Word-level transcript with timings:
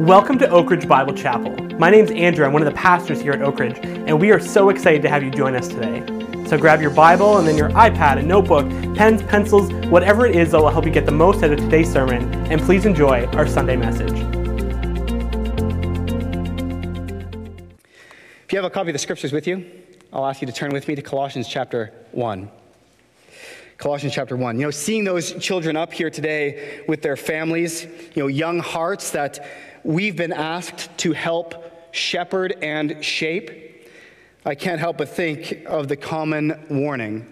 Welcome 0.00 0.38
to 0.40 0.48
Oak 0.50 0.70
Ridge 0.70 0.88
Bible 0.88 1.14
Chapel. 1.14 1.54
My 1.78 1.88
name's 1.88 2.10
Andrew. 2.10 2.44
I'm 2.44 2.52
one 2.52 2.62
of 2.62 2.66
the 2.66 2.74
pastors 2.74 3.20
here 3.20 3.32
at 3.32 3.42
Oak 3.42 3.60
Ridge, 3.60 3.78
and 3.82 4.20
we 4.20 4.32
are 4.32 4.40
so 4.40 4.68
excited 4.68 5.02
to 5.02 5.08
have 5.08 5.22
you 5.22 5.30
join 5.30 5.54
us 5.54 5.68
today. 5.68 6.04
So 6.48 6.58
grab 6.58 6.80
your 6.80 6.90
Bible 6.90 7.38
and 7.38 7.46
then 7.46 7.56
your 7.56 7.70
iPad, 7.70 8.18
a 8.18 8.22
notebook, 8.22 8.68
pens, 8.96 9.22
pencils, 9.22 9.72
whatever 9.86 10.26
it 10.26 10.34
is 10.34 10.50
that 10.50 10.60
will 10.60 10.70
help 10.70 10.84
you 10.84 10.90
get 10.90 11.06
the 11.06 11.12
most 11.12 11.44
out 11.44 11.52
of 11.52 11.58
today's 11.60 11.92
sermon, 11.92 12.34
and 12.50 12.60
please 12.60 12.84
enjoy 12.84 13.26
our 13.26 13.46
Sunday 13.46 13.76
message. 13.76 14.10
If 18.44 18.52
you 18.52 18.58
have 18.58 18.64
a 18.64 18.70
copy 18.70 18.90
of 18.90 18.94
the 18.94 18.98
scriptures 18.98 19.32
with 19.32 19.46
you, 19.46 19.64
I'll 20.12 20.26
ask 20.26 20.40
you 20.40 20.46
to 20.48 20.52
turn 20.52 20.72
with 20.72 20.88
me 20.88 20.96
to 20.96 21.02
Colossians 21.02 21.46
chapter 21.46 21.94
1. 22.10 22.50
Colossians 23.82 24.14
chapter 24.14 24.36
1. 24.36 24.60
You 24.60 24.66
know, 24.66 24.70
seeing 24.70 25.02
those 25.02 25.32
children 25.44 25.76
up 25.76 25.92
here 25.92 26.08
today 26.08 26.84
with 26.86 27.02
their 27.02 27.16
families, 27.16 27.82
you 27.82 28.22
know, 28.22 28.28
young 28.28 28.60
hearts 28.60 29.10
that 29.10 29.44
we've 29.82 30.14
been 30.14 30.32
asked 30.32 30.96
to 30.98 31.10
help 31.10 31.92
shepherd 31.92 32.56
and 32.62 33.04
shape, 33.04 33.90
I 34.46 34.54
can't 34.54 34.78
help 34.78 34.98
but 34.98 35.08
think 35.08 35.64
of 35.66 35.88
the 35.88 35.96
common 35.96 36.64
warning 36.70 37.26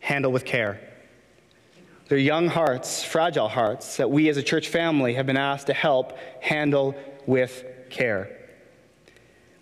handle 0.00 0.32
with 0.32 0.44
care. 0.44 0.80
They're 2.08 2.18
young 2.18 2.48
hearts, 2.48 3.04
fragile 3.04 3.48
hearts, 3.48 3.98
that 3.98 4.10
we 4.10 4.28
as 4.28 4.36
a 4.36 4.42
church 4.42 4.66
family 4.66 5.14
have 5.14 5.26
been 5.26 5.36
asked 5.36 5.68
to 5.68 5.74
help 5.74 6.18
handle 6.40 6.96
with 7.24 7.64
care. 7.88 8.36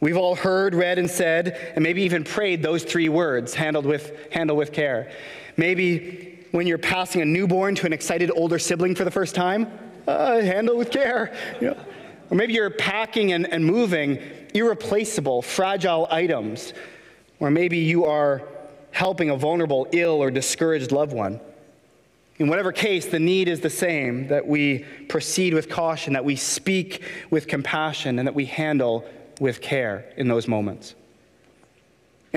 We've 0.00 0.16
all 0.16 0.34
heard, 0.34 0.74
read, 0.74 0.98
and 0.98 1.10
said, 1.10 1.72
and 1.74 1.82
maybe 1.82 2.02
even 2.02 2.24
prayed 2.24 2.62
those 2.62 2.84
three 2.84 3.10
words 3.10 3.54
handled 3.54 3.84
with, 3.84 4.32
handle 4.32 4.56
with 4.56 4.72
care. 4.72 5.10
Maybe 5.56 6.46
when 6.52 6.66
you're 6.66 6.78
passing 6.78 7.22
a 7.22 7.24
newborn 7.24 7.74
to 7.76 7.86
an 7.86 7.92
excited 7.92 8.30
older 8.30 8.58
sibling 8.58 8.94
for 8.94 9.04
the 9.04 9.10
first 9.10 9.34
time, 9.34 9.66
uh, 10.06 10.40
handle 10.40 10.76
with 10.76 10.90
care. 10.90 11.34
You 11.60 11.68
know? 11.68 11.76
Or 12.30 12.36
maybe 12.36 12.54
you're 12.54 12.70
packing 12.70 13.32
and, 13.32 13.50
and 13.52 13.64
moving 13.64 14.18
irreplaceable, 14.54 15.42
fragile 15.42 16.08
items. 16.10 16.72
Or 17.40 17.50
maybe 17.50 17.78
you 17.78 18.06
are 18.06 18.42
helping 18.90 19.30
a 19.30 19.36
vulnerable, 19.36 19.86
ill, 19.92 20.22
or 20.22 20.30
discouraged 20.30 20.92
loved 20.92 21.12
one. 21.12 21.40
In 22.38 22.48
whatever 22.48 22.72
case, 22.72 23.06
the 23.06 23.18
need 23.18 23.48
is 23.48 23.60
the 23.60 23.70
same 23.70 24.28
that 24.28 24.46
we 24.46 24.84
proceed 25.08 25.54
with 25.54 25.68
caution, 25.68 26.12
that 26.14 26.24
we 26.24 26.36
speak 26.36 27.02
with 27.30 27.46
compassion, 27.46 28.18
and 28.18 28.28
that 28.28 28.34
we 28.34 28.46
handle 28.46 29.06
with 29.40 29.60
care 29.60 30.10
in 30.16 30.28
those 30.28 30.48
moments. 30.48 30.94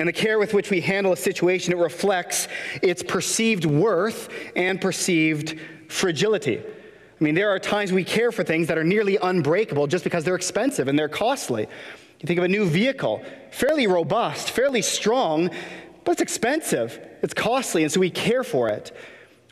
And 0.00 0.08
the 0.08 0.14
care 0.14 0.38
with 0.38 0.54
which 0.54 0.70
we 0.70 0.80
handle 0.80 1.12
a 1.12 1.16
situation, 1.16 1.74
it 1.74 1.76
reflects 1.76 2.48
its 2.80 3.02
perceived 3.02 3.66
worth 3.66 4.30
and 4.56 4.80
perceived 4.80 5.60
fragility. 5.88 6.58
I 6.58 7.24
mean, 7.24 7.34
there 7.34 7.50
are 7.50 7.58
times 7.58 7.92
we 7.92 8.02
care 8.02 8.32
for 8.32 8.42
things 8.42 8.68
that 8.68 8.78
are 8.78 8.84
nearly 8.84 9.18
unbreakable 9.18 9.86
just 9.88 10.02
because 10.02 10.24
they're 10.24 10.36
expensive 10.36 10.88
and 10.88 10.98
they're 10.98 11.10
costly. 11.10 11.68
You 12.20 12.26
think 12.26 12.38
of 12.38 12.44
a 12.44 12.48
new 12.48 12.64
vehicle, 12.64 13.22
fairly 13.50 13.86
robust, 13.86 14.52
fairly 14.52 14.80
strong, 14.80 15.50
but 16.04 16.12
it's 16.12 16.22
expensive, 16.22 16.98
it's 17.20 17.34
costly, 17.34 17.82
and 17.82 17.92
so 17.92 18.00
we 18.00 18.08
care 18.08 18.42
for 18.42 18.70
it. 18.70 18.96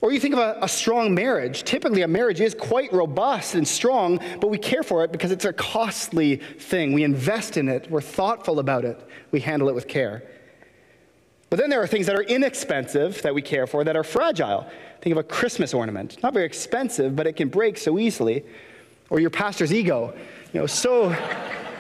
Or 0.00 0.12
you 0.12 0.20
think 0.20 0.32
of 0.32 0.40
a, 0.40 0.56
a, 0.62 0.68
strong 0.68 1.12
marriage. 1.12 1.64
Typically, 1.64 2.02
a 2.02 2.08
marriage 2.08 2.40
is 2.40 2.54
quite 2.54 2.90
robust 2.92 3.54
and 3.54 3.68
strong, 3.68 4.18
but 4.40 4.48
we 4.48 4.56
care 4.56 4.82
for 4.82 5.04
it 5.04 5.12
because 5.12 5.30
it's 5.30 5.44
a 5.44 5.52
costly 5.52 6.36
thing. 6.36 6.94
We 6.94 7.04
invest 7.04 7.58
in 7.58 7.68
it, 7.68 7.90
we're 7.90 8.00
thoughtful 8.00 8.60
about 8.60 8.86
it, 8.86 8.98
we 9.30 9.40
handle 9.40 9.68
it 9.68 9.74
with 9.74 9.88
care. 9.88 10.22
But 11.50 11.58
then 11.58 11.70
there 11.70 11.82
are 11.82 11.86
things 11.86 12.06
that 12.06 12.16
are 12.16 12.22
inexpensive 12.22 13.22
that 13.22 13.34
we 13.34 13.40
care 13.40 13.66
for 13.66 13.82
that 13.84 13.96
are 13.96 14.04
fragile. 14.04 14.66
Think 15.00 15.12
of 15.12 15.18
a 15.18 15.22
Christmas 15.22 15.72
ornament. 15.72 16.22
Not 16.22 16.34
very 16.34 16.44
expensive, 16.44 17.16
but 17.16 17.26
it 17.26 17.36
can 17.36 17.48
break 17.48 17.78
so 17.78 17.98
easily. 17.98 18.44
Or 19.08 19.18
your 19.18 19.30
pastor's 19.30 19.72
ego. 19.72 20.14
You 20.52 20.60
know, 20.60 20.66
so, 20.66 21.16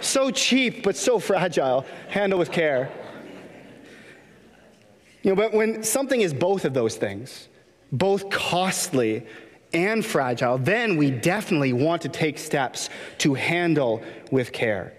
so 0.00 0.30
cheap, 0.30 0.82
but 0.82 0.96
so 0.96 1.18
fragile. 1.18 1.84
Handle 2.08 2.38
with 2.38 2.50
care. 2.50 2.90
You 5.22 5.30
know, 5.30 5.36
but 5.36 5.52
when 5.52 5.82
something 5.82 6.20
is 6.20 6.32
both 6.32 6.64
of 6.64 6.72
those 6.72 6.96
things, 6.96 7.48
both 7.92 8.30
costly 8.30 9.26
and 9.74 10.04
fragile, 10.04 10.56
then 10.56 10.96
we 10.96 11.10
definitely 11.10 11.74
want 11.74 12.00
to 12.02 12.08
take 12.08 12.38
steps 12.38 12.88
to 13.18 13.34
handle 13.34 14.02
with 14.30 14.52
care. 14.52 14.94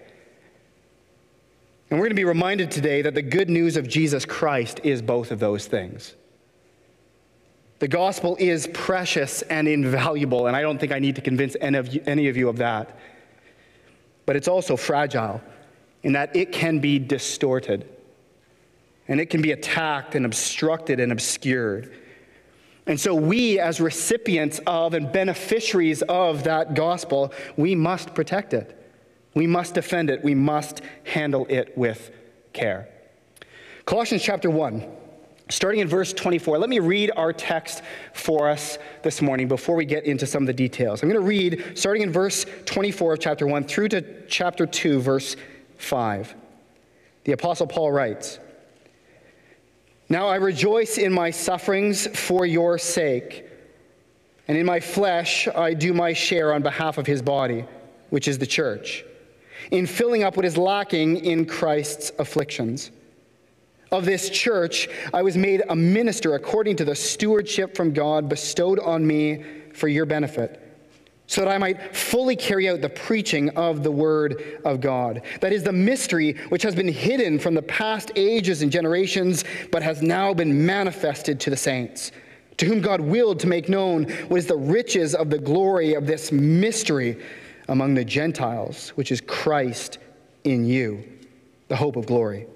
And 1.90 1.98
we're 1.98 2.04
going 2.04 2.10
to 2.10 2.14
be 2.14 2.24
reminded 2.24 2.70
today 2.70 3.02
that 3.02 3.14
the 3.14 3.22
good 3.22 3.50
news 3.50 3.76
of 3.76 3.88
Jesus 3.88 4.24
Christ 4.24 4.80
is 4.84 5.02
both 5.02 5.32
of 5.32 5.40
those 5.40 5.66
things. 5.66 6.14
The 7.80 7.88
gospel 7.88 8.36
is 8.38 8.68
precious 8.68 9.42
and 9.42 9.66
invaluable, 9.66 10.46
and 10.46 10.54
I 10.54 10.62
don't 10.62 10.78
think 10.78 10.92
I 10.92 11.00
need 11.00 11.16
to 11.16 11.22
convince 11.22 11.56
any 11.60 11.78
of 11.78 11.92
you, 11.92 12.02
any 12.06 12.28
of, 12.28 12.36
you 12.36 12.48
of 12.48 12.58
that. 12.58 12.96
But 14.24 14.36
it's 14.36 14.46
also 14.46 14.76
fragile 14.76 15.40
in 16.04 16.12
that 16.12 16.36
it 16.36 16.52
can 16.52 16.78
be 16.78 16.98
distorted, 17.00 17.88
and 19.08 19.20
it 19.20 19.26
can 19.26 19.42
be 19.42 19.50
attacked 19.50 20.14
and 20.14 20.24
obstructed 20.24 21.00
and 21.00 21.10
obscured. 21.10 21.92
And 22.86 23.00
so, 23.00 23.14
we, 23.14 23.58
as 23.58 23.80
recipients 23.80 24.60
of 24.66 24.94
and 24.94 25.10
beneficiaries 25.10 26.02
of 26.02 26.44
that 26.44 26.74
gospel, 26.74 27.32
we 27.56 27.74
must 27.74 28.14
protect 28.14 28.54
it. 28.54 28.79
We 29.34 29.46
must 29.46 29.74
defend 29.74 30.10
it. 30.10 30.24
We 30.24 30.34
must 30.34 30.82
handle 31.04 31.46
it 31.48 31.76
with 31.76 32.10
care. 32.52 32.88
Colossians 33.86 34.22
chapter 34.22 34.50
1, 34.50 34.86
starting 35.48 35.80
in 35.80 35.88
verse 35.88 36.12
24. 36.12 36.58
Let 36.58 36.68
me 36.68 36.80
read 36.80 37.12
our 37.16 37.32
text 37.32 37.82
for 38.12 38.48
us 38.48 38.78
this 39.02 39.22
morning 39.22 39.48
before 39.48 39.76
we 39.76 39.84
get 39.84 40.04
into 40.04 40.26
some 40.26 40.42
of 40.42 40.46
the 40.46 40.52
details. 40.52 41.02
I'm 41.02 41.08
going 41.08 41.20
to 41.20 41.26
read 41.26 41.72
starting 41.76 42.02
in 42.02 42.12
verse 42.12 42.44
24 42.66 43.14
of 43.14 43.20
chapter 43.20 43.46
1 43.46 43.64
through 43.64 43.88
to 43.88 44.26
chapter 44.26 44.66
2, 44.66 45.00
verse 45.00 45.36
5. 45.78 46.34
The 47.24 47.32
Apostle 47.32 47.66
Paul 47.66 47.92
writes, 47.92 48.38
Now 50.08 50.26
I 50.26 50.36
rejoice 50.36 50.98
in 50.98 51.12
my 51.12 51.30
sufferings 51.30 52.06
for 52.06 52.46
your 52.46 52.78
sake, 52.78 53.46
and 54.48 54.58
in 54.58 54.66
my 54.66 54.80
flesh 54.80 55.46
I 55.46 55.74
do 55.74 55.92
my 55.92 56.12
share 56.12 56.52
on 56.52 56.62
behalf 56.62 56.98
of 56.98 57.06
his 57.06 57.22
body, 57.22 57.64
which 58.10 58.26
is 58.26 58.38
the 58.38 58.46
church 58.46 59.04
in 59.70 59.86
filling 59.86 60.22
up 60.22 60.36
what 60.36 60.44
is 60.44 60.56
lacking 60.56 61.24
in 61.24 61.46
Christ's 61.46 62.12
afflictions. 62.18 62.90
Of 63.92 64.04
this 64.04 64.30
church, 64.30 64.88
I 65.12 65.22
was 65.22 65.36
made 65.36 65.62
a 65.68 65.74
minister 65.74 66.34
according 66.34 66.76
to 66.76 66.84
the 66.84 66.94
stewardship 66.94 67.76
from 67.76 67.92
God 67.92 68.28
bestowed 68.28 68.78
on 68.78 69.04
me 69.04 69.44
for 69.74 69.88
your 69.88 70.06
benefit, 70.06 70.60
so 71.26 71.40
that 71.40 71.50
I 71.50 71.58
might 71.58 71.96
fully 71.96 72.36
carry 72.36 72.68
out 72.68 72.80
the 72.80 72.88
preaching 72.88 73.50
of 73.50 73.82
the 73.82 73.90
Word 73.90 74.60
of 74.64 74.80
God. 74.80 75.22
That 75.40 75.52
is 75.52 75.64
the 75.64 75.72
mystery 75.72 76.34
which 76.50 76.62
has 76.62 76.74
been 76.74 76.88
hidden 76.88 77.38
from 77.38 77.54
the 77.54 77.62
past 77.62 78.12
ages 78.14 78.62
and 78.62 78.70
generations, 78.70 79.44
but 79.72 79.82
has 79.82 80.02
now 80.02 80.34
been 80.34 80.66
manifested 80.66 81.40
to 81.40 81.50
the 81.50 81.56
saints, 81.56 82.12
to 82.58 82.66
whom 82.66 82.80
God 82.80 83.00
willed 83.00 83.40
to 83.40 83.48
make 83.48 83.68
known 83.68 84.04
what 84.28 84.38
is 84.38 84.46
the 84.46 84.56
riches 84.56 85.14
of 85.14 85.30
the 85.30 85.38
glory 85.38 85.94
of 85.94 86.06
this 86.06 86.30
mystery 86.30 87.20
among 87.70 87.94
the 87.94 88.04
Gentiles, 88.04 88.90
which 88.90 89.12
is 89.12 89.20
Christ 89.20 89.98
in 90.42 90.64
you, 90.64 91.04
the 91.68 91.76
hope 91.76 91.94
of 91.94 92.04
glory. 92.04 92.46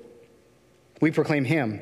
We 1.01 1.13
proclaim 1.13 1.45
him, 1.45 1.81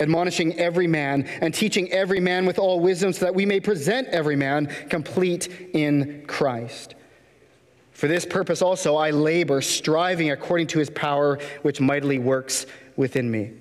admonishing 0.00 0.58
every 0.58 0.86
man 0.86 1.24
and 1.42 1.52
teaching 1.52 1.92
every 1.92 2.20
man 2.20 2.46
with 2.46 2.58
all 2.58 2.80
wisdom, 2.80 3.12
so 3.12 3.26
that 3.26 3.34
we 3.34 3.44
may 3.44 3.60
present 3.60 4.08
every 4.08 4.34
man 4.34 4.66
complete 4.88 5.70
in 5.74 6.24
Christ. 6.26 6.94
For 7.92 8.08
this 8.08 8.24
purpose 8.24 8.62
also 8.62 8.96
I 8.96 9.10
labor, 9.10 9.60
striving 9.60 10.30
according 10.30 10.68
to 10.68 10.78
his 10.78 10.88
power, 10.88 11.38
which 11.60 11.82
mightily 11.82 12.18
works 12.18 12.64
within 12.96 13.30
me. 13.30 13.52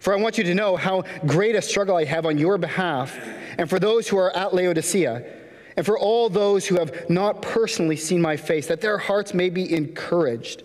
For 0.00 0.14
I 0.14 0.16
want 0.16 0.38
you 0.38 0.44
to 0.44 0.54
know 0.54 0.76
how 0.76 1.02
great 1.26 1.56
a 1.56 1.60
struggle 1.60 1.96
I 1.96 2.04
have 2.04 2.24
on 2.24 2.38
your 2.38 2.56
behalf, 2.56 3.18
and 3.58 3.68
for 3.68 3.78
those 3.78 4.08
who 4.08 4.16
are 4.16 4.34
at 4.34 4.54
Laodicea 4.54 5.37
and 5.78 5.86
for 5.86 5.96
all 5.96 6.28
those 6.28 6.66
who 6.66 6.74
have 6.74 7.08
not 7.08 7.40
personally 7.40 7.94
seen 7.94 8.20
my 8.20 8.36
face, 8.36 8.66
that 8.66 8.80
their 8.80 8.98
hearts 8.98 9.32
may 9.32 9.48
be 9.48 9.72
encouraged, 9.72 10.64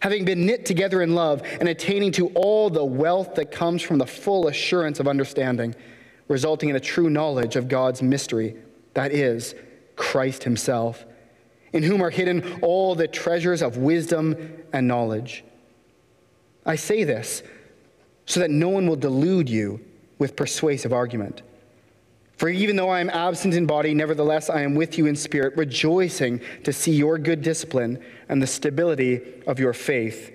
having 0.00 0.26
been 0.26 0.44
knit 0.44 0.66
together 0.66 1.00
in 1.00 1.14
love 1.14 1.40
and 1.60 1.66
attaining 1.66 2.12
to 2.12 2.28
all 2.34 2.68
the 2.68 2.84
wealth 2.84 3.36
that 3.36 3.50
comes 3.50 3.80
from 3.80 3.96
the 3.96 4.06
full 4.06 4.46
assurance 4.46 5.00
of 5.00 5.08
understanding, 5.08 5.74
resulting 6.28 6.68
in 6.68 6.76
a 6.76 6.80
true 6.80 7.08
knowledge 7.08 7.56
of 7.56 7.68
God's 7.68 8.02
mystery, 8.02 8.54
that 8.92 9.12
is, 9.12 9.54
Christ 9.96 10.44
Himself, 10.44 11.06
in 11.72 11.82
whom 11.82 12.02
are 12.02 12.10
hidden 12.10 12.60
all 12.60 12.94
the 12.94 13.08
treasures 13.08 13.62
of 13.62 13.78
wisdom 13.78 14.62
and 14.74 14.86
knowledge. 14.86 15.42
I 16.66 16.76
say 16.76 17.04
this 17.04 17.42
so 18.26 18.40
that 18.40 18.50
no 18.50 18.68
one 18.68 18.86
will 18.86 18.96
delude 18.96 19.48
you 19.48 19.80
with 20.18 20.36
persuasive 20.36 20.92
argument. 20.92 21.40
For 22.36 22.48
even 22.48 22.76
though 22.76 22.88
I 22.88 23.00
am 23.00 23.10
absent 23.10 23.54
in 23.54 23.66
body, 23.66 23.94
nevertheless 23.94 24.50
I 24.50 24.62
am 24.62 24.74
with 24.74 24.98
you 24.98 25.06
in 25.06 25.14
spirit, 25.14 25.56
rejoicing 25.56 26.40
to 26.64 26.72
see 26.72 26.92
your 26.92 27.16
good 27.18 27.42
discipline 27.42 28.02
and 28.28 28.42
the 28.42 28.46
stability 28.46 29.20
of 29.46 29.60
your 29.60 29.72
faith 29.72 30.32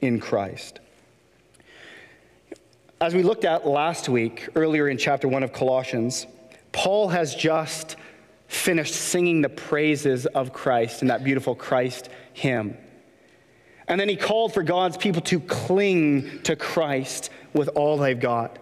in 0.00 0.20
Christ. 0.20 0.80
As 3.00 3.14
we 3.14 3.22
looked 3.22 3.44
at 3.44 3.66
last 3.66 4.08
week, 4.08 4.48
earlier 4.56 4.88
in 4.88 4.98
chapter 4.98 5.28
1 5.28 5.42
of 5.42 5.52
Colossians, 5.52 6.26
Paul 6.72 7.08
has 7.08 7.34
just 7.34 7.96
finished 8.48 8.94
singing 8.94 9.40
the 9.40 9.48
praises 9.48 10.26
of 10.26 10.52
Christ 10.52 11.02
in 11.02 11.08
that 11.08 11.22
beautiful 11.22 11.54
Christ 11.54 12.08
hymn. 12.32 12.76
And 13.86 13.98
then 13.98 14.08
he 14.08 14.16
called 14.16 14.52
for 14.52 14.62
God's 14.62 14.96
people 14.96 15.22
to 15.22 15.40
cling 15.40 16.42
to 16.42 16.56
Christ 16.56 17.30
with 17.54 17.68
all 17.68 17.96
they've 17.96 18.18
got. 18.18 18.58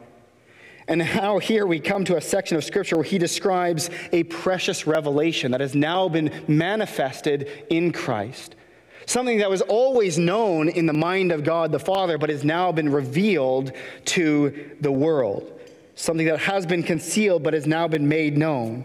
And 0.89 1.01
now, 1.01 1.39
here 1.39 1.67
we 1.67 1.81
come 1.81 2.05
to 2.05 2.17
a 2.17 2.21
section 2.21 2.57
of 2.57 2.63
Scripture 2.63 2.95
where 2.97 3.05
he 3.05 3.19
describes 3.19 3.91
a 4.13 4.23
precious 4.25 4.87
revelation 4.87 5.51
that 5.51 5.61
has 5.61 5.75
now 5.75 6.09
been 6.09 6.31
manifested 6.47 7.51
in 7.71 7.93
Christ. 7.93 8.55
Something 9.05 9.39
that 9.39 9.51
was 9.51 9.63
always 9.63 10.17
known 10.17 10.69
in 10.69 10.87
the 10.87 10.93
mind 10.93 11.33
of 11.33 11.43
God 11.43 11.73
the 11.73 11.81
Father, 11.81 12.19
but 12.19 12.31
has 12.31 12.45
now 12.45 12.71
been 12.71 12.89
revealed 12.89 13.73
to 14.07 14.77
the 14.81 14.93
world. 14.93 15.61
Something 15.97 16.27
that 16.27 16.39
has 16.41 16.67
been 16.67 16.85
concealed, 16.85 17.43
but 17.43 17.55
has 17.55 17.67
now 17.67 17.89
been 17.89 18.09
made 18.09 18.39
known. 18.39 18.85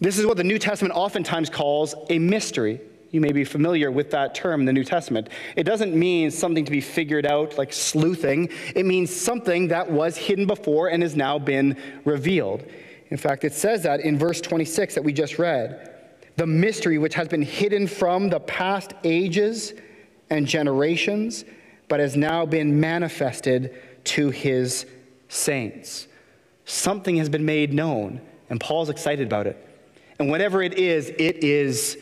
This 0.00 0.18
is 0.18 0.24
what 0.24 0.38
the 0.38 0.44
New 0.44 0.58
Testament 0.58 0.94
oftentimes 0.94 1.50
calls 1.50 1.94
a 2.08 2.18
mystery. 2.18 2.80
You 3.10 3.20
may 3.20 3.32
be 3.32 3.44
familiar 3.44 3.90
with 3.90 4.10
that 4.12 4.34
term 4.34 4.60
in 4.60 4.66
the 4.66 4.72
New 4.72 4.84
Testament. 4.84 5.28
It 5.56 5.64
doesn't 5.64 5.94
mean 5.94 6.30
something 6.30 6.64
to 6.64 6.70
be 6.70 6.80
figured 6.80 7.26
out 7.26 7.58
like 7.58 7.72
sleuthing, 7.72 8.50
it 8.74 8.86
means 8.86 9.14
something 9.14 9.68
that 9.68 9.90
was 9.90 10.16
hidden 10.16 10.46
before 10.46 10.88
and 10.88 11.02
has 11.02 11.16
now 11.16 11.38
been 11.38 11.76
revealed. 12.04 12.64
In 13.08 13.16
fact, 13.16 13.44
it 13.44 13.52
says 13.52 13.82
that 13.82 14.00
in 14.00 14.18
verse 14.18 14.40
26 14.40 14.94
that 14.94 15.02
we 15.02 15.12
just 15.12 15.38
read 15.38 15.88
the 16.36 16.46
mystery 16.46 16.96
which 16.96 17.14
has 17.14 17.28
been 17.28 17.42
hidden 17.42 17.86
from 17.86 18.30
the 18.30 18.40
past 18.40 18.94
ages 19.04 19.74
and 20.30 20.46
generations, 20.46 21.44
but 21.88 22.00
has 22.00 22.16
now 22.16 22.46
been 22.46 22.80
manifested 22.80 23.74
to 24.04 24.30
his 24.30 24.86
saints. 25.28 26.06
Something 26.64 27.16
has 27.16 27.28
been 27.28 27.44
made 27.44 27.74
known, 27.74 28.20
and 28.48 28.60
Paul's 28.60 28.88
excited 28.88 29.26
about 29.26 29.48
it. 29.48 29.66
And 30.18 30.30
whatever 30.30 30.62
it 30.62 30.74
is, 30.74 31.08
it 31.08 31.42
is 31.42 31.98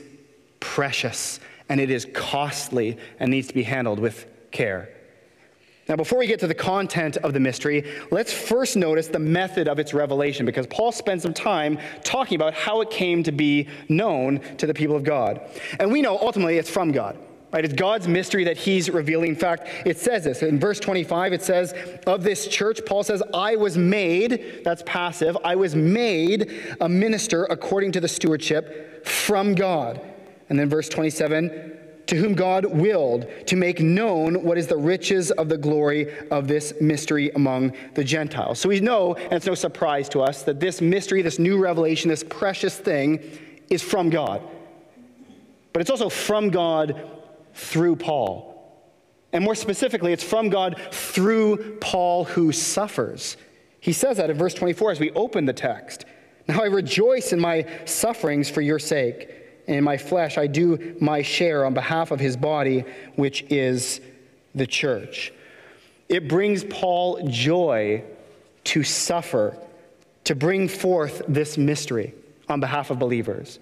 precious 0.60 1.40
and 1.68 1.80
it 1.80 1.90
is 1.90 2.06
costly 2.12 2.98
and 3.20 3.30
needs 3.30 3.48
to 3.48 3.54
be 3.54 3.62
handled 3.62 3.98
with 3.98 4.26
care. 4.50 4.90
Now, 5.88 5.96
before 5.96 6.18
we 6.18 6.26
get 6.26 6.40
to 6.40 6.46
the 6.46 6.54
content 6.54 7.16
of 7.18 7.32
the 7.32 7.40
mystery, 7.40 7.90
let's 8.10 8.30
first 8.30 8.76
notice 8.76 9.08
the 9.08 9.18
method 9.18 9.68
of 9.68 9.78
its 9.78 9.94
revelation 9.94 10.44
because 10.44 10.66
Paul 10.66 10.92
spends 10.92 11.22
some 11.22 11.32
time 11.32 11.78
talking 12.04 12.36
about 12.36 12.52
how 12.52 12.82
it 12.82 12.90
came 12.90 13.22
to 13.22 13.32
be 13.32 13.68
known 13.88 14.40
to 14.58 14.66
the 14.66 14.74
people 14.74 14.96
of 14.96 15.02
God. 15.02 15.40
And 15.80 15.90
we 15.90 16.02
know 16.02 16.18
ultimately 16.18 16.58
it's 16.58 16.68
from 16.68 16.92
God. 16.92 17.18
Right? 17.50 17.64
It's 17.64 17.72
God's 17.72 18.06
mystery 18.06 18.44
that 18.44 18.58
he's 18.58 18.90
revealing. 18.90 19.30
In 19.30 19.36
fact, 19.36 19.68
it 19.86 19.96
says 19.96 20.24
this. 20.24 20.42
In 20.42 20.60
verse 20.60 20.78
25, 20.78 21.32
it 21.32 21.42
says, 21.42 21.72
Of 22.06 22.22
this 22.22 22.46
church, 22.46 22.80
Paul 22.84 23.02
says, 23.02 23.22
I 23.32 23.56
was 23.56 23.78
made, 23.78 24.60
that's 24.64 24.82
passive, 24.84 25.38
I 25.42 25.54
was 25.54 25.74
made 25.74 26.52
a 26.82 26.88
minister 26.90 27.44
according 27.44 27.92
to 27.92 28.00
the 28.00 28.08
stewardship 28.08 29.06
from 29.06 29.54
God. 29.54 29.98
And 30.48 30.58
then 30.58 30.68
verse 30.68 30.88
27, 30.88 31.78
to 32.06 32.16
whom 32.16 32.34
God 32.34 32.64
willed 32.64 33.26
to 33.46 33.56
make 33.56 33.80
known 33.80 34.42
what 34.42 34.56
is 34.56 34.66
the 34.66 34.76
riches 34.76 35.30
of 35.30 35.50
the 35.50 35.58
glory 35.58 36.10
of 36.30 36.48
this 36.48 36.72
mystery 36.80 37.30
among 37.34 37.74
the 37.94 38.02
Gentiles. 38.02 38.58
So 38.58 38.70
we 38.70 38.80
know, 38.80 39.14
and 39.14 39.34
it's 39.34 39.46
no 39.46 39.54
surprise 39.54 40.08
to 40.10 40.20
us, 40.20 40.42
that 40.44 40.58
this 40.58 40.80
mystery, 40.80 41.20
this 41.20 41.38
new 41.38 41.58
revelation, 41.58 42.08
this 42.08 42.24
precious 42.24 42.78
thing 42.78 43.20
is 43.68 43.82
from 43.82 44.08
God. 44.08 44.42
But 45.74 45.82
it's 45.82 45.90
also 45.90 46.08
from 46.08 46.48
God 46.48 47.08
through 47.52 47.96
Paul. 47.96 48.54
And 49.34 49.44
more 49.44 49.54
specifically, 49.54 50.14
it's 50.14 50.24
from 50.24 50.48
God 50.48 50.80
through 50.90 51.76
Paul 51.80 52.24
who 52.24 52.52
suffers. 52.52 53.36
He 53.80 53.92
says 53.92 54.16
that 54.16 54.30
in 54.30 54.38
verse 54.38 54.54
24 54.54 54.92
as 54.92 55.00
we 55.00 55.10
open 55.10 55.44
the 55.44 55.52
text. 55.52 56.06
Now 56.48 56.62
I 56.62 56.66
rejoice 56.66 57.34
in 57.34 57.40
my 57.40 57.66
sufferings 57.84 58.48
for 58.48 58.62
your 58.62 58.78
sake. 58.78 59.30
And 59.68 59.76
in 59.76 59.84
my 59.84 59.96
flesh, 59.96 60.36
I 60.38 60.48
do 60.48 60.96
my 61.00 61.22
share 61.22 61.64
on 61.64 61.74
behalf 61.74 62.10
of 62.10 62.18
his 62.18 62.36
body, 62.36 62.84
which 63.14 63.42
is 63.50 64.00
the 64.54 64.66
church. 64.66 65.32
It 66.08 66.26
brings 66.26 66.64
Paul 66.64 67.28
joy 67.28 68.02
to 68.64 68.82
suffer, 68.82 69.56
to 70.24 70.34
bring 70.34 70.68
forth 70.68 71.22
this 71.28 71.56
mystery 71.56 72.14
on 72.48 72.60
behalf 72.60 72.90
of 72.90 72.98
believers 72.98 73.60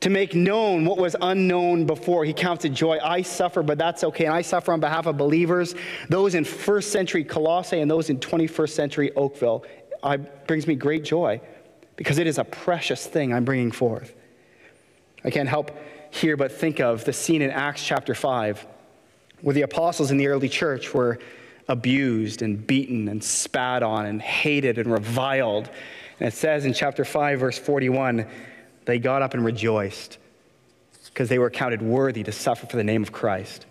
to 0.00 0.10
make 0.10 0.34
known 0.34 0.84
what 0.84 0.98
was 0.98 1.16
unknown 1.20 1.84
before. 1.84 2.24
He 2.24 2.32
counts 2.32 2.64
it 2.64 2.70
joy. 2.70 2.98
I 3.02 3.22
suffer, 3.22 3.62
but 3.62 3.78
that's 3.78 4.04
okay. 4.04 4.26
And 4.26 4.34
I 4.34 4.42
suffer 4.42 4.72
on 4.72 4.80
behalf 4.80 5.06
of 5.06 5.16
believers, 5.16 5.74
those 6.08 6.34
in 6.34 6.44
first 6.44 6.92
century 6.92 7.24
Colossae 7.24 7.80
and 7.80 7.90
those 7.90 8.10
in 8.10 8.18
21st 8.18 8.70
century 8.70 9.12
Oakville. 9.16 9.64
It 10.04 10.46
brings 10.46 10.66
me 10.66 10.76
great 10.76 11.04
joy 11.04 11.40
because 11.96 12.18
it 12.18 12.28
is 12.28 12.38
a 12.38 12.44
precious 12.44 13.06
thing 13.06 13.32
I'm 13.32 13.44
bringing 13.44 13.72
forth. 13.72 14.14
I 15.24 15.30
can't 15.30 15.48
help 15.48 15.76
here 16.10 16.36
but 16.36 16.52
think 16.52 16.80
of 16.80 17.04
the 17.04 17.12
scene 17.12 17.42
in 17.42 17.50
Acts 17.50 17.84
chapter 17.84 18.14
5 18.14 18.66
where 19.40 19.54
the 19.54 19.62
apostles 19.62 20.10
in 20.10 20.16
the 20.16 20.26
early 20.26 20.48
church 20.48 20.92
were 20.92 21.18
abused 21.68 22.42
and 22.42 22.66
beaten 22.66 23.08
and 23.08 23.22
spat 23.22 23.82
on 23.82 24.06
and 24.06 24.20
hated 24.20 24.78
and 24.78 24.90
reviled. 24.90 25.70
And 26.18 26.28
it 26.28 26.34
says 26.34 26.64
in 26.64 26.72
chapter 26.72 27.04
5, 27.04 27.40
verse 27.40 27.58
41, 27.58 28.26
they 28.84 28.98
got 28.98 29.22
up 29.22 29.34
and 29.34 29.44
rejoiced 29.44 30.18
because 31.06 31.28
they 31.28 31.38
were 31.38 31.50
counted 31.50 31.82
worthy 31.82 32.22
to 32.22 32.32
suffer 32.32 32.66
for 32.66 32.76
the 32.76 32.84
name 32.84 33.02
of 33.02 33.12
Christ. 33.12 33.66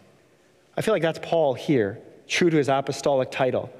I 0.75 0.81
feel 0.81 0.93
like 0.93 1.01
that's 1.01 1.19
Paul 1.21 1.53
here, 1.53 2.00
true 2.27 2.50
to 2.50 2.57
his 2.57 2.69
apostolic 2.69 3.31
title. 3.31 3.71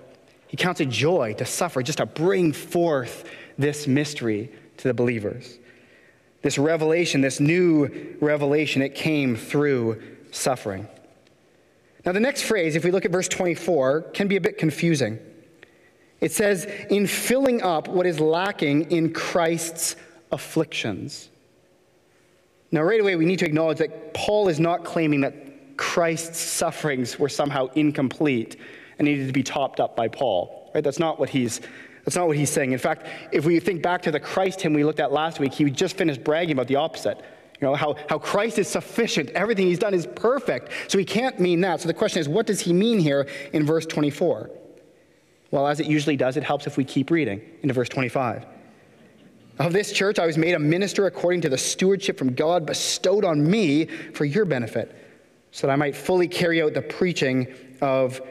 He 0.48 0.58
counts 0.58 0.82
it 0.82 0.90
joy 0.90 1.34
to 1.34 1.46
suffer, 1.46 1.84
just 1.84 2.00
to 2.00 2.06
bring 2.06 2.54
forth 2.54 3.30
this 3.58 3.86
mystery 3.86 4.52
to 4.78 4.88
the 4.88 4.94
believers. 4.94 5.60
This 6.42 6.58
revelation, 6.58 7.22
this 7.22 7.40
new 7.40 8.18
revelation, 8.22 8.82
it 8.82 8.96
came 8.96 9.36
through 9.36 10.02
suffering. 10.32 10.88
Now, 12.06 12.12
the 12.14 12.20
next 12.20 12.44
phrase, 12.44 12.76
if 12.76 12.86
we 12.86 12.92
look 12.92 13.06
at 13.06 13.12
verse 13.12 13.28
24, 13.28 14.02
can 14.14 14.28
be 14.28 14.38
a 14.38 14.42
bit 14.42 14.58
confusing. 14.58 15.20
It 16.22 16.32
says, 16.32 16.66
in 16.90 17.06
filling 17.06 17.62
up 17.62 17.88
what 17.88 18.06
is 18.06 18.20
lacking 18.20 18.92
in 18.92 19.14
Christ's 19.14 19.96
afflictions. 20.32 21.30
Now, 22.72 22.84
right 22.84 23.00
away, 23.00 23.16
we 23.16 23.26
need 23.26 23.40
to 23.40 23.46
acknowledge 23.46 23.80
that 23.80 24.14
Paul 24.14 24.48
is 24.48 24.60
not 24.60 24.84
claiming 24.84 25.22
that 25.22 25.78
Christ's 25.78 26.40
sufferings 26.40 27.20
were 27.20 27.30
somehow 27.30 27.68
incomplete 27.76 28.58
and 28.98 29.08
needed 29.08 29.28
to 29.28 29.34
be 29.34 29.44
topped 29.44 29.80
up 29.80 29.96
by 29.96 30.08
Paul. 30.08 30.72
Right? 30.74 30.84
That's 30.84 31.00
not 31.00 31.20
what 31.20 31.30
he's 31.30 31.62
that's 32.08 32.16
not 32.16 32.26
what 32.26 32.38
he's 32.38 32.50
saying. 32.50 32.72
In 32.72 32.80
fact, 32.80 33.06
if 33.34 33.44
we 33.44 33.60
think 33.60 33.82
back 33.82 34.02
to 34.04 34.12
the 34.12 34.20
Christ 34.22 34.62
hymn 34.62 34.74
we 34.74 34.86
looked 34.86 35.02
at 35.02 35.12
last 35.12 35.42
week, 35.42 35.52
he 35.52 35.70
just 35.70 35.98
finished 35.98 36.24
bragging 36.24 36.54
about 36.54 36.68
the 36.68 36.78
opposite. 36.78 37.18
You 37.60 37.68
know, 37.68 37.76
how, 37.76 37.98
how 38.08 38.18
Christ 38.18 38.58
is 38.60 38.70
sufficient. 38.70 39.30
Everything 39.32 39.68
he's 39.68 39.78
done 39.78 39.94
is 39.94 40.08
perfect. 40.08 40.72
So 40.88 40.98
he 40.98 41.04
can't 41.04 41.38
mean 41.38 41.60
that. 41.60 41.82
So 41.82 41.88
the 41.90 41.94
question 41.94 42.22
is, 42.22 42.30
what 42.30 42.48
does 42.48 42.62
he 42.62 42.72
mean 42.72 43.00
here 43.00 43.28
in 43.52 43.66
verse 43.66 43.86
24? 43.86 44.50
Well, 45.52 45.68
as 45.68 45.82
it 45.82 45.88
usually 45.88 46.16
does, 46.16 46.38
it 46.38 46.44
helps 46.44 46.66
if 46.66 46.78
we 46.78 46.86
keep 46.86 47.12
reading 47.12 47.42
into 47.62 47.74
verse 47.74 47.90
25. 47.90 48.46
Of 49.60 49.74
this 49.74 49.92
church, 49.92 50.18
I 50.18 50.26
was 50.26 50.38
made 50.38 50.54
a 50.54 50.60
minister 50.60 51.08
according 51.08 51.42
to 51.42 51.50
the 51.50 51.58
stewardship 51.58 52.18
from 52.18 52.36
God 52.36 52.66
bestowed 52.66 53.26
on 53.26 53.46
me 53.46 53.84
for 54.14 54.24
your 54.24 54.46
benefit, 54.46 54.96
so 55.52 55.68
that 55.68 55.74
I 55.74 55.76
might 55.76 55.94
fully 55.94 56.30
carry 56.30 56.62
out 56.62 56.74
the 56.74 56.84
preaching 56.84 57.54
of 57.82 58.22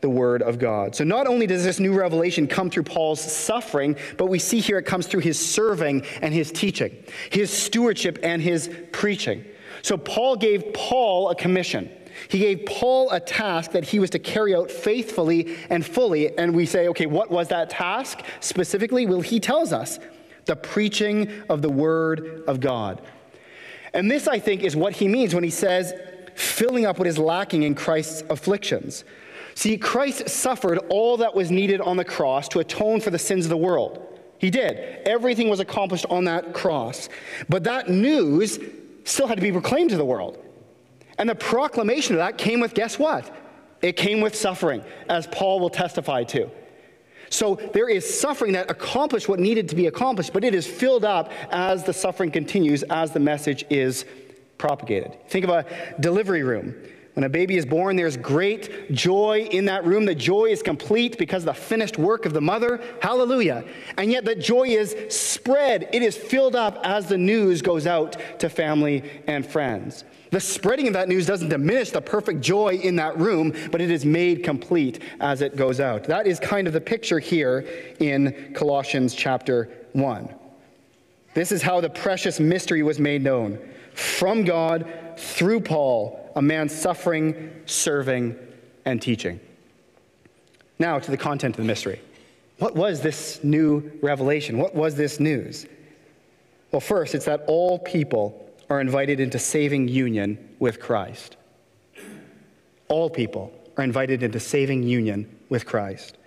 the 0.00 0.08
word 0.10 0.42
of 0.42 0.58
God. 0.58 0.94
So 0.94 1.04
not 1.04 1.26
only 1.26 1.46
does 1.46 1.64
this 1.64 1.78
new 1.78 1.92
revelation 1.92 2.46
come 2.46 2.70
through 2.70 2.84
Paul's 2.84 3.20
suffering, 3.20 3.96
but 4.16 4.26
we 4.26 4.38
see 4.38 4.60
here 4.60 4.78
it 4.78 4.86
comes 4.86 5.06
through 5.06 5.20
his 5.20 5.38
serving 5.38 6.04
and 6.22 6.32
his 6.32 6.50
teaching, 6.50 6.96
his 7.30 7.50
stewardship 7.50 8.18
and 8.22 8.40
his 8.40 8.70
preaching. 8.92 9.44
So 9.82 9.96
Paul 9.96 10.36
gave 10.36 10.72
Paul 10.72 11.30
a 11.30 11.34
commission. 11.34 11.90
He 12.28 12.38
gave 12.38 12.66
Paul 12.66 13.10
a 13.10 13.20
task 13.20 13.72
that 13.72 13.84
he 13.84 13.98
was 13.98 14.10
to 14.10 14.18
carry 14.18 14.54
out 14.54 14.70
faithfully 14.70 15.56
and 15.70 15.84
fully. 15.84 16.36
And 16.36 16.54
we 16.54 16.66
say, 16.66 16.88
okay, 16.88 17.06
what 17.06 17.30
was 17.30 17.48
that 17.48 17.70
task 17.70 18.20
specifically? 18.40 19.06
Well, 19.06 19.20
he 19.20 19.40
tells 19.40 19.72
us 19.72 19.98
the 20.44 20.56
preaching 20.56 21.30
of 21.48 21.62
the 21.62 21.70
Word 21.70 22.42
of 22.46 22.60
God. 22.60 23.00
And 23.94 24.10
this, 24.10 24.28
I 24.28 24.38
think, 24.38 24.62
is 24.62 24.76
what 24.76 24.94
he 24.94 25.08
means 25.08 25.34
when 25.34 25.44
he 25.44 25.50
says, 25.50 25.92
filling 26.34 26.86
up 26.86 26.98
what 26.98 27.06
is 27.06 27.18
lacking 27.18 27.62
in 27.62 27.74
Christ's 27.74 28.22
afflictions. 28.30 29.04
See, 29.60 29.76
Christ 29.76 30.26
suffered 30.26 30.78
all 30.88 31.18
that 31.18 31.34
was 31.34 31.50
needed 31.50 31.82
on 31.82 31.98
the 31.98 32.04
cross 32.04 32.48
to 32.48 32.60
atone 32.60 32.98
for 32.98 33.10
the 33.10 33.18
sins 33.18 33.44
of 33.44 33.50
the 33.50 33.58
world. 33.58 34.18
He 34.38 34.48
did. 34.48 35.06
Everything 35.06 35.50
was 35.50 35.60
accomplished 35.60 36.06
on 36.08 36.24
that 36.24 36.54
cross. 36.54 37.10
But 37.50 37.64
that 37.64 37.90
news 37.90 38.58
still 39.04 39.26
had 39.26 39.36
to 39.36 39.42
be 39.42 39.52
proclaimed 39.52 39.90
to 39.90 39.98
the 39.98 40.04
world. 40.04 40.42
And 41.18 41.28
the 41.28 41.34
proclamation 41.34 42.14
of 42.14 42.20
that 42.20 42.38
came 42.38 42.60
with, 42.60 42.72
guess 42.72 42.98
what? 42.98 43.30
It 43.82 43.98
came 43.98 44.22
with 44.22 44.34
suffering, 44.34 44.82
as 45.10 45.26
Paul 45.26 45.60
will 45.60 45.68
testify 45.68 46.24
to. 46.24 46.48
So 47.28 47.56
there 47.74 47.90
is 47.90 48.18
suffering 48.18 48.52
that 48.52 48.70
accomplished 48.70 49.28
what 49.28 49.40
needed 49.40 49.68
to 49.68 49.76
be 49.76 49.88
accomplished, 49.88 50.32
but 50.32 50.42
it 50.42 50.54
is 50.54 50.66
filled 50.66 51.04
up 51.04 51.30
as 51.50 51.84
the 51.84 51.92
suffering 51.92 52.30
continues, 52.30 52.82
as 52.84 53.10
the 53.10 53.20
message 53.20 53.66
is 53.68 54.06
propagated. 54.56 55.18
Think 55.28 55.44
of 55.44 55.50
a 55.50 55.66
delivery 56.00 56.44
room 56.44 56.74
When 57.14 57.24
a 57.24 57.28
baby 57.28 57.56
is 57.56 57.66
born, 57.66 57.96
there's 57.96 58.16
great 58.16 58.92
joy 58.92 59.48
in 59.50 59.64
that 59.64 59.84
room. 59.84 60.04
The 60.04 60.14
joy 60.14 60.46
is 60.46 60.62
complete 60.62 61.18
because 61.18 61.42
of 61.42 61.46
the 61.46 61.60
finished 61.60 61.98
work 61.98 62.24
of 62.24 62.32
the 62.32 62.40
mother. 62.40 62.80
Hallelujah. 63.02 63.64
And 63.98 64.10
yet, 64.12 64.24
that 64.26 64.40
joy 64.40 64.68
is 64.68 64.94
spread, 65.08 65.88
it 65.92 66.02
is 66.02 66.16
filled 66.16 66.54
up 66.54 66.78
as 66.84 67.06
the 67.08 67.18
news 67.18 67.62
goes 67.62 67.86
out 67.86 68.16
to 68.38 68.48
family 68.48 69.22
and 69.26 69.44
friends. 69.44 70.04
The 70.30 70.40
spreading 70.40 70.86
of 70.86 70.92
that 70.92 71.08
news 71.08 71.26
doesn't 71.26 71.48
diminish 71.48 71.90
the 71.90 72.00
perfect 72.00 72.40
joy 72.40 72.76
in 72.76 72.94
that 72.96 73.18
room, 73.18 73.52
but 73.72 73.80
it 73.80 73.90
is 73.90 74.04
made 74.04 74.44
complete 74.44 75.02
as 75.18 75.42
it 75.42 75.56
goes 75.56 75.80
out. 75.80 76.04
That 76.04 76.28
is 76.28 76.38
kind 76.38 76.68
of 76.68 76.72
the 76.72 76.80
picture 76.80 77.18
here 77.18 77.66
in 77.98 78.52
Colossians 78.54 79.14
chapter 79.14 79.68
1. 79.92 80.32
This 81.34 81.50
is 81.50 81.62
how 81.62 81.80
the 81.80 81.90
precious 81.90 82.38
mystery 82.38 82.84
was 82.84 83.00
made 83.00 83.22
known 83.22 83.58
from 83.94 84.44
God 84.44 84.86
through 85.16 85.60
Paul, 85.60 86.19
a 86.36 86.42
man 86.42 86.68
suffering, 86.68 87.62
serving, 87.66 88.36
and 88.84 89.00
teaching. 89.00 89.40
Now 90.78 90.98
to 90.98 91.10
the 91.10 91.16
content 91.16 91.56
of 91.56 91.62
the 91.62 91.66
mystery. 91.66 92.00
What 92.58 92.74
was 92.74 93.00
this 93.00 93.42
new 93.42 93.90
revelation? 94.02 94.58
What 94.58 94.74
was 94.74 94.94
this 94.94 95.18
news? 95.20 95.66
Well, 96.72 96.80
first, 96.80 97.14
it's 97.14 97.24
that 97.24 97.44
all 97.46 97.78
people 97.78 98.50
are 98.68 98.80
invited 98.80 99.18
into 99.18 99.38
saving 99.38 99.88
union 99.88 100.38
with 100.58 100.78
Christ. 100.78 101.36
All 102.88 103.10
people 103.10 103.52
are 103.76 103.84
invited 103.84 104.22
into 104.22 104.38
saving 104.38 104.82
union 104.82 105.38
with 105.48 105.66
Christ. 105.66 106.18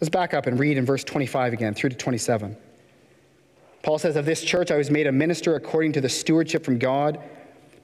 Let's 0.00 0.10
back 0.10 0.34
up 0.34 0.46
and 0.46 0.58
read 0.58 0.76
in 0.76 0.84
verse 0.84 1.02
25 1.02 1.52
again 1.52 1.74
through 1.74 1.90
to 1.90 1.96
27. 1.96 2.56
Paul 3.82 3.98
says, 3.98 4.16
Of 4.16 4.26
this 4.26 4.42
church 4.42 4.70
I 4.70 4.76
was 4.76 4.90
made 4.90 5.06
a 5.06 5.12
minister 5.12 5.56
according 5.56 5.92
to 5.94 6.00
the 6.00 6.08
stewardship 6.08 6.64
from 6.64 6.78
God, 6.78 7.20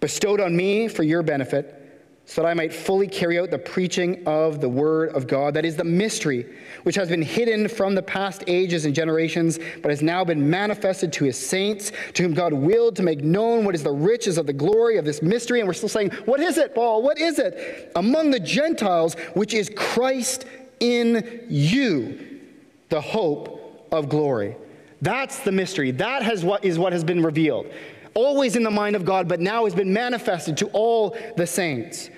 bestowed 0.05 0.39
on 0.39 0.55
me 0.55 0.87
for 0.87 1.03
your 1.03 1.23
benefit 1.23 1.81
so 2.27 2.43
that 2.43 2.49
I 2.49 2.53
might 2.53 2.75
fully 2.75 3.09
carry 3.09 3.39
out 3.39 3.51
the 3.51 3.59
preaching 3.59 4.23
of 4.27 4.61
the 4.61 4.69
Word 4.69 5.09
of 5.17 5.27
God. 5.27 5.55
That 5.55 5.65
is 5.65 5.77
the 5.77 5.85
mystery 5.85 6.45
which 6.83 6.95
has 6.97 7.09
been 7.09 7.23
hidden 7.23 7.69
from 7.69 7.95
the 7.95 8.03
past 8.03 8.45
ages 8.47 8.85
and 8.85 8.95
generations, 8.95 9.59
but 9.81 9.91
has 9.91 10.03
now 10.03 10.23
been 10.23 10.51
manifested 10.51 11.11
to 11.15 11.25
His 11.25 11.39
saints, 11.39 11.91
to 12.13 12.23
whom 12.23 12.35
God 12.35 12.53
willed 12.53 12.97
to 12.97 13.03
make 13.03 13.25
known 13.25 13.65
what 13.65 13.75
is 13.75 13.83
the 13.83 13.93
riches 13.93 14.37
of 14.37 14.47
the 14.47 14.53
glory 14.53 14.99
of 14.99 15.07
this 15.07 15.23
mystery. 15.23 15.61
And 15.61 15.67
we're 15.67 15.73
still 15.73 15.89
saying, 15.89 16.11
What 16.27 16.39
is 16.39 16.59
it, 16.59 16.75
Paul? 16.75 17.03
What 17.03 17.19
is 17.19 17.39
it? 17.39 17.91
Among 17.97 18.31
the 18.31 18.41
Gentiles, 18.41 19.15
which 19.33 19.55
is 19.55 19.71
Christ 19.75 20.45
in 20.81 21.47
you, 21.49 22.43
the 22.91 23.01
hope 23.01 23.89
of 23.91 24.11
glory. 24.11 24.55
That's 25.01 25.39
the 25.41 25.53
mystery. 25.53 25.93
That 25.93 26.23
has 26.23 26.45
what 26.45 26.63
is 26.63 26.79
what 26.79 26.93
has 26.93 27.05
been 27.05 27.23
revealed 27.23 27.73
always 28.15 28.57
in 28.57 28.63
the 28.63 28.71
mind 28.71 28.97
of 28.97 29.05
God, 29.05 29.29
but 29.29 29.41
now 29.41 29.65
has 29.65 29.75
been 29.75 29.93
manifested 29.93 30.57
to 30.59 30.67
all 30.69 31.17
the 31.37 31.47
saints. 31.47 32.11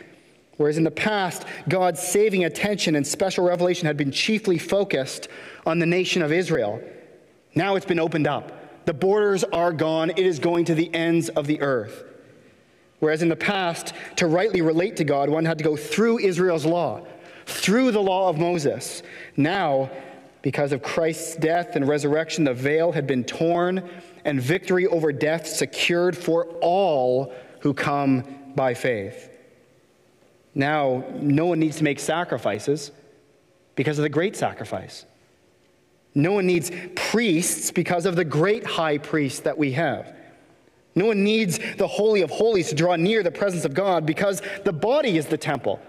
Whereas 0.56 0.78
in 0.78 0.84
the 0.84 0.90
past, 0.90 1.44
God's 1.68 2.00
saving 2.00 2.44
attention 2.44 2.96
and 2.96 3.06
special 3.06 3.44
revelation 3.44 3.86
had 3.86 3.96
been 3.96 4.10
chiefly 4.10 4.58
focused 4.58 5.28
on 5.66 5.78
the 5.78 5.86
nation 5.86 6.22
of 6.22 6.32
Israel. 6.32 6.82
Now 7.54 7.76
it's 7.76 7.86
been 7.86 8.00
opened 8.00 8.26
up. 8.26 8.86
The 8.86 8.94
borders 8.94 9.44
are 9.44 9.72
gone, 9.72 10.10
it 10.10 10.18
is 10.18 10.38
going 10.38 10.66
to 10.66 10.74
the 10.74 10.92
ends 10.94 11.28
of 11.30 11.46
the 11.46 11.60
earth. 11.60 12.04
Whereas 13.00 13.22
in 13.22 13.28
the 13.28 13.36
past, 13.36 13.92
to 14.16 14.26
rightly 14.26 14.62
relate 14.62 14.96
to 14.96 15.04
God, 15.04 15.28
one 15.28 15.44
had 15.44 15.58
to 15.58 15.64
go 15.64 15.76
through 15.76 16.20
Israel's 16.20 16.64
law, 16.64 17.04
through 17.44 17.90
the 17.90 18.00
law 18.00 18.28
of 18.28 18.38
Moses. 18.38 19.02
Now, 19.36 19.90
because 20.46 20.70
of 20.70 20.80
Christ's 20.80 21.34
death 21.34 21.74
and 21.74 21.88
resurrection, 21.88 22.44
the 22.44 22.54
veil 22.54 22.92
had 22.92 23.04
been 23.04 23.24
torn 23.24 23.82
and 24.24 24.40
victory 24.40 24.86
over 24.86 25.12
death 25.12 25.44
secured 25.44 26.16
for 26.16 26.44
all 26.60 27.34
who 27.62 27.74
come 27.74 28.22
by 28.54 28.72
faith. 28.72 29.28
Now, 30.54 31.04
no 31.14 31.46
one 31.46 31.58
needs 31.58 31.78
to 31.78 31.82
make 31.82 31.98
sacrifices 31.98 32.92
because 33.74 33.98
of 33.98 34.04
the 34.04 34.08
great 34.08 34.36
sacrifice. 34.36 35.04
No 36.14 36.30
one 36.30 36.46
needs 36.46 36.70
priests 36.94 37.72
because 37.72 38.06
of 38.06 38.14
the 38.14 38.24
great 38.24 38.64
high 38.64 38.98
priest 38.98 39.42
that 39.42 39.58
we 39.58 39.72
have. 39.72 40.14
No 40.94 41.06
one 41.06 41.24
needs 41.24 41.58
the 41.76 41.88
Holy 41.88 42.22
of 42.22 42.30
Holies 42.30 42.68
to 42.68 42.76
draw 42.76 42.94
near 42.94 43.24
the 43.24 43.32
presence 43.32 43.64
of 43.64 43.74
God 43.74 44.06
because 44.06 44.42
the 44.64 44.72
body 44.72 45.18
is 45.18 45.26
the 45.26 45.38
temple. 45.38 45.80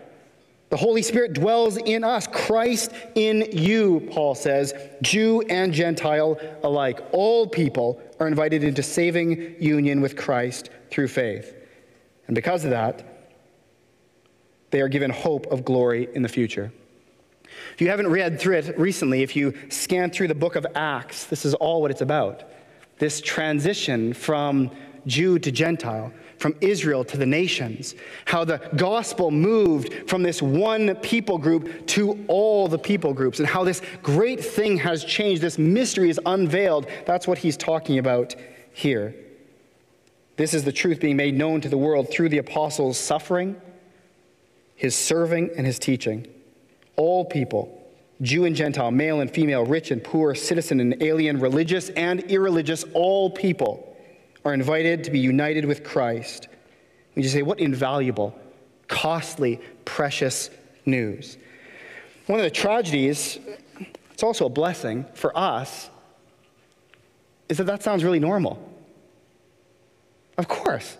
The 0.69 0.77
Holy 0.77 1.01
Spirit 1.01 1.33
dwells 1.33 1.77
in 1.77 2.03
us, 2.03 2.27
Christ 2.27 2.91
in 3.15 3.47
you, 3.53 4.07
Paul 4.11 4.35
says, 4.35 4.73
Jew 5.01 5.41
and 5.49 5.73
Gentile 5.73 6.37
alike. 6.63 6.99
All 7.13 7.47
people 7.47 8.01
are 8.19 8.27
invited 8.27 8.63
into 8.63 8.83
saving 8.83 9.55
union 9.61 10.01
with 10.01 10.17
Christ 10.17 10.69
through 10.91 11.07
faith. 11.07 11.55
And 12.27 12.35
because 12.35 12.65
of 12.65 12.71
that, 12.71 13.17
they 14.71 14.81
are 14.81 14.89
given 14.89 15.09
hope 15.09 15.45
of 15.47 15.63
glory 15.63 16.09
in 16.13 16.21
the 16.21 16.29
future. 16.29 16.73
If 17.73 17.81
you 17.81 17.89
haven't 17.89 18.07
read 18.07 18.39
through 18.39 18.57
it 18.57 18.77
recently, 18.77 19.23
if 19.23 19.35
you 19.35 19.53
scan 19.69 20.11
through 20.11 20.27
the 20.27 20.35
book 20.35 20.57
of 20.57 20.67
Acts, 20.75 21.25
this 21.25 21.45
is 21.45 21.53
all 21.53 21.81
what 21.81 21.91
it's 21.91 22.01
about. 22.01 22.43
This 22.99 23.21
transition 23.21 24.13
from 24.13 24.71
Jew 25.05 25.39
to 25.39 25.51
Gentile 25.51 26.11
from 26.39 26.55
Israel 26.61 27.03
to 27.03 27.17
the 27.17 27.25
nations, 27.25 27.95
how 28.25 28.45
the 28.45 28.61
gospel 28.75 29.31
moved 29.31 30.09
from 30.09 30.23
this 30.23 30.41
one 30.41 30.95
people 30.97 31.37
group 31.37 31.87
to 31.87 32.23
all 32.27 32.67
the 32.67 32.77
people 32.77 33.13
groups, 33.13 33.39
and 33.39 33.47
how 33.47 33.63
this 33.63 33.81
great 34.03 34.43
thing 34.43 34.77
has 34.77 35.03
changed. 35.03 35.41
This 35.41 35.57
mystery 35.57 36.09
is 36.09 36.19
unveiled. 36.25 36.87
That's 37.05 37.27
what 37.27 37.39
he's 37.39 37.57
talking 37.57 37.97
about 37.97 38.35
here. 38.71 39.15
This 40.35 40.53
is 40.53 40.63
the 40.63 40.71
truth 40.71 40.99
being 40.99 41.17
made 41.17 41.35
known 41.35 41.61
to 41.61 41.69
the 41.69 41.77
world 41.77 42.11
through 42.11 42.29
the 42.29 42.37
apostles' 42.37 42.99
suffering, 42.99 43.59
his 44.75 44.95
serving, 44.95 45.49
and 45.57 45.65
his 45.65 45.79
teaching. 45.79 46.27
All 46.95 47.25
people, 47.25 47.73
Jew 48.21 48.45
and 48.45 48.55
Gentile, 48.55 48.91
male 48.91 49.19
and 49.19 49.31
female, 49.31 49.65
rich 49.65 49.89
and 49.89 50.03
poor, 50.03 50.35
citizen 50.35 50.79
and 50.79 51.01
alien, 51.01 51.39
religious 51.39 51.89
and 51.89 52.21
irreligious, 52.25 52.83
all 52.93 53.31
people 53.31 53.86
are 54.45 54.53
invited 54.53 55.03
to 55.03 55.11
be 55.11 55.19
united 55.19 55.65
with 55.65 55.83
Christ. 55.83 56.47
We 57.15 57.21
just 57.21 57.33
say, 57.33 57.41
what 57.41 57.59
invaluable, 57.59 58.37
costly, 58.87 59.59
precious 59.85 60.49
news. 60.85 61.37
One 62.27 62.39
of 62.39 62.43
the 62.43 62.51
tragedies, 62.51 63.39
it's 64.11 64.23
also 64.23 64.45
a 64.45 64.49
blessing 64.49 65.05
for 65.13 65.37
us, 65.37 65.89
is 67.49 67.57
that 67.57 67.65
that 67.65 67.83
sounds 67.83 68.03
really 68.03 68.19
normal. 68.19 68.61
Of 70.37 70.47
course. 70.47 70.97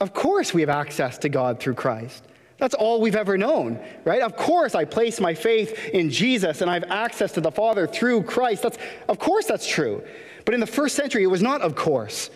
Of 0.00 0.12
course, 0.12 0.52
we 0.52 0.60
have 0.60 0.70
access 0.70 1.18
to 1.18 1.28
God 1.28 1.60
through 1.60 1.74
Christ. 1.74 2.24
That's 2.58 2.74
all 2.74 3.00
we've 3.00 3.16
ever 3.16 3.36
known, 3.36 3.80
right? 4.04 4.22
Of 4.22 4.36
course, 4.36 4.74
I 4.74 4.84
place 4.84 5.20
my 5.20 5.34
faith 5.34 5.88
in 5.88 6.08
Jesus 6.10 6.60
and 6.60 6.70
I 6.70 6.74
have 6.74 6.84
access 6.84 7.32
to 7.32 7.40
the 7.40 7.50
Father 7.50 7.86
through 7.86 8.22
Christ. 8.22 8.62
That's, 8.62 8.78
of 9.08 9.18
course, 9.18 9.46
that's 9.46 9.66
true. 9.66 10.02
But 10.44 10.54
in 10.54 10.60
the 10.60 10.66
first 10.66 10.94
century, 10.94 11.24
it 11.24 11.28
was 11.28 11.42
not 11.42 11.62
of 11.62 11.74
course. 11.74 12.30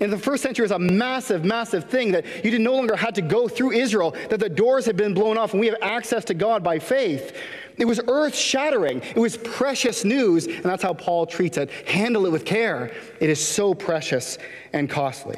In 0.00 0.08
the 0.08 0.18
first 0.18 0.42
century, 0.42 0.64
it 0.64 0.70
was 0.70 0.72
a 0.72 0.78
massive, 0.78 1.44
massive 1.44 1.84
thing 1.84 2.12
that 2.12 2.24
you 2.42 2.58
no 2.58 2.74
longer 2.74 2.96
had 2.96 3.14
to 3.16 3.22
go 3.22 3.48
through 3.48 3.72
Israel, 3.72 4.16
that 4.30 4.40
the 4.40 4.48
doors 4.48 4.86
had 4.86 4.96
been 4.96 5.12
blown 5.12 5.36
off, 5.36 5.52
and 5.52 5.60
we 5.60 5.66
have 5.66 5.76
access 5.82 6.24
to 6.26 6.34
God 6.34 6.64
by 6.64 6.78
faith. 6.78 7.36
It 7.76 7.84
was 7.84 8.00
earth 8.08 8.34
shattering. 8.34 9.02
It 9.02 9.18
was 9.18 9.36
precious 9.36 10.02
news, 10.02 10.46
and 10.46 10.64
that's 10.64 10.82
how 10.82 10.94
Paul 10.94 11.26
treats 11.26 11.58
it. 11.58 11.70
Handle 11.86 12.24
it 12.24 12.32
with 12.32 12.46
care. 12.46 12.92
It 13.20 13.28
is 13.28 13.46
so 13.46 13.74
precious 13.74 14.38
and 14.72 14.88
costly. 14.88 15.36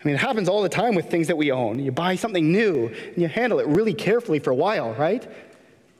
I 0.00 0.06
mean, 0.06 0.14
it 0.14 0.20
happens 0.20 0.48
all 0.48 0.62
the 0.62 0.68
time 0.68 0.94
with 0.94 1.10
things 1.10 1.26
that 1.26 1.36
we 1.36 1.50
own. 1.50 1.78
You 1.78 1.90
buy 1.90 2.16
something 2.16 2.52
new, 2.52 2.86
and 2.88 3.18
you 3.18 3.28
handle 3.28 3.58
it 3.58 3.66
really 3.66 3.94
carefully 3.94 4.38
for 4.38 4.50
a 4.50 4.54
while, 4.54 4.92
right? 4.94 5.26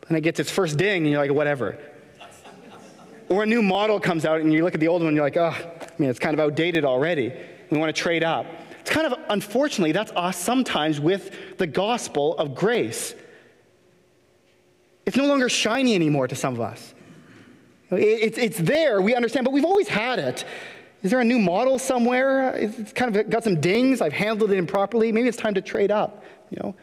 And 0.08 0.16
it 0.16 0.20
gets 0.20 0.38
its 0.38 0.50
first 0.50 0.76
ding, 0.76 1.02
and 1.02 1.10
you're 1.10 1.20
like, 1.20 1.32
whatever. 1.32 1.78
Or 3.28 3.42
a 3.42 3.46
new 3.46 3.62
model 3.62 3.98
comes 3.98 4.24
out, 4.24 4.40
and 4.40 4.52
you 4.52 4.62
look 4.62 4.74
at 4.74 4.80
the 4.80 4.88
old 4.88 5.02
one, 5.02 5.08
and 5.08 5.16
you're 5.16 5.24
like, 5.24 5.36
oh, 5.36 5.54
I 5.56 5.90
mean, 5.98 6.10
it's 6.10 6.18
kind 6.18 6.34
of 6.34 6.40
outdated 6.40 6.84
already 6.84 7.32
we 7.70 7.78
want 7.78 7.94
to 7.94 8.00
trade 8.00 8.22
up. 8.22 8.46
It's 8.80 8.90
kind 8.90 9.06
of, 9.06 9.18
unfortunately, 9.28 9.92
that's 9.92 10.12
us 10.12 10.36
sometimes 10.36 11.00
with 11.00 11.58
the 11.58 11.66
gospel 11.66 12.36
of 12.38 12.54
grace. 12.54 13.14
It's 15.04 15.16
no 15.16 15.26
longer 15.26 15.48
shiny 15.48 15.94
anymore 15.94 16.28
to 16.28 16.34
some 16.34 16.54
of 16.54 16.60
us. 16.60 16.94
It's, 17.90 18.38
it's 18.38 18.58
there, 18.58 19.00
we 19.00 19.14
understand, 19.14 19.44
but 19.44 19.52
we've 19.52 19.64
always 19.64 19.88
had 19.88 20.18
it. 20.18 20.44
Is 21.02 21.10
there 21.10 21.20
a 21.20 21.24
new 21.24 21.38
model 21.38 21.78
somewhere? 21.78 22.54
It's 22.56 22.92
kind 22.92 23.14
of 23.14 23.30
got 23.30 23.44
some 23.44 23.60
dings. 23.60 24.00
I've 24.00 24.12
handled 24.12 24.50
it 24.50 24.58
improperly. 24.58 25.12
Maybe 25.12 25.28
it's 25.28 25.36
time 25.36 25.54
to 25.54 25.60
trade 25.60 25.90
up, 25.90 26.24
you 26.50 26.58
know? 26.62 26.74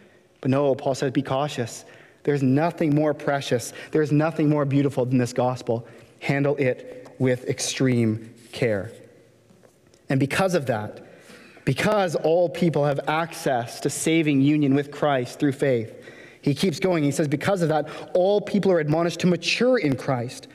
But 0.41 0.51
no, 0.51 0.75
Paul 0.75 0.95
says, 0.95 1.11
be 1.11 1.21
cautious. 1.21 1.85
There's 2.23 2.43
nothing 2.43 2.93
more 2.95 3.13
precious. 3.13 3.73
There's 3.91 4.11
nothing 4.11 4.49
more 4.49 4.65
beautiful 4.65 5.05
than 5.05 5.17
this 5.17 5.33
gospel. 5.33 5.87
Handle 6.19 6.55
it 6.57 7.09
with 7.19 7.45
extreme 7.49 8.33
care. 8.51 8.91
And 10.09 10.19
because 10.19 10.53
of 10.53 10.65
that, 10.67 11.05
because 11.65 12.15
all 12.15 12.49
people 12.49 12.85
have 12.85 12.99
access 13.07 13.79
to 13.81 13.89
saving 13.89 14.41
union 14.41 14.75
with 14.75 14.91
Christ 14.91 15.39
through 15.39 15.53
faith, 15.53 15.93
he 16.41 16.53
keeps 16.53 16.79
going. 16.79 17.03
He 17.03 17.11
says, 17.11 17.27
because 17.27 17.61
of 17.61 17.69
that, 17.69 17.87
all 18.13 18.41
people 18.41 18.71
are 18.71 18.79
admonished 18.79 19.21
to 19.21 19.27
mature 19.27 19.77
in 19.77 19.95
Christ. 19.95 20.47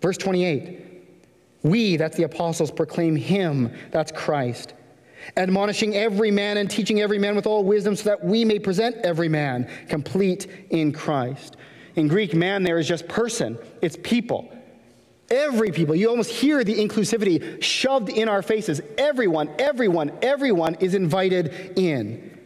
Verse 0.00 0.16
28 0.16 0.87
We, 1.68 1.96
that's 1.96 2.16
the 2.16 2.22
apostles, 2.24 2.70
proclaim 2.70 3.14
him, 3.16 3.72
that's 3.90 4.10
Christ, 4.12 4.74
admonishing 5.36 5.94
every 5.94 6.30
man 6.30 6.56
and 6.56 6.70
teaching 6.70 7.00
every 7.00 7.18
man 7.18 7.36
with 7.36 7.46
all 7.46 7.64
wisdom, 7.64 7.94
so 7.94 8.04
that 8.04 8.24
we 8.24 8.44
may 8.44 8.58
present 8.58 8.96
every 9.04 9.28
man 9.28 9.68
complete 9.88 10.46
in 10.70 10.92
Christ. 10.92 11.56
In 11.96 12.08
Greek, 12.08 12.34
man 12.34 12.62
there 12.62 12.78
is 12.78 12.88
just 12.88 13.06
person, 13.08 13.58
it's 13.82 13.96
people. 14.02 14.52
Every 15.30 15.70
people. 15.70 15.94
You 15.94 16.08
almost 16.08 16.30
hear 16.30 16.64
the 16.64 16.74
inclusivity 16.74 17.62
shoved 17.62 18.08
in 18.08 18.30
our 18.30 18.40
faces. 18.40 18.80
Everyone, 18.96 19.50
everyone, 19.58 20.10
everyone 20.22 20.76
is 20.76 20.94
invited 20.94 21.74
in. 21.76 22.38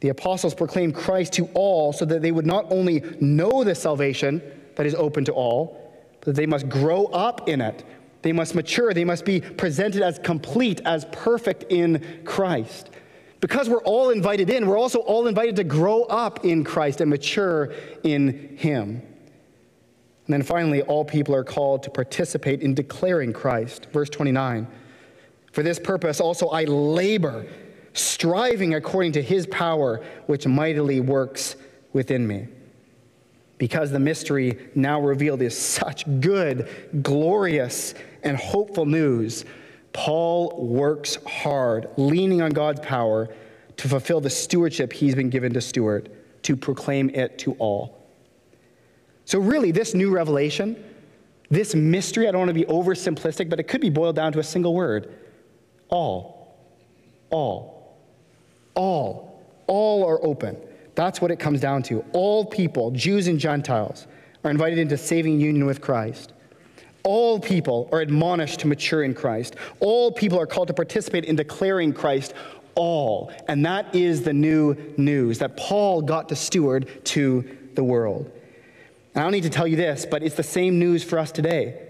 The 0.00 0.10
apostles 0.10 0.54
proclaimed 0.54 0.94
Christ 0.94 1.32
to 1.34 1.48
all 1.54 1.94
so 1.94 2.04
that 2.04 2.20
they 2.20 2.32
would 2.32 2.44
not 2.44 2.66
only 2.70 3.02
know 3.20 3.64
the 3.64 3.74
salvation 3.74 4.42
that 4.74 4.84
is 4.84 4.94
open 4.94 5.24
to 5.24 5.32
all, 5.32 5.96
but 6.20 6.26
that 6.26 6.36
they 6.36 6.44
must 6.44 6.68
grow 6.68 7.06
up 7.06 7.48
in 7.48 7.62
it 7.62 7.82
they 8.22 8.32
must 8.32 8.54
mature. 8.54 8.94
They 8.94 9.04
must 9.04 9.24
be 9.24 9.40
presented 9.40 10.02
as 10.02 10.18
complete, 10.18 10.80
as 10.84 11.04
perfect 11.12 11.64
in 11.70 12.22
Christ. 12.24 12.90
Because 13.40 13.68
we're 13.68 13.82
all 13.82 14.10
invited 14.10 14.48
in, 14.48 14.68
we're 14.68 14.78
also 14.78 15.00
all 15.00 15.26
invited 15.26 15.56
to 15.56 15.64
grow 15.64 16.04
up 16.04 16.44
in 16.44 16.62
Christ 16.62 17.00
and 17.00 17.10
mature 17.10 17.72
in 18.04 18.56
Him. 18.56 19.02
And 20.26 20.34
then 20.34 20.42
finally, 20.42 20.82
all 20.82 21.04
people 21.04 21.34
are 21.34 21.42
called 21.42 21.82
to 21.82 21.90
participate 21.90 22.62
in 22.62 22.74
declaring 22.74 23.32
Christ. 23.32 23.88
Verse 23.92 24.08
29 24.08 24.68
For 25.50 25.64
this 25.64 25.80
purpose 25.80 26.20
also 26.20 26.48
I 26.48 26.64
labor, 26.64 27.46
striving 27.92 28.74
according 28.74 29.12
to 29.12 29.22
His 29.22 29.48
power, 29.48 30.04
which 30.26 30.46
mightily 30.46 31.00
works 31.00 31.56
within 31.92 32.24
me 32.24 32.46
because 33.62 33.92
the 33.92 34.00
mystery 34.00 34.58
now 34.74 35.00
revealed 35.00 35.40
is 35.40 35.56
such 35.56 36.04
good, 36.20 36.68
glorious, 37.00 37.94
and 38.22 38.36
hopeful 38.36 38.86
news, 38.86 39.44
Paul 39.92 40.66
works 40.66 41.18
hard, 41.26 41.88
leaning 41.96 42.40
on 42.42 42.50
God's 42.50 42.80
power 42.80 43.28
to 43.76 43.88
fulfill 43.88 44.20
the 44.20 44.30
stewardship 44.30 44.92
he's 44.92 45.14
been 45.14 45.30
given 45.30 45.52
to 45.54 45.60
steward, 45.60 46.10
to 46.42 46.56
proclaim 46.56 47.10
it 47.10 47.38
to 47.40 47.52
all. 47.54 48.06
So, 49.24 49.38
really, 49.38 49.70
this 49.70 49.94
new 49.94 50.10
revelation, 50.10 50.82
this 51.50 51.74
mystery, 51.74 52.28
I 52.28 52.32
don't 52.32 52.40
want 52.40 52.48
to 52.48 52.54
be 52.54 52.64
oversimplistic, 52.64 53.48
but 53.48 53.60
it 53.60 53.64
could 53.64 53.80
be 53.80 53.90
boiled 53.90 54.16
down 54.16 54.32
to 54.32 54.38
a 54.38 54.44
single 54.44 54.74
word 54.74 55.14
all. 55.88 56.56
All. 57.30 57.98
All. 58.74 59.44
All 59.66 60.06
are 60.06 60.24
open. 60.24 60.56
That's 60.94 61.20
what 61.20 61.30
it 61.30 61.38
comes 61.38 61.60
down 61.60 61.82
to. 61.84 62.04
All 62.12 62.44
people, 62.44 62.90
Jews 62.90 63.28
and 63.28 63.38
Gentiles, 63.38 64.06
are 64.44 64.50
invited 64.50 64.78
into 64.78 64.96
saving 64.96 65.40
union 65.40 65.66
with 65.66 65.80
Christ. 65.80 66.32
All 67.04 67.40
people 67.40 67.88
are 67.92 68.00
admonished 68.00 68.60
to 68.60 68.66
mature 68.66 69.02
in 69.02 69.14
Christ. 69.14 69.56
All 69.80 70.12
people 70.12 70.38
are 70.40 70.46
called 70.46 70.68
to 70.68 70.74
participate 70.74 71.24
in 71.24 71.36
declaring 71.36 71.92
Christ 71.92 72.34
all. 72.74 73.32
And 73.48 73.66
that 73.66 73.94
is 73.94 74.22
the 74.22 74.32
new 74.32 74.76
news 74.96 75.38
that 75.38 75.56
Paul 75.56 76.02
got 76.02 76.28
to 76.28 76.36
steward 76.36 77.04
to 77.06 77.58
the 77.74 77.84
world. 77.84 78.30
And 79.14 79.20
I 79.20 79.22
don't 79.22 79.32
need 79.32 79.42
to 79.42 79.50
tell 79.50 79.66
you 79.66 79.76
this, 79.76 80.06
but 80.06 80.22
it's 80.22 80.36
the 80.36 80.42
same 80.42 80.78
news 80.78 81.04
for 81.04 81.18
us 81.18 81.32
today. 81.32 81.88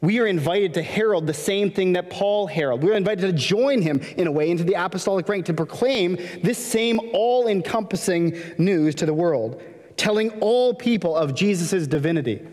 We 0.00 0.20
are 0.20 0.26
invited 0.26 0.74
to 0.74 0.82
herald 0.82 1.26
the 1.26 1.34
same 1.34 1.70
thing 1.70 1.94
that 1.94 2.10
Paul 2.10 2.46
heralded. 2.46 2.86
We're 2.86 2.96
invited 2.96 3.22
to 3.22 3.32
join 3.32 3.82
him, 3.82 4.00
in 4.16 4.26
a 4.26 4.32
way, 4.32 4.50
into 4.50 4.62
the 4.62 4.74
apostolic 4.74 5.28
rank 5.28 5.46
to 5.46 5.54
proclaim 5.54 6.16
this 6.42 6.58
same 6.58 7.00
all 7.12 7.48
encompassing 7.48 8.38
news 8.58 8.94
to 8.96 9.06
the 9.06 9.14
world, 9.14 9.60
telling 9.96 10.30
all 10.40 10.74
people 10.74 11.16
of 11.16 11.34
Jesus' 11.34 11.86
divinity, 11.86 12.46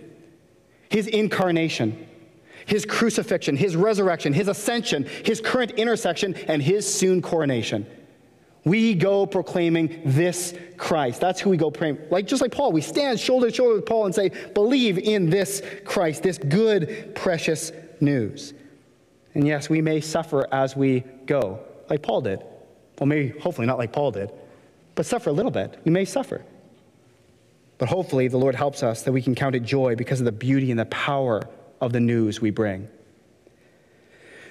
his 0.93 1.07
incarnation, 1.07 2.07
his 2.67 2.85
crucifixion, 2.85 3.57
his 3.57 3.75
resurrection, 3.75 4.31
his 4.31 4.47
ascension, 4.47 5.07
his 5.25 5.41
current 5.41 5.71
intercession, 5.71 6.35
and 6.47 6.61
his 6.61 6.87
soon 6.87 7.19
coronation. 7.19 7.87
We 8.63 8.93
go 8.93 9.25
proclaiming 9.25 10.03
this 10.05 10.53
Christ. 10.77 11.19
That's 11.19 11.41
who 11.41 11.49
we 11.49 11.57
go 11.57 11.71
praying. 11.71 11.97
Like 12.11 12.27
just 12.27 12.43
like 12.43 12.51
Paul, 12.51 12.71
we 12.71 12.81
stand 12.81 13.19
shoulder 13.19 13.49
to 13.49 13.55
shoulder 13.55 13.73
with 13.73 13.87
Paul 13.87 14.05
and 14.05 14.13
say, 14.13 14.29
"Believe 14.53 14.99
in 14.99 15.31
this 15.31 15.63
Christ, 15.83 16.21
this 16.21 16.37
good, 16.37 17.15
precious 17.15 17.71
news." 17.99 18.53
And 19.33 19.47
yes, 19.47 19.71
we 19.71 19.81
may 19.81 19.99
suffer 19.99 20.47
as 20.53 20.77
we 20.77 21.03
go, 21.25 21.59
like 21.89 22.03
Paul 22.03 22.21
did. 22.21 22.39
Well, 22.99 23.07
maybe 23.07 23.29
hopefully 23.39 23.65
not 23.65 23.79
like 23.79 23.91
Paul 23.91 24.11
did, 24.11 24.31
but 24.93 25.07
suffer 25.07 25.31
a 25.31 25.33
little 25.33 25.51
bit. 25.51 25.79
We 25.85 25.91
may 25.91 26.05
suffer. 26.05 26.45
But 27.77 27.89
hopefully 27.89 28.27
the 28.27 28.37
Lord 28.37 28.55
helps 28.55 28.83
us 28.83 29.03
that 29.03 29.11
we 29.11 29.21
can 29.21 29.35
count 29.35 29.55
it 29.55 29.61
joy 29.61 29.95
because 29.95 30.19
of 30.19 30.25
the 30.25 30.31
beauty 30.31 30.71
and 30.71 30.79
the 30.79 30.85
power 30.85 31.41
of 31.81 31.91
the 31.91 31.99
news 31.99 32.39
we 32.39 32.49
bring. 32.49 32.87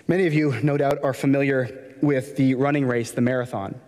Many 0.08 0.26
of 0.26 0.35
you, 0.35 0.61
no 0.62 0.76
doubt, 0.76 0.98
are 1.04 1.14
familiar 1.14 1.94
with 2.02 2.37
the 2.37 2.54
running 2.56 2.87
race, 2.87 3.12
the 3.12 3.20
marathon 3.20 3.80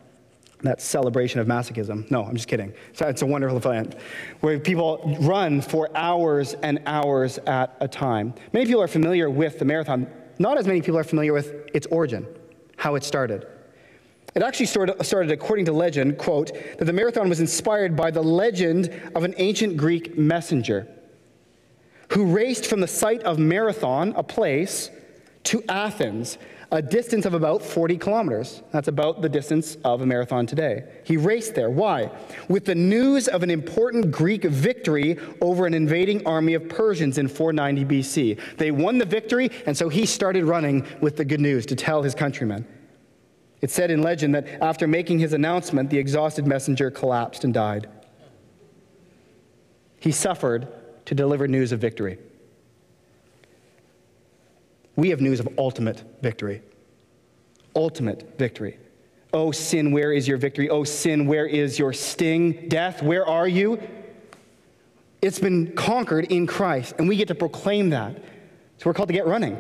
that 0.65 0.81
celebration 0.81 1.41
of 1.41 1.47
masochism. 1.47 2.11
No, 2.11 2.25
I'm 2.25 2.35
just 2.35 2.49
kidding. 2.49 2.73
It's 2.99 3.23
a 3.23 3.27
wonderful 3.27 3.59
event 3.59 3.97
where 4.41 4.59
people 4.59 5.17
run 5.21 5.61
for 5.61 5.95
hours 5.95 6.55
and 6.55 6.81
hours 6.87 7.39
at 7.47 7.77
a 7.81 7.89
time. 7.89 8.35
Many 8.53 8.67
people 8.67 8.83
are 8.83 8.89
familiar 8.89 9.29
with 9.29 9.59
the 9.59 9.67
marathon. 9.67 10.07
Not 10.39 10.57
as 10.59 10.67
many 10.67 10.81
people 10.81 10.99
are 10.99 11.05
familiar 11.05 11.33
with 11.33 11.69
its 11.75 11.87
origin, 11.89 12.27
how 12.77 12.95
it 12.95 13.05
started. 13.05 13.47
It 14.35 14.43
actually 14.43 14.67
started, 14.67 15.05
started, 15.05 15.31
according 15.31 15.67
to 15.67 15.73
legend, 15.73 16.19
quote, 16.19 16.53
that 16.79 16.85
the 16.85 16.93
marathon 16.93 17.29
was 17.29 17.41
inspired 17.41 17.97
by 17.97 18.11
the 18.11 18.23
legend 18.23 18.91
of 19.15 19.25
an 19.25 19.35
ancient 19.39 19.77
Greek 19.77 20.19
messenger 20.19 20.89
who 22.11 22.27
raced 22.27 22.67
from 22.67 22.81
the 22.81 22.89
site 22.89 23.23
of 23.23 23.39
Marathon, 23.39 24.13
a 24.17 24.23
place, 24.23 24.91
to 25.45 25.63
Athens 25.69 26.39
a 26.75 26.83
distance 26.83 27.25
of 27.25 27.35
about 27.35 27.63
40 27.63 27.97
kilometers. 27.99 28.63
That's 28.73 28.89
about 28.89 29.23
the 29.23 29.29
distance 29.29 29.77
of 29.85 30.01
a 30.01 30.07
marathon 30.07 30.45
today. 30.45 30.83
He 31.05 31.17
raced 31.17 31.55
there. 31.55 31.71
Why? 31.71 32.11
With 32.49 32.65
the 32.65 32.75
news 32.75 33.29
of 33.29 33.45
an 33.45 33.51
important 33.51 34.11
Greek 34.11 34.43
victory 34.45 35.19
over 35.41 35.67
an 35.67 35.75
invading 35.75 36.27
army 36.27 36.55
of 36.55 36.69
Persians 36.69 37.19
in 37.19 37.29
490 37.29 37.85
BC. 37.85 38.57
They 38.57 38.73
won 38.73 38.99
the 38.99 39.05
victory, 39.05 39.51
and 39.67 39.77
so 39.77 39.89
he 39.89 40.05
started 40.05 40.45
running 40.45 40.85
with 41.01 41.17
the 41.17 41.25
good 41.25 41.41
news 41.41 41.65
to 41.67 41.77
tell 41.77 42.03
his 42.03 42.15
countrymen. 42.15 42.67
It's 43.61 43.73
said 43.73 43.91
in 43.91 44.03
legend 44.03 44.35
that 44.35 44.63
after 44.63 44.87
making 44.87 45.21
his 45.21 45.33
announcement, 45.33 45.91
the 45.91 45.99
exhausted 45.99 46.47
messenger 46.47 46.91
collapsed 46.91 47.45
and 47.45 47.55
died. 47.55 47.89
He 50.01 50.13
suffered 50.13 50.69
to 51.07 51.15
deliver 51.15 51.49
news 51.49 51.73
of 51.73 51.81
victory 51.81 52.19
we 54.97 55.11
have 55.11 55.21
news 55.21 55.41
of 55.41 55.49
ultimate 55.59 56.05
victory. 56.23 56.63
Ultimate 57.75 58.39
victory. 58.39 58.79
Oh, 59.33 59.51
sin, 59.51 59.91
where 59.91 60.13
is 60.13 60.29
your 60.29 60.37
victory? 60.37 60.71
Oh, 60.71 60.85
sin, 60.85 61.27
where 61.27 61.47
is 61.47 61.79
your 61.79 61.93
sting? 61.93 62.69
Death, 62.69 63.03
where 63.03 63.27
are 63.27 63.49
you? 63.49 63.83
It's 65.21 65.41
been 65.41 65.73
conquered 65.75 66.27
in 66.27 66.47
Christ, 66.47 66.95
and 66.99 67.09
we 67.09 67.17
get 67.17 67.29
to 67.29 67.35
proclaim 67.35 67.91
that. 67.91 68.17
So 68.79 68.85
we're 68.87 68.95
called 68.95 69.09
to 69.09 69.15
get 69.15 69.27
running. 69.27 69.57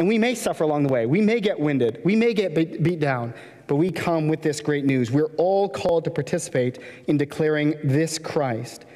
And 0.00 0.08
we 0.08 0.16
may 0.16 0.34
suffer 0.34 0.64
along 0.64 0.84
the 0.84 0.92
way. 0.94 1.04
We 1.04 1.20
may 1.20 1.40
get 1.40 1.60
winded. 1.60 2.00
We 2.04 2.16
may 2.16 2.32
get 2.32 2.54
beat 2.54 3.00
down. 3.00 3.34
But 3.66 3.76
we 3.76 3.90
come 3.90 4.28
with 4.28 4.40
this 4.40 4.62
great 4.62 4.86
news. 4.86 5.10
We're 5.10 5.30
all 5.36 5.68
called 5.68 6.04
to 6.04 6.10
participate 6.10 6.78
in 7.06 7.18
declaring 7.18 7.74
this 7.84 8.18
Christ. 8.18 8.86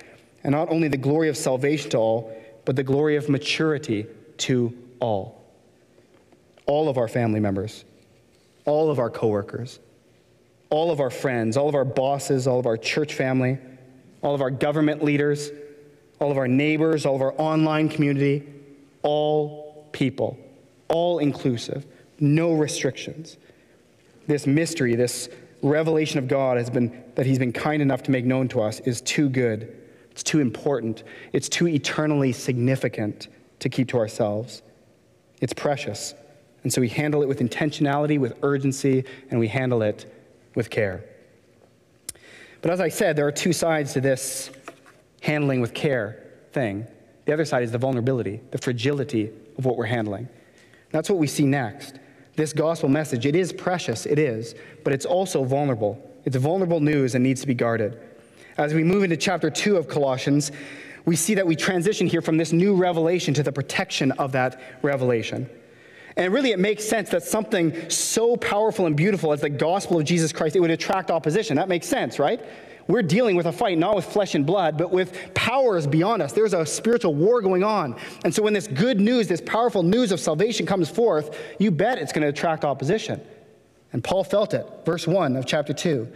And 0.45 0.53
not 0.53 0.71
only 0.71 0.89
the 0.89 0.97
glory 0.97 1.29
of 1.29 1.37
salvation 1.37 1.91
to 1.91 1.99
all, 1.99 2.43
but 2.65 2.75
the 2.75 2.83
glory 2.83 3.17
of 3.17 3.29
maturity 3.29 4.07
to 4.39 4.75
all 4.99 5.45
all 6.65 6.89
of 6.89 6.97
our 6.97 7.09
family 7.09 7.39
members, 7.39 7.85
all 8.65 8.91
of 8.91 8.99
our 8.99 9.11
coworkers, 9.11 9.81
all 10.71 10.91
of 10.91 11.01
our 11.01 11.11
friends, 11.11 11.59
all 11.59 11.69
of 11.69 11.75
our 11.75 11.85
bosses, 11.85 12.47
all 12.47 12.59
of 12.59 12.65
our 12.65 12.79
church 12.79 13.13
family, 13.13 13.59
all 14.23 14.35
of 14.35 14.41
our 14.41 14.51
government 14.51 15.05
leaders, 15.05 15.51
all 16.19 16.31
of 16.31 16.39
our 16.39 16.49
neighbors, 16.49 17.05
all 17.05 17.15
of 17.15 17.21
our 17.21 17.35
online 17.37 17.91
community, 17.91 18.49
all 19.03 19.87
people, 19.93 20.39
all 20.89 21.19
inclusive, 21.19 21.87
no 22.21 22.53
restrictions. 22.53 23.37
This 24.27 24.47
mystery, 24.47 24.95
this 24.95 25.29
revelation 25.63 26.19
of 26.19 26.29
God 26.29 26.57
has 26.57 26.71
been, 26.71 27.05
that 27.15 27.27
He's 27.27 27.39
been 27.39 27.53
kind 27.53 27.83
enough 27.83 28.03
to 28.05 28.11
make 28.11 28.25
known 28.25 28.49
to 28.49 28.61
us 28.61 28.81
is 28.81 29.01
too 29.01 29.29
good. 29.29 29.81
It's 30.11 30.23
too 30.23 30.41
important. 30.41 31.03
It's 31.33 31.49
too 31.49 31.67
eternally 31.67 32.33
significant 32.33 33.29
to 33.61 33.69
keep 33.69 33.89
to 33.89 33.99
ourselves. 33.99 34.63
It's 35.41 35.53
precious. 35.53 36.15
And 36.63 36.73
so 36.73 36.81
we 36.81 36.89
handle 36.89 37.23
it 37.23 37.29
with 37.29 37.41
intentionality, 37.41 38.19
with 38.19 38.39
urgency, 38.43 39.05
and 39.31 39.41
we 39.41 39.49
handle 39.49 39.83
it 39.83 40.13
with 40.55 40.71
care. 40.71 41.05
But 42.63 42.71
as 42.71 42.81
I 42.81 42.89
said, 42.89 43.17
there 43.17 43.27
are 43.27 43.33
two 43.33 43.53
sides 43.53 43.93
to 43.93 44.01
this 44.01 44.51
handling 45.21 45.61
with 45.61 45.75
care 45.75 46.31
thing. 46.53 46.87
The 47.27 47.33
other 47.33 47.45
side 47.45 47.63
is 47.63 47.73
the 47.73 47.79
vulnerability, 47.79 48.41
the 48.51 48.59
fragility 48.59 49.31
of 49.59 49.65
what 49.65 49.77
we're 49.77 49.87
handling. 49.87 50.29
That's 50.95 51.11
what 51.11 51.19
we 51.19 51.27
see 51.27 51.45
next. 51.45 51.99
This 52.37 52.53
gospel 52.53 52.89
message, 52.89 53.27
it 53.27 53.35
is 53.35 53.53
precious, 53.53 54.07
it 54.07 54.17
is, 54.17 54.55
but 54.85 54.93
it's 54.93 55.05
also 55.05 55.43
vulnerable. 55.43 56.01
It's 56.25 56.37
vulnerable 56.37 56.79
news 56.79 57.17
and 57.17 57.25
needs 57.25 57.41
to 57.41 57.49
be 57.49 57.55
guarded. 57.55 58.01
As 58.59 58.75
we 58.75 58.85
move 58.85 59.03
into 59.03 59.17
chapter 59.17 59.51
2 59.51 59.77
of 59.77 59.89
Colossians, 59.89 60.53
we 61.05 61.17
see 61.17 61.35
that 61.35 61.45
we 61.45 61.57
transition 61.57 62.07
here 62.07 62.23
from 62.23 62.37
this 62.37 62.53
new 62.53 62.77
revelation 62.77 63.35
to 63.35 63.43
the 63.43 63.51
protection 63.51 64.13
of 64.13 64.31
that 64.33 64.61
revelation. 64.83 65.51
And 66.17 66.33
really, 66.33 66.53
it 66.53 66.61
makes 66.61 66.85
sense 66.85 67.11
that 67.11 67.25
something 67.25 67.91
so 67.91 68.37
powerful 68.37 68.87
and 68.87 68.95
beautiful 68.95 69.33
as 69.33 69.41
the 69.41 69.51
gospel 69.51 69.99
of 69.99 70.05
Jesus 70.05 70.33
Christ, 70.33 70.55
it 70.55 70.61
would 70.61 70.71
attract 70.71 71.11
opposition. 71.11 71.57
That 71.57 71.69
makes 71.69 71.89
sense, 71.89 72.21
right? 72.21 72.41
We're 72.87 73.03
dealing 73.03 73.37
with 73.37 73.47
a 73.47 73.53
fight 73.53 73.79
not 73.79 73.97
with 73.97 74.05
flesh 74.05 74.35
and 74.35 74.45
blood, 74.45 74.77
but 74.77 74.91
with 74.91 75.35
powers 75.35 75.87
beyond 75.87 76.23
us. 76.23 76.33
There's 76.33 76.53
a 76.53 76.67
spiritual 76.67 77.15
war 77.15 77.41
going 77.41 77.65
on. 77.65 77.97
And 78.25 78.35
so 78.35 78.43
when 78.43 78.53
this 78.53 78.67
good 78.67 79.01
news, 79.01 79.27
this 79.27 79.41
powerful 79.41 79.83
news 79.83 80.13
of 80.13 80.21
salvation 80.21 80.67
comes 80.67 80.91
forth, 80.91 81.39
you 81.59 81.71
bet 81.71 81.99
it's 81.99 82.13
going 82.13 82.23
to 82.23 82.29
attract 82.29 82.65
opposition. 82.65 83.21
And 83.93 84.03
Paul 84.03 84.25
felt 84.25 84.55
it. 84.55 84.67
Verse 84.85 85.07
1 85.07 85.37
of 85.37 85.47
chapter 85.47 85.73
2. 85.73 86.09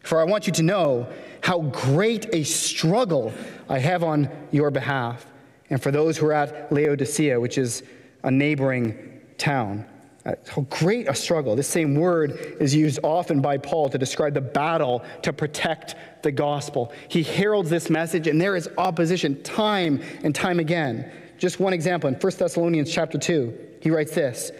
For 0.00 0.20
I 0.20 0.24
want 0.24 0.46
you 0.46 0.52
to 0.54 0.62
know 0.62 1.08
how 1.42 1.60
great 1.60 2.32
a 2.32 2.44
struggle 2.44 3.32
I 3.68 3.80
have 3.80 4.04
on 4.04 4.30
your 4.52 4.70
behalf, 4.70 5.26
and 5.68 5.82
for 5.82 5.90
those 5.90 6.16
who 6.16 6.26
are 6.26 6.32
at 6.32 6.72
Laodicea, 6.72 7.40
which 7.40 7.58
is 7.58 7.82
a 8.22 8.30
neighboring 8.30 9.20
town. 9.36 9.84
Uh, 10.26 10.34
how 10.48 10.62
great 10.62 11.08
a 11.08 11.14
struggle. 11.14 11.54
This 11.54 11.68
same 11.68 11.94
word 11.94 12.56
is 12.58 12.74
used 12.74 12.98
often 13.04 13.40
by 13.40 13.58
Paul 13.58 13.88
to 13.90 13.96
describe 13.96 14.34
the 14.34 14.40
battle 14.40 15.04
to 15.22 15.32
protect 15.32 15.94
the 16.22 16.32
gospel. 16.32 16.92
He 17.08 17.22
heralds 17.22 17.70
this 17.70 17.88
message, 17.88 18.26
and 18.26 18.40
there 18.40 18.56
is 18.56 18.68
opposition 18.76 19.40
time 19.44 20.02
and 20.24 20.34
time 20.34 20.58
again. 20.58 21.12
Just 21.38 21.60
one 21.60 21.72
example 21.72 22.08
in 22.08 22.14
1 22.14 22.32
Thessalonians 22.38 22.90
chapter 22.90 23.18
2, 23.18 23.56
he 23.80 23.90
writes 23.90 24.16
this 24.16 24.50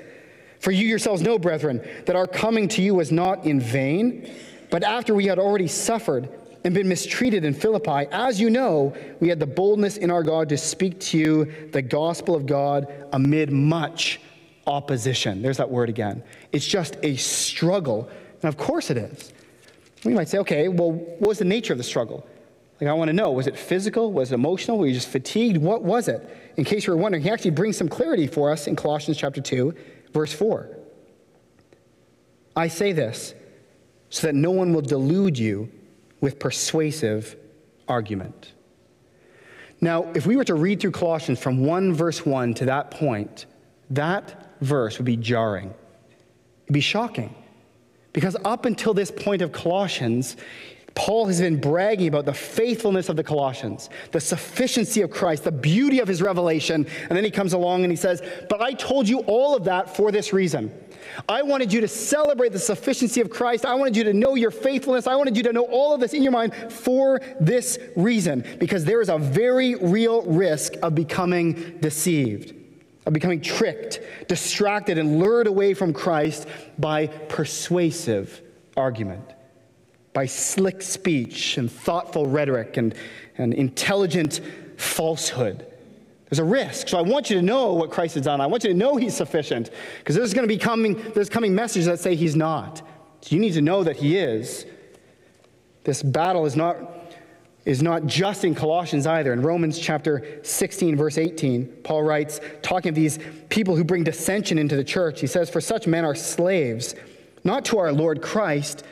For 0.61 0.71
you 0.71 0.87
yourselves 0.87 1.21
know, 1.21 1.37
brethren, 1.37 1.85
that 2.05 2.15
our 2.15 2.29
coming 2.29 2.69
to 2.69 2.83
you 2.83 2.95
was 2.95 3.11
not 3.11 3.45
in 3.45 3.59
vain, 3.59 4.33
but 4.71 4.85
after 4.85 5.17
we 5.17 5.27
had 5.27 5.41
already 5.41 5.67
suffered 5.67 6.29
and 6.63 6.75
been 6.75 6.89
mistreated 6.89 7.45
in 7.45 7.55
Philippi, 7.55 8.07
as 8.13 8.41
you 8.41 8.51
know, 8.51 8.95
we 9.19 9.29
had 9.29 9.41
the 9.41 9.47
boldness 9.47 9.97
in 9.97 10.13
our 10.13 10.23
God 10.23 10.49
to 10.51 10.57
speak 10.57 11.01
to 11.01 11.19
you 11.19 11.69
the 11.73 11.83
gospel 11.83 12.37
of 12.37 12.47
God 12.47 12.87
amid 13.13 13.51
much 13.51 14.21
opposition. 14.67 15.43
There's 15.43 15.59
that 15.59 15.71
word 15.71 15.89
again. 15.89 16.23
It's 16.53 16.67
just 16.67 16.97
a 17.03 17.17
struggle. 17.17 18.11
And 18.43 18.45
of 18.45 18.57
course 18.57 18.91
it 18.91 18.97
is. 18.97 19.33
We 20.05 20.15
might 20.15 20.29
say, 20.29 20.39
okay, 20.39 20.69
well, 20.69 20.93
what 20.93 21.29
was 21.29 21.39
the 21.39 21.45
nature 21.45 21.73
of 21.73 21.79
the 21.79 21.85
struggle? 21.85 22.27
Like, 22.81 22.91
I 22.91 22.93
want 22.93 23.09
to 23.09 23.15
know, 23.15 23.33
was 23.33 23.47
it 23.47 23.57
physical? 23.57 24.13
Was 24.13 24.33
it 24.33 24.35
emotional? 24.35 24.79
Were 24.79 24.87
you 24.87 24.95
just 24.95 25.09
fatigued? 25.09 25.57
What 25.57 25.83
was 25.83 26.09
it? 26.09 26.29
In 26.57 26.65
case 26.65 26.87
you 26.87 26.93
were 26.93 26.99
wondering, 26.99 27.23
he 27.23 27.31
actually 27.31 27.53
brings 27.53 27.77
some 27.77 27.89
clarity 27.89 28.27
for 28.27 28.51
us 28.51 28.67
in 28.67 28.77
Colossians 28.77 29.17
chapter 29.17 29.41
2, 29.41 29.75
verse 30.13 30.33
4. 30.33 30.69
I 32.55 32.69
say 32.69 32.93
this 32.93 33.35
so 34.11 34.27
that 34.27 34.35
no 34.35 34.51
one 34.51 34.73
will 34.73 34.83
delude 34.83 35.39
you 35.39 35.71
with 36.21 36.39
persuasive 36.39 37.37
argument. 37.89 38.53
Now, 39.81 40.11
if 40.15 40.27
we 40.27 40.37
were 40.37 40.45
to 40.45 40.55
read 40.55 40.81
through 40.81 40.93
Colossians 40.93 41.39
from 41.39 41.65
1 41.65 41.93
verse 41.93 42.25
1 42.25 42.55
to 42.55 42.67
that 42.67 42.91
point, 42.91 43.47
that 43.91 44.46
verse 44.61 44.99
would 44.99 45.05
be 45.05 45.17
jarring. 45.17 45.75
It'd 46.65 46.75
be 46.75 46.81
shocking. 46.81 47.35
Because 48.13 48.37
up 48.45 48.65
until 48.65 48.95
this 48.95 49.11
point 49.11 49.43
of 49.43 49.53
Colossians, 49.53 50.37
Paul 50.95 51.27
has 51.27 51.41
been 51.41 51.61
bragging 51.61 52.09
about 52.09 52.25
the 52.25 52.33
faithfulness 52.33 53.11
of 53.11 53.17
the 53.17 53.23
Colossians, 53.23 53.91
the 54.13 54.21
sufficiency 54.21 55.03
of 55.03 55.11
Christ, 55.11 55.45
the 55.45 55.53
beauty 55.53 56.01
of 56.01 56.09
his 56.09 56.23
revelation. 56.23 56.87
And 57.09 57.17
then 57.17 57.25
he 57.25 57.31
comes 57.31 57.53
along 57.53 57.85
and 57.85 57.93
he 57.93 57.97
says, 57.97 58.23
But 58.49 58.63
I 58.63 58.73
told 58.73 59.07
you 59.07 59.21
all 59.21 59.55
of 59.55 59.65
that 59.65 59.95
for 59.95 60.11
this 60.11 60.33
reason 60.33 60.73
I 61.29 61.43
wanted 61.43 61.73
you 61.73 61.81
to 61.81 61.89
celebrate 61.89 62.53
the 62.53 62.59
sufficiency 62.59 63.21
of 63.21 63.31
Christ. 63.31 63.65
I 63.65 63.75
wanted 63.75 63.97
you 63.97 64.05
to 64.05 64.13
know 64.13 64.35
your 64.35 64.51
faithfulness. 64.51 65.07
I 65.07 65.17
wanted 65.17 65.37
you 65.37 65.43
to 65.45 65.53
know 65.53 65.65
all 65.65 65.95
of 65.95 66.01
this 66.01 66.15
in 66.15 66.23
your 66.23 66.33
mind 66.33 66.55
for 66.55 67.21
this 67.41 67.79
reason, 67.97 68.45
because 68.59 68.85
there 68.85 69.01
is 69.01 69.09
a 69.09 69.19
very 69.19 69.75
real 69.77 70.23
risk 70.23 70.75
of 70.83 70.95
becoming 70.95 71.79
deceived, 71.81 72.55
of 73.07 73.13
becoming 73.13 73.41
tricked, 73.41 74.01
distracted, 74.29 74.99
and 74.99 75.19
lured 75.19 75.47
away 75.47 75.75
from 75.75 75.93
Christ 75.93 76.47
by 76.79 77.07
persuasive 77.07 78.43
argument, 78.77 79.33
by 80.13 80.27
slick 80.27 80.83
speech 80.83 81.57
and 81.57 81.71
thoughtful 81.71 82.27
rhetoric 82.27 82.77
and, 82.77 82.95
and 83.39 83.55
intelligent 83.55 84.41
falsehood. 84.77 85.67
There's 86.29 86.41
a 86.41 86.45
risk. 86.45 86.89
So 86.89 86.99
I 86.99 87.03
want 87.03 87.31
you 87.31 87.37
to 87.37 87.43
know 87.43 87.73
what 87.75 87.91
Christ 87.91 88.15
has 88.15 88.25
done. 88.25 88.41
I 88.41 88.47
want 88.47 88.65
you 88.65 88.71
to 88.71 88.77
know 88.77 88.97
he's 88.97 89.17
sufficient 89.17 89.71
because 89.99 90.17
there's 90.17 90.35
going 90.35 90.47
to 90.47 90.53
be 90.53 90.59
coming, 90.59 91.01
there's 91.15 91.29
coming 91.29 91.55
messages 91.55 91.87
that 91.87 92.01
say 92.01 92.17
he's 92.17 92.35
not. 92.35 92.79
So 93.21 93.35
you 93.35 93.41
need 93.41 93.53
to 93.53 93.63
know 93.63 93.85
that 93.85 93.97
he 93.97 94.19
is. 94.19 94.67
This 95.85 96.03
battle 96.03 96.47
is 96.47 96.57
not, 96.57 96.77
is 97.67 97.83
not 97.83 98.07
just 98.07 98.45
in 98.45 98.55
Colossians 98.55 99.07
either. 99.07 99.33
In 99.33 99.43
Romans 99.43 99.79
chapter 99.79 100.41
16, 100.43 100.97
verse 100.97 101.19
18, 101.19 101.67
Paul 101.83 102.05
writes, 102.05 102.41
talking 102.63 102.91
of 102.91 102.95
these 102.95 103.19
people 103.49 103.75
who 103.75 103.83
bring 103.83 104.05
dissension 104.05 104.57
into 104.57 104.77
the 104.77 104.85
church, 104.85 105.21
he 105.21 105.27
says, 105.27 105.51
For 105.51 105.61
such 105.61 105.87
men 105.87 106.05
are 106.05 106.15
slaves, 106.15 106.95
not 107.43 107.65
to 107.67 107.79
our 107.79 107.93
Lord 107.93 108.23
Christ, 108.23 108.85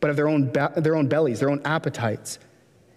but 0.00 0.10
of 0.10 0.16
their 0.16 0.28
own, 0.28 0.52
their 0.76 0.96
own 0.96 1.06
bellies, 1.06 1.38
their 1.38 1.50
own 1.50 1.62
appetites. 1.64 2.40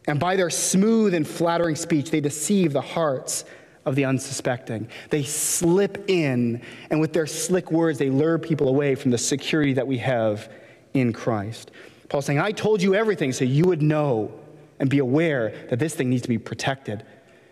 And 0.07 0.19
by 0.19 0.35
their 0.35 0.49
smooth 0.49 1.13
and 1.13 1.27
flattering 1.27 1.75
speech, 1.75 2.09
they 2.09 2.19
deceive 2.19 2.73
the 2.73 2.81
hearts 2.81 3.45
of 3.85 3.95
the 3.95 4.05
unsuspecting. 4.05 4.87
They 5.11 5.21
slip 5.21 6.09
in, 6.09 6.61
and 6.89 6.99
with 6.99 7.13
their 7.13 7.27
slick 7.27 7.71
words, 7.71 7.99
they 7.99 8.09
lure 8.09 8.39
people 8.39 8.67
away 8.67 8.95
from 8.95 9.11
the 9.11 9.19
security 9.19 9.73
that 9.73 9.85
we 9.85 9.99
have 9.99 10.51
in 10.95 11.13
Christ. 11.13 11.69
Paul's 12.09 12.25
saying, 12.25 12.39
I 12.39 12.51
told 12.51 12.81
you 12.81 12.95
everything 12.95 13.31
so 13.31 13.45
you 13.45 13.65
would 13.65 13.83
know 13.83 14.31
and 14.79 14.89
be 14.89 14.99
aware 14.99 15.53
that 15.69 15.79
this 15.79 15.95
thing 15.95 16.09
needs 16.09 16.23
to 16.23 16.29
be 16.29 16.37
protected. 16.37 17.05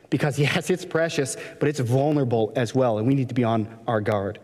Because, 0.09 0.38
yes, 0.47 0.69
it's 0.69 0.86
precious, 0.86 1.38
but 1.59 1.69
it's 1.69 1.79
vulnerable 1.79 2.51
as 2.55 2.75
well, 2.75 2.97
and 2.97 3.07
we 3.07 3.15
need 3.15 3.29
to 3.29 3.36
be 3.36 3.43
on 3.43 3.67
our 3.88 4.01
guard. 4.01 4.39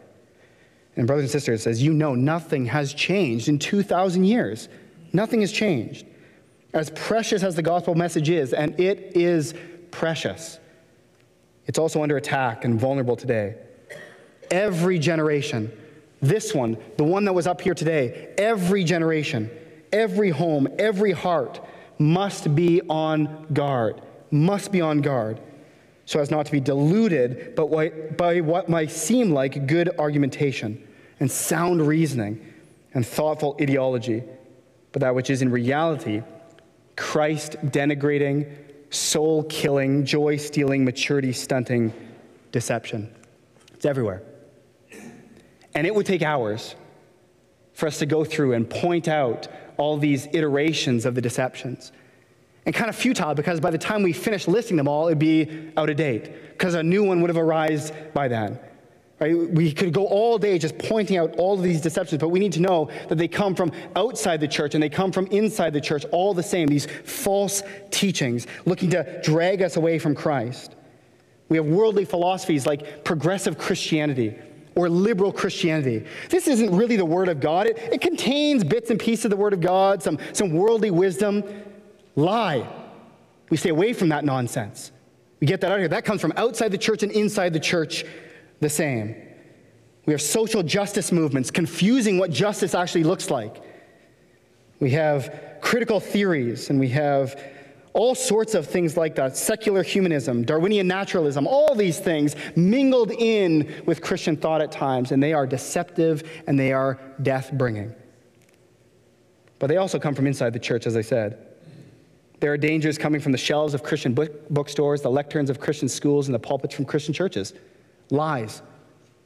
And, 0.95 1.07
brothers 1.07 1.23
and 1.23 1.31
sisters, 1.31 1.67
as 1.67 1.81
you 1.81 1.93
know, 1.93 2.15
nothing 2.15 2.65
has 2.65 2.93
changed 2.93 3.47
in 3.47 3.59
2,000 3.59 4.25
years. 4.25 4.67
Nothing 5.13 5.41
has 5.41 5.51
changed. 5.51 6.05
As 6.73 6.89
precious 6.91 7.43
as 7.43 7.55
the 7.55 7.61
gospel 7.61 7.95
message 7.95 8.29
is, 8.29 8.53
and 8.53 8.79
it 8.79 9.15
is 9.15 9.53
precious, 9.91 10.59
it's 11.67 11.79
also 11.79 12.03
under 12.03 12.17
attack 12.17 12.65
and 12.65 12.79
vulnerable 12.79 13.15
today. 13.15 13.55
Every 14.51 14.99
generation, 14.99 15.71
this 16.21 16.53
one, 16.53 16.77
the 16.97 17.03
one 17.03 17.25
that 17.25 17.33
was 17.33 17.47
up 17.47 17.61
here 17.61 17.75
today, 17.75 18.33
every 18.37 18.83
generation, 18.83 19.49
every 19.91 20.31
home, 20.31 20.67
every 20.77 21.11
heart 21.11 21.59
must 21.99 22.55
be 22.55 22.81
on 22.89 23.45
guard, 23.53 24.01
must 24.31 24.71
be 24.71 24.81
on 24.81 25.01
guard, 25.01 25.39
so 26.05 26.19
as 26.19 26.31
not 26.31 26.45
to 26.47 26.51
be 26.51 26.59
deluded 26.59 27.55
by 27.55 28.41
what 28.41 28.69
might 28.69 28.89
seem 28.89 29.31
like 29.31 29.67
good 29.67 29.89
argumentation 29.99 30.87
and 31.19 31.29
sound 31.29 31.85
reasoning 31.85 32.53
and 32.93 33.05
thoughtful 33.05 33.55
ideology, 33.61 34.23
but 34.91 35.01
that 35.01 35.13
which 35.13 35.29
is 35.29 35.41
in 35.43 35.51
reality 35.51 36.23
Christ 36.95 37.57
denigrating, 37.65 38.51
soul 38.89 39.43
killing, 39.43 40.03
joy 40.05 40.37
stealing, 40.37 40.83
maturity 40.83 41.31
stunting 41.31 41.93
deception. 42.51 43.13
It's 43.73 43.85
everywhere. 43.85 44.23
And 45.75 45.85
it 45.85 45.93
would 45.93 46.05
take 46.05 46.23
hours 46.23 46.75
for 47.73 47.87
us 47.87 47.99
to 47.99 48.05
go 48.05 48.25
through 48.25 48.53
and 48.53 48.69
point 48.69 49.07
out 49.07 49.47
all 49.79 49.97
these 49.97 50.27
iterations 50.33 51.05
of 51.05 51.15
the 51.15 51.21
deceptions. 51.21 51.91
And 52.65 52.75
kind 52.75 52.89
of 52.89 52.95
futile 52.95 53.33
because 53.33 53.59
by 53.59 53.71
the 53.71 53.77
time 53.77 54.03
we 54.03 54.13
finish 54.13 54.47
listing 54.47 54.77
them 54.77 54.87
all, 54.87 55.07
it'd 55.07 55.17
be 55.17 55.71
out 55.75 55.89
of 55.89 55.95
date 55.95 56.51
because 56.51 56.75
a 56.75 56.83
new 56.83 57.03
one 57.03 57.21
would 57.21 57.29
have 57.29 57.37
arisen 57.37 57.95
by 58.13 58.27
then. 58.27 58.59
Right? 59.19 59.35
We 59.35 59.71
could 59.71 59.93
go 59.93 60.05
all 60.05 60.37
day 60.37 60.59
just 60.59 60.77
pointing 60.77 61.17
out 61.17 61.35
all 61.37 61.55
of 61.55 61.63
these 61.63 61.81
deceptions, 61.81 62.19
but 62.19 62.29
we 62.29 62.39
need 62.39 62.53
to 62.53 62.61
know 62.61 62.89
that 63.07 63.17
they 63.17 63.27
come 63.27 63.55
from 63.55 63.71
outside 63.95 64.39
the 64.39 64.47
church 64.47 64.75
and 64.75 64.83
they 64.83 64.89
come 64.89 65.11
from 65.11 65.27
inside 65.27 65.73
the 65.73 65.81
church, 65.81 66.05
all 66.11 66.33
the 66.33 66.43
same, 66.43 66.67
these 66.67 66.85
false 66.85 67.63
teachings 67.91 68.47
looking 68.65 68.89
to 68.91 69.21
drag 69.23 69.61
us 69.61 69.75
away 69.75 69.97
from 69.99 70.15
Christ. 70.15 70.75
We 71.49 71.57
have 71.57 71.65
worldly 71.65 72.05
philosophies 72.05 72.65
like 72.65 73.03
progressive 73.03 73.57
Christianity 73.57 74.37
or 74.79 74.89
liberal 74.89 75.31
Christianity. 75.33 76.05
This 76.29 76.47
isn't 76.47 76.75
really 76.75 76.95
the 76.95 77.05
Word 77.05 77.27
of 77.27 77.41
God. 77.41 77.67
It, 77.67 77.77
it 77.77 78.01
contains 78.01 78.63
bits 78.63 78.89
and 78.89 78.99
pieces 78.99 79.25
of 79.25 79.31
the 79.31 79.37
Word 79.37 79.53
of 79.53 79.59
God, 79.59 80.01
some, 80.01 80.17
some 80.31 80.53
worldly 80.53 80.89
wisdom. 80.89 81.43
Lie. 82.15 82.67
We 83.49 83.57
stay 83.57 83.69
away 83.69 83.91
from 83.93 84.09
that 84.09 84.23
nonsense. 84.23 84.91
We 85.41 85.47
get 85.47 85.59
that 85.61 85.71
out 85.71 85.75
of 85.75 85.79
here. 85.79 85.87
That 85.89 86.05
comes 86.05 86.21
from 86.21 86.33
outside 86.37 86.71
the 86.71 86.77
church 86.77 87.03
and 87.03 87.11
inside 87.11 87.51
the 87.51 87.59
church 87.59 88.05
the 88.61 88.69
same. 88.69 89.15
We 90.05 90.13
have 90.13 90.21
social 90.21 90.63
justice 90.63 91.11
movements 91.11 91.51
confusing 91.51 92.17
what 92.17 92.31
justice 92.31 92.73
actually 92.73 93.03
looks 93.03 93.29
like. 93.29 93.61
We 94.79 94.91
have 94.91 95.57
critical 95.61 95.99
theories, 95.99 96.69
and 96.69 96.79
we 96.79 96.87
have 96.89 97.41
all 97.93 98.15
sorts 98.15 98.53
of 98.53 98.67
things 98.67 98.95
like 98.95 99.15
that 99.15 99.35
secular 99.35 99.83
humanism, 99.83 100.43
Darwinian 100.43 100.87
naturalism, 100.87 101.47
all 101.47 101.75
these 101.75 101.99
things 101.99 102.35
mingled 102.55 103.11
in 103.11 103.83
with 103.85 104.01
Christian 104.01 104.37
thought 104.37 104.61
at 104.61 104.71
times, 104.71 105.11
and 105.11 105.21
they 105.21 105.33
are 105.33 105.47
deceptive 105.47 106.23
and 106.47 106.59
they 106.59 106.71
are 106.71 106.99
death 107.21 107.51
bringing. 107.53 107.93
But 109.57 109.67
they 109.67 109.77
also 109.77 109.99
come 109.99 110.15
from 110.15 110.27
inside 110.27 110.53
the 110.53 110.59
church, 110.59 110.87
as 110.87 110.95
I 110.95 111.01
said. 111.01 111.45
There 112.39 112.53
are 112.53 112.57
dangers 112.57 112.97
coming 112.97 113.19
from 113.19 113.33
the 113.33 113.37
shelves 113.37 113.73
of 113.73 113.83
Christian 113.83 114.13
book- 114.13 114.49
bookstores, 114.49 115.01
the 115.01 115.09
lecterns 115.09 115.49
of 115.49 115.59
Christian 115.59 115.89
schools, 115.89 116.27
and 116.27 116.35
the 116.35 116.39
pulpits 116.39 116.73
from 116.73 116.85
Christian 116.85 117.13
churches 117.13 117.53
lies, 118.09 118.61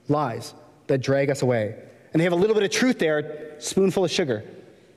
lies 0.08 0.56
that 0.88 1.00
drag 1.00 1.30
us 1.30 1.44
away. 1.44 1.76
And 2.12 2.20
they 2.20 2.24
have 2.24 2.34
a 2.34 2.38
little 2.38 2.56
bit 2.56 2.64
of 2.64 2.72
truth 2.72 3.00
there, 3.00 3.56
spoonful 3.60 4.06
of 4.06 4.12
sugar. 4.12 4.44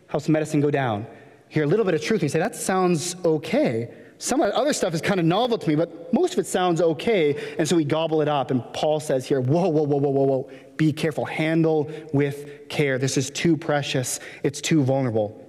Helps 0.08 0.28
medicine 0.28 0.60
go 0.60 0.70
down. 0.70 1.06
Hear 1.48 1.64
a 1.64 1.66
little 1.66 1.84
bit 1.84 1.94
of 1.94 2.02
truth, 2.02 2.20
and 2.20 2.24
you 2.24 2.28
say, 2.28 2.38
that 2.38 2.56
sounds 2.56 3.16
okay. 3.24 3.94
Some 4.18 4.40
of 4.40 4.50
the 4.50 4.56
other 4.56 4.72
stuff 4.72 4.94
is 4.94 5.00
kind 5.00 5.20
of 5.20 5.26
novel 5.26 5.58
to 5.58 5.68
me, 5.68 5.74
but 5.74 6.12
most 6.12 6.32
of 6.32 6.38
it 6.38 6.46
sounds 6.46 6.80
okay. 6.80 7.54
And 7.58 7.68
so 7.68 7.76
we 7.76 7.84
gobble 7.84 8.22
it 8.22 8.28
up. 8.28 8.50
And 8.50 8.62
Paul 8.72 8.98
says 8.98 9.26
here, 9.26 9.40
whoa, 9.40 9.68
whoa, 9.68 9.82
whoa, 9.82 9.98
whoa, 9.98 10.10
whoa, 10.10 10.24
whoa. 10.24 10.50
Be 10.76 10.92
careful. 10.92 11.24
Handle 11.26 11.90
with 12.12 12.68
care. 12.68 12.98
This 12.98 13.16
is 13.16 13.30
too 13.30 13.56
precious. 13.56 14.20
It's 14.42 14.60
too 14.60 14.82
vulnerable. 14.82 15.42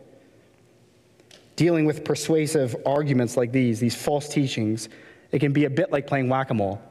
Dealing 1.56 1.86
with 1.86 2.04
persuasive 2.04 2.76
arguments 2.86 3.38
like 3.38 3.52
these, 3.52 3.80
these 3.80 3.96
false 3.96 4.28
teachings, 4.28 4.90
it 5.32 5.40
can 5.40 5.54
be 5.54 5.66
a 5.66 5.70
bit 5.70 5.92
like 5.92 6.06
playing 6.06 6.30
whack 6.30 6.50
a 6.50 6.54
mole. 6.54 6.82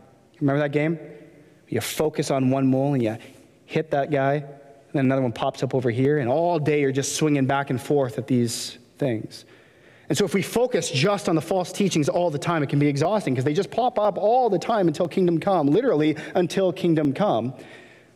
Remember 0.41 0.61
that 0.61 0.73
game? 0.73 0.99
You 1.69 1.81
focus 1.81 2.31
on 2.31 2.51
one 2.51 2.67
mole 2.67 2.95
and 2.95 3.03
you 3.03 3.17
hit 3.67 3.91
that 3.91 4.11
guy, 4.11 4.35
and 4.35 4.93
then 4.93 5.05
another 5.05 5.23
one 5.23 5.33
pops 5.33 5.63
up 5.63 5.75
over 5.75 5.91
here, 5.91 6.19
and 6.19 6.29
all 6.29 6.59
day 6.59 6.81
you're 6.81 6.93
just 6.93 7.17
swinging 7.17 7.47
back 7.47 7.71
and 7.71 7.81
forth 7.81 8.19
at 8.19 8.27
these 8.27 8.79
things. 8.99 9.45
And 10.09 10.17
so, 10.17 10.25
if 10.25 10.35
we 10.35 10.43
focus 10.43 10.91
just 10.91 11.29
on 11.29 11.35
the 11.35 11.41
false 11.41 11.73
teachings 11.73 12.09
all 12.09 12.31
the 12.31 12.39
time, 12.39 12.63
it 12.63 12.69
can 12.69 12.79
be 12.79 12.87
exhausting 12.87 13.35
because 13.35 13.45
they 13.45 13.55
just 13.55 13.71
pop 13.71 13.99
up 13.99 14.19
all 14.19 14.49
the 14.49 14.59
time 14.59 14.87
until 14.87 15.09
kingdom 15.09 15.41
come, 15.41 15.67
literally 15.67 16.17
until 16.35 16.73
kingdom 16.73 17.13
come. 17.13 17.53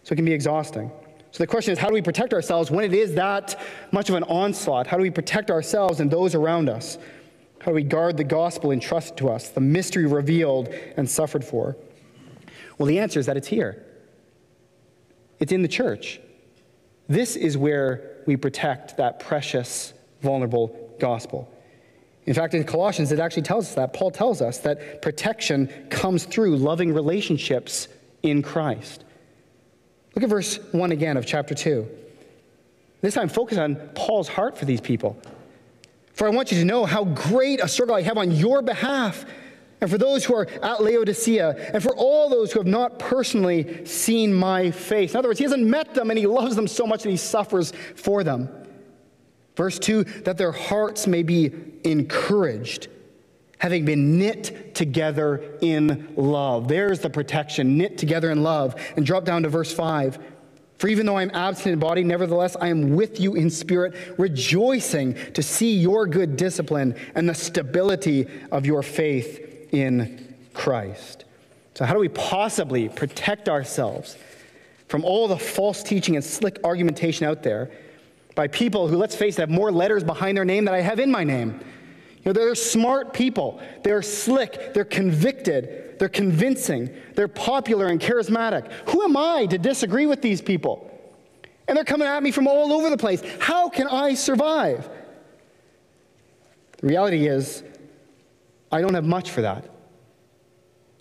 So, 0.05 0.13
it 0.13 0.17
can 0.17 0.25
be 0.25 0.33
exhausting. 0.33 0.91
So, 1.33 1.43
the 1.43 1.49
question 1.49 1.73
is 1.73 1.79
how 1.79 1.89
do 1.89 1.95
we 1.95 2.03
protect 2.03 2.33
ourselves 2.33 2.71
when 2.71 2.85
it 2.85 2.95
is 2.95 3.15
that 3.15 3.59
much 3.91 4.09
of 4.09 4.15
an 4.15 4.23
onslaught? 4.25 4.87
How 4.87 4.97
do 4.97 5.03
we 5.03 5.11
protect 5.11 5.51
ourselves 5.51 6.01
and 6.01 6.11
those 6.11 6.35
around 6.35 6.69
us? 6.69 6.99
How 7.61 7.73
do 7.73 7.75
we 7.75 7.83
guard 7.83 8.17
the 8.17 8.25
gospel 8.25 8.71
entrusted 8.71 9.19
to 9.19 9.29
us, 9.29 9.51
the 9.51 9.61
mystery 9.61 10.07
revealed 10.07 10.69
and 10.97 11.09
suffered 11.09 11.45
for? 11.45 11.77
Well, 12.79 12.87
the 12.87 12.99
answer 12.99 13.21
is 13.21 13.27
that 13.27 13.37
it's 13.37 13.49
here, 13.49 13.85
it's 15.39 15.53
in 15.53 15.63
the 15.63 15.69
church. 15.69 16.21
This 17.09 17.35
is 17.37 17.59
where 17.59 18.23
we 18.27 18.37
protect 18.37 18.97
that 18.97 19.19
precious, 19.19 19.93
vulnerable 20.23 20.95
gospel. 20.99 21.53
In 22.27 22.35
fact, 22.35 22.55
in 22.55 22.65
Colossians, 22.65 23.13
it 23.13 23.19
actually 23.19 23.43
tells 23.43 23.67
us 23.69 23.75
that. 23.75 23.93
Paul 23.93 24.11
tells 24.11 24.43
us 24.43 24.59
that 24.59 25.03
protection 25.03 25.69
comes 25.89 26.25
through 26.25 26.57
loving 26.57 26.93
relationships 26.93 27.89
in 28.23 28.43
Christ. 28.43 29.05
Look 30.15 30.25
at 30.25 30.31
verse 30.31 30.59
1 30.73 30.93
again 30.93 31.17
of 31.17 31.27
chapter 31.27 31.55
2. 31.55 31.89
This 33.01 33.15
time, 33.15 33.29
focus 33.29 33.57
on 33.59 33.77
Paul's 33.95 34.29
heart 34.29 34.59
for 34.59 34.67
these 34.67 34.81
people. 34.81 35.21
For 36.13 36.27
I 36.27 36.31
want 36.31 36.53
you 36.53 36.59
to 36.59 36.65
know 36.65 36.85
how 36.85 37.05
great 37.05 37.61
a 37.63 37.69
struggle 37.69 37.95
I 37.95 38.03
have 38.03 38.19
on 38.19 38.31
your 38.31 38.61
behalf, 38.61 39.25
and 39.81 39.91
for 39.91 39.97
those 39.97 40.23
who 40.25 40.35
are 40.35 40.47
at 40.63 40.83
Laodicea, 40.83 41.71
and 41.73 41.83
for 41.83 41.97
all 41.97 42.29
those 42.29 42.53
who 42.53 42.61
have 42.61 42.67
not 42.67 42.99
personally 42.99 43.87
seen 43.87 44.35
my 44.35 44.71
face. 44.71 45.13
In 45.13 45.17
other 45.17 45.29
words, 45.29 45.39
he 45.39 45.45
hasn't 45.45 45.65
met 45.65 45.95
them, 45.95 46.11
and 46.11 46.19
he 46.19 46.27
loves 46.27 46.57
them 46.57 46.69
so 46.69 46.87
much 46.87 47.05
that 47.05 47.11
he 47.11 47.17
suffers 47.17 47.73
for 47.97 48.23
them. 48.23 48.51
Verse 49.57 49.79
2 49.79 50.05
that 50.25 50.39
their 50.39 50.53
hearts 50.53 51.07
may 51.07 51.23
be 51.23 51.53
encouraged, 51.85 52.89
having 53.59 53.85
been 53.85 54.19
knit 54.19 54.75
together 54.75 55.43
in 55.61 56.13
love. 56.17 56.69
There's 56.69 57.01
the 57.01 57.11
protection, 57.11 57.77
knit 57.77 57.99
together 57.99 58.31
in 58.31 58.43
love. 58.43 58.75
And 58.97 59.05
drop 59.05 59.25
down 59.25 59.43
to 59.43 59.49
verse 59.49 59.73
5. 59.73 60.19
For 60.79 60.89
even 60.89 61.05
though 61.05 61.17
I 61.17 61.23
am 61.23 61.31
absent 61.35 61.75
in 61.75 61.79
body, 61.79 62.03
nevertheless 62.03 62.57
I 62.59 62.69
am 62.69 62.97
with 62.97 63.21
you 63.21 63.35
in 63.35 63.51
spirit, 63.51 63.95
rejoicing 64.17 65.15
to 65.35 65.43
see 65.43 65.77
your 65.77 66.07
good 66.07 66.39
discipline 66.39 66.97
and 67.15 67.29
the 67.29 67.35
stability 67.35 68.27
of 68.51 68.65
your 68.65 68.83
faith 68.83 69.69
in 69.73 70.35
Christ. 70.55 71.27
So, 71.75 71.85
how 71.85 71.93
do 71.93 72.01
we 72.01 72.09
possibly 72.09 72.89
protect 72.89 73.49
ourselves 73.49 74.17
from 74.89 75.05
all 75.05 75.29
the 75.29 75.39
false 75.39 75.83
teaching 75.83 76.17
and 76.17 76.25
slick 76.25 76.59
argumentation 76.65 77.27
out 77.27 77.43
there? 77.43 77.71
By 78.35 78.49
people 78.49 78.89
who, 78.89 78.97
let's 78.97 79.17
face 79.17 79.39
it, 79.39 79.43
have 79.43 79.51
more 79.51 79.73
letters 79.73 80.05
behind 80.05 80.37
their 80.37 80.45
name 80.45 80.65
than 80.65 80.75
I 80.75 80.81
have 80.81 81.01
in 81.01 81.11
my 81.11 81.25
name. 81.25 81.61
You 82.19 82.23
know, 82.27 82.33
they're 82.33 82.55
smart 82.55 83.13
people. 83.13 83.61
They're 83.83 84.03
slick. 84.03 84.75
They're 84.75 84.85
convicted. 84.85 85.99
They're 85.99 86.09
convincing. 86.09 86.95
They're 87.15 87.29
popular 87.29 87.87
and 87.87 88.01
charismatic. 88.01 88.71
Who 88.91 89.03
am 89.03 89.17
I 89.17 89.47
to 89.47 89.59
disagree 89.59 90.07
with 90.07 90.23
these 90.23 90.43
people? 90.43 90.87
And 91.67 91.77
they're 91.77 91.85
coming 91.85 92.09
at 92.09 92.23
me 92.23 92.31
from 92.31 92.47
all 92.47 92.73
over 92.73 92.91
the 92.91 92.97
place. 92.97 93.23
How 93.39 93.69
can 93.69 93.87
I 93.87 94.15
survive? 94.15 94.89
The 96.79 96.87
reality 96.87 97.27
is, 97.27 97.63
I 98.73 98.81
don't 98.81 98.95
have 98.95 99.05
much 99.05 99.31
for 99.31 99.43
that. 99.43 99.69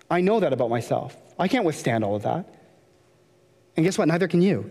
I 0.09 0.21
know 0.21 0.39
that 0.39 0.53
about 0.53 0.69
myself. 0.69 1.15
I 1.37 1.47
can't 1.47 1.65
withstand 1.65 2.03
all 2.03 2.15
of 2.15 2.23
that. 2.23 2.53
And 3.75 3.85
guess 3.85 3.97
what? 3.97 4.07
Neither 4.07 4.27
can 4.27 4.41
you. 4.41 4.69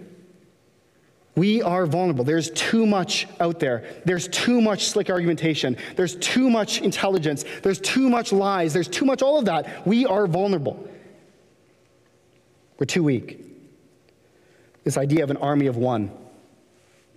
We 1.38 1.62
are 1.62 1.86
vulnerable. 1.86 2.24
There's 2.24 2.50
too 2.50 2.84
much 2.84 3.28
out 3.38 3.60
there. 3.60 3.84
There's 4.04 4.26
too 4.26 4.60
much 4.60 4.88
slick 4.88 5.08
argumentation. 5.08 5.76
There's 5.94 6.16
too 6.16 6.50
much 6.50 6.80
intelligence. 6.82 7.44
There's 7.62 7.80
too 7.80 8.10
much 8.10 8.32
lies. 8.32 8.72
There's 8.72 8.88
too 8.88 9.04
much 9.04 9.22
all 9.22 9.38
of 9.38 9.44
that. 9.44 9.86
We 9.86 10.04
are 10.04 10.26
vulnerable. 10.26 10.88
We're 12.80 12.86
too 12.86 13.04
weak. 13.04 13.38
This 14.82 14.98
idea 14.98 15.22
of 15.22 15.30
an 15.30 15.36
army 15.36 15.68
of 15.68 15.76
one, 15.76 16.10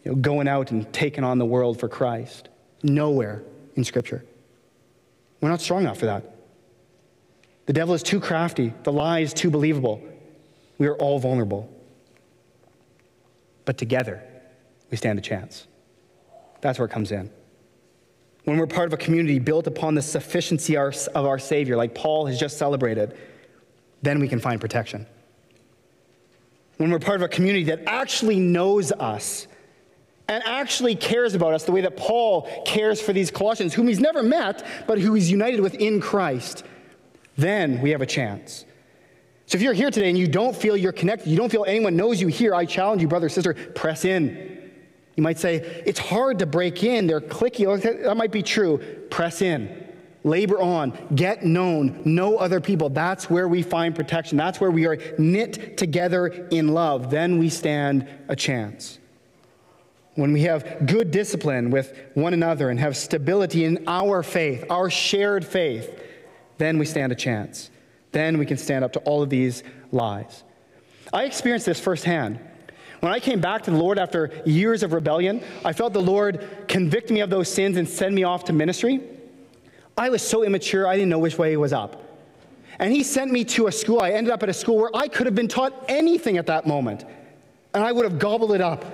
you 0.04 0.12
know, 0.12 0.16
going 0.18 0.48
out 0.48 0.70
and 0.70 0.94
taking 0.94 1.24
on 1.24 1.40
the 1.40 1.46
world 1.46 1.80
for 1.80 1.90
Christ, 1.90 2.50
nowhere 2.84 3.42
in 3.76 3.84
Scripture. 3.84 4.24
We're 5.42 5.50
not 5.50 5.62
strong 5.62 5.82
enough 5.82 5.98
for 5.98 6.06
that. 6.06 6.36
The 7.66 7.74
devil 7.74 7.96
is 7.96 8.04
too 8.04 8.20
crafty. 8.20 8.72
The 8.84 8.92
lie 8.92 9.22
is 9.22 9.34
too 9.34 9.50
believable. 9.50 10.00
We 10.78 10.86
are 10.86 10.96
all 10.98 11.18
vulnerable 11.18 11.76
but 13.72 13.78
together 13.78 14.22
we 14.90 14.98
stand 14.98 15.18
a 15.18 15.22
chance. 15.22 15.66
That's 16.60 16.78
where 16.78 16.88
it 16.88 16.92
comes 16.92 17.14
in. 17.14 17.32
When 18.44 18.58
we're 18.58 18.68
part 18.68 18.88
of 18.88 18.92
a 18.92 18.98
community 18.98 19.40
built 19.40 19.66
upon 19.66 19.96
the 19.96 20.02
sufficiency 20.02 20.76
of 20.76 21.08
our 21.16 21.40
Savior, 21.40 21.78
like 21.78 21.96
Paul 21.96 22.26
has 22.26 22.38
just 22.38 22.58
celebrated, 22.58 23.18
then 24.02 24.20
we 24.20 24.28
can 24.28 24.42
find 24.42 24.60
protection. 24.60 25.08
When 26.80 26.92
we're 26.92 27.00
part 27.00 27.16
of 27.16 27.22
a 27.22 27.30
community 27.30 27.64
that 27.66 27.84
actually 27.88 28.42
knows 28.42 28.92
us 28.92 29.48
and 30.28 30.44
actually 30.44 30.98
cares 30.98 31.34
about 31.34 31.54
us 31.54 31.64
the 31.64 31.72
way 31.72 31.80
that 31.80 31.96
Paul 31.96 32.50
cares 32.66 33.00
for 33.00 33.14
these 33.14 33.32
Colossians, 33.32 33.74
whom 33.74 33.88
he's 33.88 34.02
never 34.02 34.22
met, 34.22 34.68
but 34.86 35.00
who 35.00 35.14
he's 35.14 35.32
united 35.32 35.62
with 35.62 35.76
in 35.76 36.02
Christ, 36.02 36.66
then 37.38 37.80
we 37.80 37.92
have 37.92 38.02
a 38.02 38.06
chance. 38.06 38.66
So 39.52 39.58
if 39.58 39.62
you're 39.64 39.74
here 39.74 39.92
today 39.92 40.08
and 40.08 40.18
you 40.18 40.30
don't 40.30 40.56
feel 40.56 40.78
you're 40.78 40.94
connected, 40.94 41.30
you 41.30 41.36
don't 41.36 41.52
feel 41.52 41.66
anyone 41.68 41.98
knows 41.98 42.22
you 42.22 42.30
here, 42.30 42.56
I 42.56 42.64
challenge 42.64 43.02
you, 43.02 43.10
brother, 43.10 43.28
sister, 43.28 43.54
press 43.54 44.06
in. 44.06 44.72
You 45.18 45.24
might 45.24 45.40
say, 45.40 45.56
it's 45.86 46.00
hard 46.00 46.40
to 46.40 46.46
break 46.46 46.86
in. 46.86 47.06
They're 47.06 47.20
cliquey. 47.20 47.68
Oh, 47.68 47.76
that 47.76 48.16
might 48.16 48.32
be 48.32 48.44
true. 48.44 48.78
Press 49.10 49.42
in. 49.42 49.90
Labor 50.24 50.62
on. 50.62 50.98
Get 51.16 51.44
known. 51.44 52.02
Know 52.06 52.38
other 52.38 52.62
people. 52.62 52.88
That's 52.88 53.30
where 53.30 53.50
we 53.50 53.62
find 53.62 53.94
protection. 53.94 54.38
That's 54.38 54.62
where 54.62 54.72
we 54.72 54.88
are 54.88 54.98
knit 55.18 55.78
together 55.78 56.28
in 56.28 56.70
love. 56.70 57.12
Then 57.12 57.38
we 57.38 57.50
stand 57.50 58.08
a 58.30 58.38
chance. 58.38 59.00
When 60.16 60.32
we 60.32 60.44
have 60.44 60.86
good 60.88 61.12
discipline 61.12 61.72
with 61.72 61.94
one 62.14 62.34
another 62.34 62.70
and 62.70 62.80
have 62.80 62.96
stability 62.96 63.66
in 63.66 63.84
our 63.86 64.24
faith, 64.24 64.64
our 64.70 64.90
shared 64.90 65.44
faith, 65.44 66.02
then 66.58 66.78
we 66.78 66.86
stand 66.86 67.12
a 67.12 67.16
chance. 67.16 67.70
Then 68.12 68.38
we 68.38 68.45
can 68.45 68.58
stand 68.58 68.84
up 68.84 68.93
to 68.93 69.00
all 69.00 69.21
of 69.21 69.30
these 69.30 69.63
lies. 69.91 70.43
I 71.13 71.24
experienced 71.24 71.65
this 71.65 71.80
firsthand. 71.80 72.39
When 73.00 73.12
I 73.12 73.19
came 73.19 73.41
back 73.41 73.63
to 73.63 73.71
the 73.71 73.78
Lord 73.78 73.97
after 73.97 74.32
years 74.45 74.84
of 74.84 74.93
rebellion, 74.93 75.43
I 75.65 75.74
felt 75.74 75.93
the 75.93 76.02
Lord 76.02 76.47
convict 76.67 77.10
me 77.10 77.21
of 77.21 77.30
those 77.30 77.52
sins 77.52 77.78
and 77.78 77.88
send 77.88 78.13
me 78.13 78.24
off 78.24 78.45
to 78.45 78.54
ministry. 78.54 79.02
I 79.97 80.10
was 80.10 80.21
so 80.21 80.43
immature, 80.43 80.88
I 80.88 80.93
didn't 80.95 81.10
know 81.10 81.19
which 81.19 81.38
way 81.38 81.58
was 81.58 81.74
up. 81.74 82.04
And 82.80 82.93
He 82.93 83.04
sent 83.04 83.32
me 83.32 83.43
to 83.45 83.67
a 83.67 83.71
school. 83.71 84.02
I 84.02 84.12
ended 84.12 84.32
up 84.32 84.43
at 84.43 84.50
a 84.50 84.54
school 84.54 84.78
where 84.78 84.91
I 84.93 85.08
could 85.08 85.26
have 85.26 85.36
been 85.36 85.47
taught 85.47 85.74
anything 85.88 86.38
at 86.38 86.45
that 86.47 86.67
moment, 86.67 87.06
and 87.74 87.84
I 87.84 87.91
would 87.91 88.04
have 88.04 88.19
gobbled 88.19 88.54
it 88.54 88.62
up. 88.62 88.86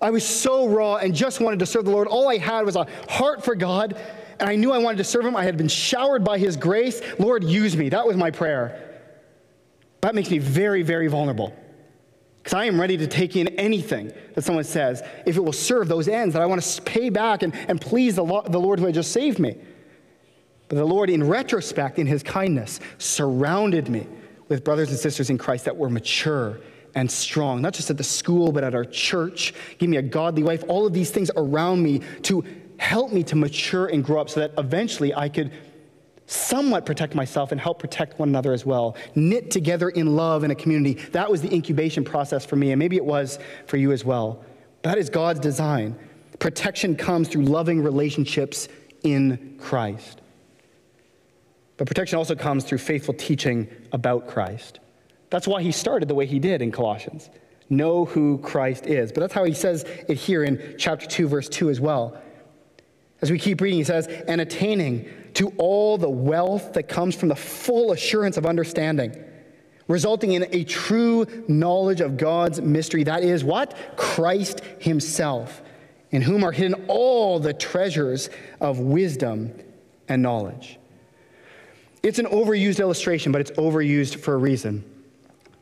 I 0.00 0.10
was 0.10 0.24
so 0.24 0.68
raw 0.68 0.96
and 0.96 1.14
just 1.14 1.40
wanted 1.40 1.58
to 1.58 1.66
serve 1.66 1.84
the 1.86 1.90
Lord. 1.90 2.06
All 2.06 2.28
I 2.28 2.38
had 2.38 2.64
was 2.64 2.76
a 2.76 2.86
heart 3.08 3.44
for 3.44 3.54
God 3.54 4.00
and 4.40 4.48
I 4.48 4.56
knew 4.56 4.72
I 4.72 4.78
wanted 4.78 4.98
to 4.98 5.04
serve 5.04 5.24
him. 5.24 5.36
I 5.36 5.44
had 5.44 5.56
been 5.56 5.68
showered 5.68 6.24
by 6.24 6.38
his 6.38 6.56
grace. 6.56 7.00
Lord, 7.18 7.44
use 7.44 7.76
me. 7.76 7.88
That 7.88 8.06
was 8.06 8.16
my 8.16 8.30
prayer. 8.30 8.84
That 10.00 10.14
makes 10.14 10.30
me 10.30 10.38
very, 10.38 10.82
very 10.82 11.08
vulnerable. 11.08 11.54
Because 12.42 12.54
I 12.54 12.66
am 12.66 12.80
ready 12.80 12.96
to 12.96 13.06
take 13.06 13.36
in 13.36 13.48
anything 13.48 14.12
that 14.34 14.42
someone 14.42 14.64
says 14.64 15.02
if 15.26 15.36
it 15.36 15.44
will 15.44 15.52
serve 15.52 15.88
those 15.88 16.08
ends 16.08 16.34
that 16.34 16.42
I 16.42 16.46
want 16.46 16.62
to 16.62 16.82
pay 16.82 17.10
back 17.10 17.42
and, 17.42 17.54
and 17.68 17.80
please 17.80 18.16
the, 18.16 18.24
lo- 18.24 18.44
the 18.46 18.60
Lord 18.60 18.78
who 18.78 18.86
had 18.86 18.94
just 18.94 19.12
saved 19.12 19.38
me. 19.38 19.56
But 20.68 20.76
the 20.76 20.84
Lord, 20.84 21.10
in 21.10 21.24
retrospect, 21.24 21.98
in 21.98 22.06
his 22.06 22.22
kindness, 22.22 22.78
surrounded 22.98 23.88
me 23.88 24.06
with 24.48 24.64
brothers 24.64 24.90
and 24.90 24.98
sisters 24.98 25.30
in 25.30 25.38
Christ 25.38 25.64
that 25.64 25.76
were 25.76 25.90
mature 25.90 26.60
and 26.94 27.10
strong, 27.10 27.60
not 27.60 27.74
just 27.74 27.90
at 27.90 27.96
the 27.96 28.04
school, 28.04 28.52
but 28.52 28.64
at 28.64 28.74
our 28.74 28.84
church. 28.84 29.54
Give 29.78 29.88
me 29.88 29.96
a 29.96 30.02
godly 30.02 30.42
wife, 30.42 30.64
all 30.68 30.86
of 30.86 30.92
these 30.92 31.10
things 31.10 31.30
around 31.36 31.82
me 31.82 32.00
to 32.22 32.44
help 32.78 33.12
me 33.12 33.22
to 33.24 33.36
mature 33.36 33.86
and 33.86 34.02
grow 34.02 34.20
up 34.20 34.30
so 34.30 34.40
that 34.40 34.52
eventually 34.56 35.14
I 35.14 35.28
could 35.28 35.52
somewhat 36.26 36.84
protect 36.84 37.14
myself 37.14 37.52
and 37.52 37.60
help 37.60 37.78
protect 37.78 38.18
one 38.18 38.28
another 38.28 38.52
as 38.52 38.64
well. 38.64 38.96
Knit 39.14 39.50
together 39.50 39.88
in 39.88 40.14
love 40.14 40.44
in 40.44 40.50
a 40.50 40.54
community. 40.54 40.94
That 41.12 41.30
was 41.30 41.42
the 41.42 41.52
incubation 41.52 42.04
process 42.04 42.44
for 42.44 42.56
me, 42.56 42.70
and 42.70 42.78
maybe 42.78 42.96
it 42.96 43.04
was 43.04 43.38
for 43.66 43.78
you 43.78 43.92
as 43.92 44.04
well. 44.04 44.44
That 44.82 44.98
is 44.98 45.10
God's 45.10 45.40
design. 45.40 45.98
Protection 46.38 46.96
comes 46.96 47.28
through 47.28 47.44
loving 47.44 47.82
relationships 47.82 48.68
in 49.02 49.56
Christ. 49.58 50.20
But 51.78 51.86
protection 51.86 52.18
also 52.18 52.34
comes 52.34 52.64
through 52.64 52.78
faithful 52.78 53.14
teaching 53.14 53.68
about 53.92 54.28
Christ. 54.28 54.80
That's 55.30 55.48
why 55.48 55.62
he 55.62 55.72
started 55.72 56.08
the 56.08 56.14
way 56.14 56.26
he 56.26 56.38
did 56.38 56.60
in 56.60 56.70
Colossians. 56.72 57.30
Know 57.70 58.04
who 58.04 58.38
Christ 58.38 58.86
is. 58.86 59.12
But 59.12 59.20
that's 59.20 59.34
how 59.34 59.44
he 59.44 59.54
says 59.54 59.84
it 60.08 60.14
here 60.14 60.44
in 60.44 60.74
chapter 60.78 61.06
2, 61.06 61.28
verse 61.28 61.48
2 61.48 61.70
as 61.70 61.80
well. 61.80 62.20
As 63.20 63.30
we 63.30 63.38
keep 63.38 63.60
reading, 63.60 63.78
he 63.78 63.84
says, 63.84 64.06
and 64.06 64.40
attaining 64.40 65.08
to 65.34 65.52
all 65.58 65.98
the 65.98 66.08
wealth 66.08 66.72
that 66.74 66.88
comes 66.88 67.14
from 67.14 67.28
the 67.28 67.36
full 67.36 67.92
assurance 67.92 68.36
of 68.36 68.46
understanding, 68.46 69.16
resulting 69.88 70.32
in 70.32 70.46
a 70.52 70.64
true 70.64 71.26
knowledge 71.48 72.00
of 72.00 72.16
God's 72.16 72.60
mystery. 72.60 73.04
That 73.04 73.24
is 73.24 73.42
what? 73.42 73.76
Christ 73.96 74.60
himself, 74.78 75.62
in 76.10 76.22
whom 76.22 76.44
are 76.44 76.52
hidden 76.52 76.86
all 76.88 77.40
the 77.40 77.52
treasures 77.52 78.30
of 78.60 78.78
wisdom 78.78 79.52
and 80.08 80.22
knowledge. 80.22 80.78
It's 82.02 82.18
an 82.18 82.26
overused 82.26 82.78
illustration, 82.78 83.32
but 83.32 83.40
it's 83.40 83.50
overused 83.52 84.20
for 84.20 84.34
a 84.34 84.38
reason. 84.38 84.84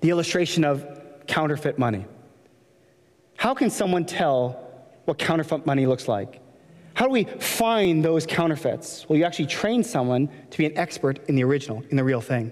The 0.01 0.11
illustration 0.11 0.65
of 0.65 0.87
counterfeit 1.27 1.79
money. 1.79 2.05
How 3.37 3.55
can 3.55 3.71
someone 3.71 4.05
tell 4.05 4.63
what 5.07 5.19
counterfeit 5.19 5.67
money 5.67 5.87
looks 5.87 6.09
like? 6.09 6.41
How 6.97 7.05
do 7.05 7.11
we 7.11 7.25
find 7.25 8.03
those 8.03 8.25
counterfeits? 8.25 9.07
Well, 9.07 9.19
you 9.19 9.25
actually 9.27 9.49
train 9.49 9.85
someone 9.85 10.31
to 10.51 10.59
be 10.59 10.65
an 10.65 10.79
expert 10.79 11.19
in 11.29 11.37
the 11.37 11.45
original, 11.45 11.85
in 11.91 11.97
the 11.99 12.03
real 12.03 12.23
thing. 12.23 12.51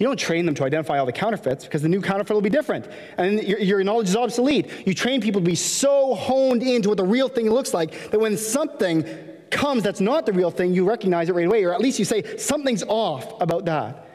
You 0.00 0.06
don't 0.08 0.18
train 0.18 0.46
them 0.46 0.56
to 0.56 0.64
identify 0.64 0.98
all 0.98 1.06
the 1.06 1.12
counterfeits 1.12 1.64
because 1.64 1.80
the 1.80 1.88
new 1.88 2.00
counterfeit 2.00 2.34
will 2.34 2.40
be 2.40 2.50
different 2.50 2.88
and 3.18 3.40
your, 3.40 3.60
your, 3.60 3.84
knowledge 3.84 4.08
is 4.08 4.16
obsolete. 4.16 4.68
You 4.84 4.94
train 4.94 5.20
people 5.20 5.40
to 5.40 5.44
be 5.44 5.54
so 5.54 6.16
honed 6.16 6.64
into 6.64 6.88
what 6.88 6.98
the 6.98 7.04
real 7.04 7.28
thing 7.28 7.48
looks 7.48 7.72
like 7.72 8.10
that 8.10 8.18
when 8.18 8.36
something 8.36 9.06
comes 9.52 9.84
that's 9.84 10.00
not 10.00 10.26
the 10.26 10.32
real 10.32 10.50
thing, 10.50 10.74
you 10.74 10.84
recognize 10.84 11.28
it 11.28 11.34
right 11.36 11.46
away, 11.46 11.62
or 11.62 11.72
at 11.72 11.80
least 11.80 12.00
you 12.00 12.04
say, 12.04 12.36
something's 12.38 12.82
off 12.82 13.40
about 13.40 13.64
that. 13.66 14.08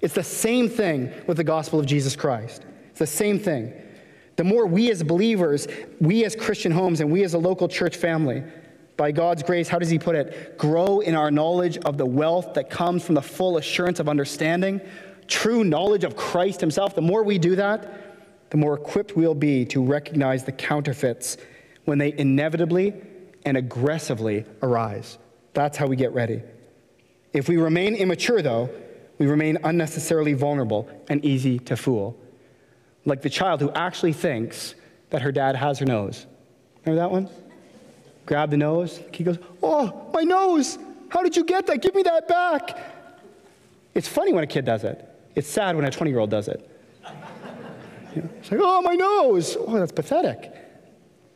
It's 0.00 0.14
the 0.14 0.24
same 0.24 0.68
thing 0.68 1.12
with 1.28 1.36
the 1.36 1.44
gospel 1.44 1.78
of 1.78 1.86
Jesus 1.86 2.16
Christ. 2.16 2.64
It's 2.90 2.98
the 2.98 3.06
same 3.06 3.38
thing. 3.38 3.72
The 4.34 4.44
more 4.44 4.66
we 4.66 4.90
as 4.90 5.04
believers, 5.04 5.68
we 6.00 6.24
as 6.24 6.34
Christian 6.34 6.72
homes, 6.72 7.00
and 7.00 7.12
we 7.12 7.22
as 7.22 7.34
a 7.34 7.38
local 7.38 7.68
church 7.68 7.94
family 7.94 8.42
by 8.98 9.12
God's 9.12 9.44
grace, 9.44 9.68
how 9.68 9.78
does 9.78 9.88
he 9.88 9.98
put 9.98 10.16
it? 10.16 10.58
Grow 10.58 10.98
in 11.00 11.14
our 11.14 11.30
knowledge 11.30 11.78
of 11.78 11.96
the 11.96 12.04
wealth 12.04 12.52
that 12.54 12.68
comes 12.68 13.04
from 13.04 13.14
the 13.14 13.22
full 13.22 13.56
assurance 13.56 14.00
of 14.00 14.08
understanding, 14.08 14.80
true 15.28 15.62
knowledge 15.62 16.02
of 16.02 16.16
Christ 16.16 16.60
himself. 16.60 16.96
The 16.96 17.00
more 17.00 17.22
we 17.22 17.38
do 17.38 17.54
that, 17.54 18.50
the 18.50 18.56
more 18.56 18.74
equipped 18.74 19.16
we'll 19.16 19.36
be 19.36 19.64
to 19.66 19.82
recognize 19.82 20.42
the 20.44 20.52
counterfeits 20.52 21.36
when 21.84 21.98
they 21.98 22.12
inevitably 22.18 22.92
and 23.44 23.56
aggressively 23.56 24.44
arise. 24.62 25.16
That's 25.54 25.78
how 25.78 25.86
we 25.86 25.94
get 25.94 26.12
ready. 26.12 26.42
If 27.32 27.48
we 27.48 27.56
remain 27.56 27.94
immature, 27.94 28.42
though, 28.42 28.68
we 29.18 29.26
remain 29.26 29.58
unnecessarily 29.62 30.32
vulnerable 30.32 30.90
and 31.08 31.24
easy 31.24 31.60
to 31.60 31.76
fool. 31.76 32.18
Like 33.04 33.22
the 33.22 33.30
child 33.30 33.60
who 33.60 33.70
actually 33.72 34.12
thinks 34.12 34.74
that 35.10 35.22
her 35.22 35.30
dad 35.30 35.54
has 35.54 35.78
her 35.78 35.86
nose. 35.86 36.26
Remember 36.84 37.00
that 37.00 37.10
one? 37.12 37.28
Grab 38.28 38.50
the 38.50 38.58
nose. 38.58 39.00
He 39.12 39.24
goes, 39.24 39.38
Oh, 39.62 40.10
my 40.12 40.22
nose! 40.22 40.78
How 41.08 41.22
did 41.22 41.34
you 41.34 41.44
get 41.44 41.66
that? 41.66 41.80
Give 41.80 41.94
me 41.94 42.02
that 42.02 42.28
back. 42.28 42.78
It's 43.94 44.06
funny 44.06 44.34
when 44.34 44.44
a 44.44 44.46
kid 44.46 44.66
does 44.66 44.84
it. 44.84 45.02
It's 45.34 45.48
sad 45.48 45.74
when 45.74 45.86
a 45.86 45.90
20 45.90 46.10
year 46.10 46.20
old 46.20 46.30
does 46.30 46.46
it. 46.46 46.70
You 48.14 48.22
know, 48.22 48.28
it's 48.38 48.52
like, 48.52 48.60
Oh, 48.62 48.82
my 48.82 48.94
nose! 48.94 49.56
Oh, 49.58 49.78
that's 49.78 49.92
pathetic. 49.92 50.52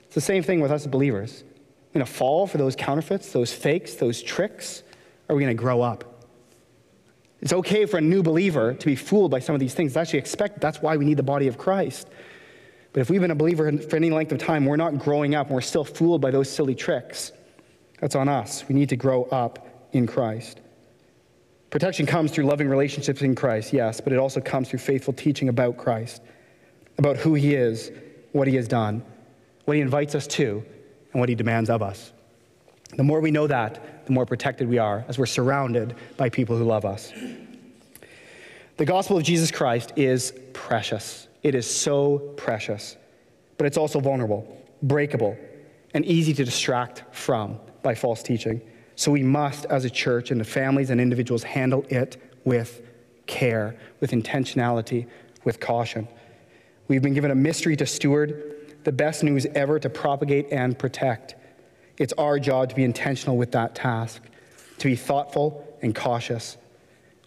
It's 0.05 0.15
the 0.15 0.21
same 0.21 0.43
thing 0.43 0.61
with 0.61 0.71
us 0.71 0.87
believers. 0.87 1.45
We're 1.89 2.01
going 2.01 2.07
to 2.07 2.13
fall 2.13 2.47
for 2.47 2.59
those 2.59 2.77
counterfeits, 2.77 3.33
those 3.33 3.53
fakes, 3.53 3.95
those 3.95 4.23
tricks, 4.23 4.83
are 5.29 5.35
we 5.35 5.43
going 5.43 5.57
to 5.57 5.61
grow 5.61 5.81
up? 5.81 6.27
It's 7.41 7.53
okay 7.53 7.87
for 7.87 7.97
a 7.97 8.01
new 8.03 8.23
believer 8.23 8.75
to 8.75 8.87
be 8.87 8.97
fooled 8.97 9.31
by 9.31 9.41
some 9.41 9.55
of 9.55 9.61
these 9.61 9.75
things. 9.75 9.93
It's 9.93 9.97
actually 9.97 10.21
expected. 10.21 10.61
That's 10.61 10.83
why 10.83 10.97
we 10.97 11.05
need 11.05 11.17
the 11.17 11.23
body 11.23 11.49
of 11.49 11.59
Christ. 11.59 12.09
But 12.93 13.01
if 13.01 13.11
we've 13.11 13.21
been 13.21 13.31
a 13.31 13.35
believer 13.37 13.73
for 13.79 13.97
any 13.97 14.11
length 14.11 14.33
of 14.33 14.39
time, 14.39 14.67
we're 14.67 14.77
not 14.77 14.99
growing 14.99 15.35
up 15.35 15.47
and 15.47 15.55
we're 15.55 15.63
still 15.63 15.85
fooled 15.85 16.21
by 16.21 16.31
those 16.31 16.51
silly 16.51 16.75
tricks. 16.75 17.33
That's 18.01 18.15
on 18.15 18.29
us. 18.29 18.65
We 18.69 18.75
need 18.75 18.89
to 18.91 18.97
grow 18.97 19.25
up 19.25 19.67
in 19.93 20.07
Christ. 20.07 20.61
Protection 21.71 22.05
comes 22.05 22.31
through 22.31 22.45
loving 22.45 22.69
relationships 22.69 23.23
in 23.23 23.35
Christ, 23.35 23.73
yes, 23.73 24.01
but 24.01 24.13
it 24.13 24.19
also 24.19 24.41
comes 24.41 24.69
through 24.69 24.81
faithful 24.81 25.15
teaching 25.15 25.49
about 25.49 25.79
Christ, 25.79 26.21
about 26.99 27.17
who 27.17 27.33
he 27.33 27.55
is, 27.55 27.91
what 28.33 28.47
he 28.47 28.57
has 28.57 28.69
done, 28.69 29.03
what 29.65 29.75
he 29.75 29.81
invites 29.81 30.15
us 30.15 30.27
to, 30.27 30.63
and 31.13 31.21
what 31.21 31.31
he 31.31 31.35
demands 31.35 31.71
of 31.71 31.81
us. 31.81 32.13
The 32.97 33.03
more 33.03 33.21
we 33.21 33.31
know 33.31 33.47
that, 33.47 34.05
the 34.05 34.13
more 34.13 34.27
protected 34.27 34.69
we 34.69 34.77
are 34.77 35.05
as 35.09 35.19
we're 35.19 35.25
surrounded 35.25 35.97
by 36.19 36.29
people 36.29 36.59
who 36.59 36.65
love 36.65 36.85
us. 36.85 37.11
The 38.77 38.85
gospel 38.85 39.17
of 39.17 39.23
Jesus 39.23 39.51
Christ 39.51 39.93
is 39.97 40.35
precious. 40.53 41.29
It 41.43 41.55
is 41.55 41.69
so 41.69 42.19
precious, 42.37 42.97
but 43.59 43.67
it's 43.67 43.77
also 43.77 44.01
vulnerable, 44.01 44.47
breakable, 44.83 45.37
and 45.95 46.05
easy 46.05 46.33
to 46.35 46.45
distract 46.45 47.05
from 47.15 47.59
by 47.83 47.95
false 47.95 48.23
teaching. 48.23 48.61
So 48.95 49.11
we 49.11 49.23
must, 49.23 49.65
as 49.67 49.85
a 49.85 49.91
church 49.91 50.31
and 50.31 50.41
the 50.41 50.45
families 50.45 50.91
and 50.91 51.01
individuals, 51.01 51.43
handle 51.43 51.85
it 51.89 52.17
with 52.45 52.83
care, 53.27 53.77
with 54.01 54.13
intentionality, 54.13 55.09
with 55.45 55.59
caution. 55.59 56.07
We've 56.89 57.03
been 57.03 57.15
given 57.15 57.31
a 57.31 57.35
mystery 57.35 57.77
to 57.77 57.87
steward, 57.87 58.77
the 58.85 58.93
best 58.93 59.23
news 59.25 59.47
ever 59.55 59.79
to 59.79 59.89
propagate 59.89 60.49
and 60.53 60.79
protect. 60.79 61.35
It's 61.99 62.13
our 62.15 62.39
job 62.39 62.69
to 62.69 62.75
be 62.75 62.85
intentional 62.85 63.37
with 63.37 63.53
that 63.53 63.75
task, 63.75 64.23
to 64.79 64.89
be 64.89 64.97
thoughtful 64.97 65.77
and 65.83 65.95
cautious. 65.95 66.57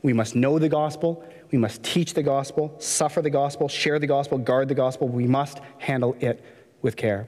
We 0.01 0.13
must 0.13 0.35
know 0.35 0.59
the 0.59 0.69
gospel 0.69 1.25
we 1.51 1.57
must 1.57 1.83
teach 1.83 2.13
the 2.13 2.23
gospel, 2.23 2.75
suffer 2.79 3.21
the 3.21 3.29
gospel, 3.29 3.67
share 3.67 3.99
the 3.99 4.07
gospel, 4.07 4.37
guard 4.37 4.67
the 4.67 4.75
gospel. 4.75 5.07
We 5.07 5.27
must 5.27 5.59
handle 5.77 6.15
it 6.19 6.43
with 6.81 6.95
care. 6.95 7.27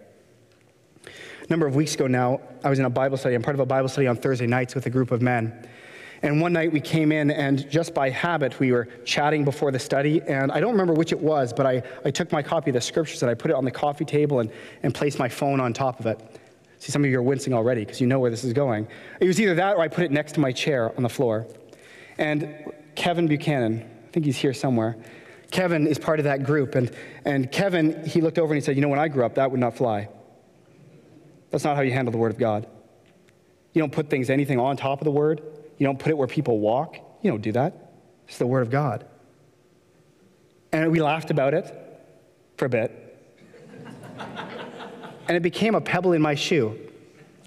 A 1.05 1.49
number 1.49 1.65
of 1.65 1.75
weeks 1.75 1.95
ago 1.95 2.07
now, 2.07 2.41
I 2.63 2.69
was 2.69 2.79
in 2.79 2.85
a 2.85 2.89
Bible 2.89 3.17
study. 3.17 3.35
I'm 3.35 3.41
part 3.41 3.55
of 3.55 3.59
a 3.59 3.65
Bible 3.65 3.87
study 3.87 4.07
on 4.07 4.17
Thursday 4.17 4.47
nights 4.47 4.75
with 4.75 4.85
a 4.85 4.89
group 4.89 5.11
of 5.11 5.21
men. 5.21 5.67
And 6.21 6.41
one 6.41 6.51
night 6.51 6.71
we 6.71 6.81
came 6.81 7.11
in, 7.11 7.29
and 7.29 7.69
just 7.69 7.93
by 7.93 8.09
habit, 8.09 8.59
we 8.59 8.71
were 8.71 8.85
chatting 9.05 9.45
before 9.45 9.71
the 9.71 9.79
study. 9.79 10.21
And 10.23 10.51
I 10.51 10.59
don't 10.59 10.71
remember 10.71 10.93
which 10.93 11.11
it 11.11 11.19
was, 11.19 11.53
but 11.53 11.65
I, 11.65 11.83
I 12.03 12.11
took 12.11 12.31
my 12.31 12.41
copy 12.41 12.71
of 12.71 12.73
the 12.73 12.81
scriptures 12.81 13.21
and 13.21 13.29
I 13.29 13.35
put 13.35 13.51
it 13.51 13.53
on 13.53 13.65
the 13.65 13.71
coffee 13.71 14.05
table 14.05 14.39
and, 14.39 14.51
and 14.83 14.93
placed 14.93 15.19
my 15.19 15.29
phone 15.29 15.59
on 15.59 15.73
top 15.73 15.99
of 15.99 16.07
it. 16.07 16.19
See, 16.79 16.91
some 16.91 17.03
of 17.03 17.09
you 17.09 17.17
are 17.17 17.23
wincing 17.23 17.53
already 17.53 17.85
because 17.85 18.01
you 18.01 18.07
know 18.07 18.19
where 18.19 18.31
this 18.31 18.43
is 18.43 18.53
going. 18.53 18.87
It 19.19 19.25
was 19.25 19.39
either 19.39 19.55
that 19.55 19.75
or 19.75 19.81
I 19.81 19.87
put 19.87 20.03
it 20.03 20.11
next 20.11 20.33
to 20.33 20.39
my 20.39 20.51
chair 20.51 20.95
on 20.95 21.03
the 21.03 21.09
floor. 21.09 21.47
And 22.17 22.73
Kevin 22.95 23.27
Buchanan, 23.27 23.89
think 24.17 24.25
he's 24.25 24.37
here 24.37 24.53
somewhere. 24.53 24.97
Kevin 25.51 25.85
is 25.85 25.99
part 25.99 26.17
of 26.19 26.23
that 26.23 26.43
group. 26.43 26.73
And, 26.73 26.91
and 27.23 27.51
Kevin, 27.51 28.03
he 28.03 28.19
looked 28.19 28.39
over 28.39 28.51
and 28.51 28.59
he 28.59 28.65
said, 28.65 28.75
You 28.75 28.81
know, 28.81 28.87
when 28.87 28.97
I 28.97 29.09
grew 29.09 29.23
up, 29.23 29.35
that 29.35 29.51
would 29.51 29.59
not 29.59 29.77
fly. 29.77 30.09
That's 31.51 31.63
not 31.63 31.75
how 31.75 31.83
you 31.83 31.91
handle 31.91 32.11
the 32.11 32.17
Word 32.17 32.31
of 32.31 32.39
God. 32.39 32.65
You 33.73 33.79
don't 33.79 33.91
put 33.91 34.09
things, 34.09 34.31
anything 34.31 34.59
on 34.59 34.75
top 34.75 35.01
of 35.01 35.05
the 35.05 35.11
Word. 35.11 35.43
You 35.77 35.85
don't 35.85 35.99
put 35.99 36.09
it 36.09 36.17
where 36.17 36.27
people 36.27 36.57
walk. 36.57 36.97
You 37.21 37.29
don't 37.29 37.43
do 37.43 37.51
that. 37.51 37.91
It's 38.27 38.39
the 38.39 38.47
Word 38.47 38.63
of 38.63 38.71
God. 38.71 39.05
And 40.71 40.91
we 40.91 40.99
laughed 40.99 41.29
about 41.29 41.53
it 41.53 41.71
for 42.57 42.65
a 42.65 42.69
bit. 42.69 43.19
and 45.27 45.37
it 45.37 45.43
became 45.43 45.75
a 45.75 45.81
pebble 45.81 46.13
in 46.13 46.23
my 46.23 46.33
shoe. 46.33 46.75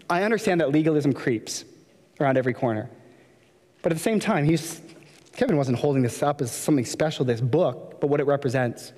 I 0.09 0.23
understand 0.23 0.61
that 0.61 0.71
legalism 0.71 1.15
creeps 1.15 1.65
around 2.21 2.39
every 2.39 2.55
corner. 2.55 2.89
But 3.83 3.91
at 3.91 3.99
the 3.99 4.05
same 4.05 4.21
time, 4.21 4.45
he's 4.45 4.81
Kevin 5.37 5.57
wasn't 5.57 5.79
holding 5.79 6.03
this 6.03 6.23
up 6.23 6.41
as 6.41 6.51
something 6.51 6.85
special, 6.85 7.25
this 7.25 7.41
book, 7.41 8.01
but 8.01 8.09
what 8.09 8.21
it 8.21 8.27
represents. 8.27 8.93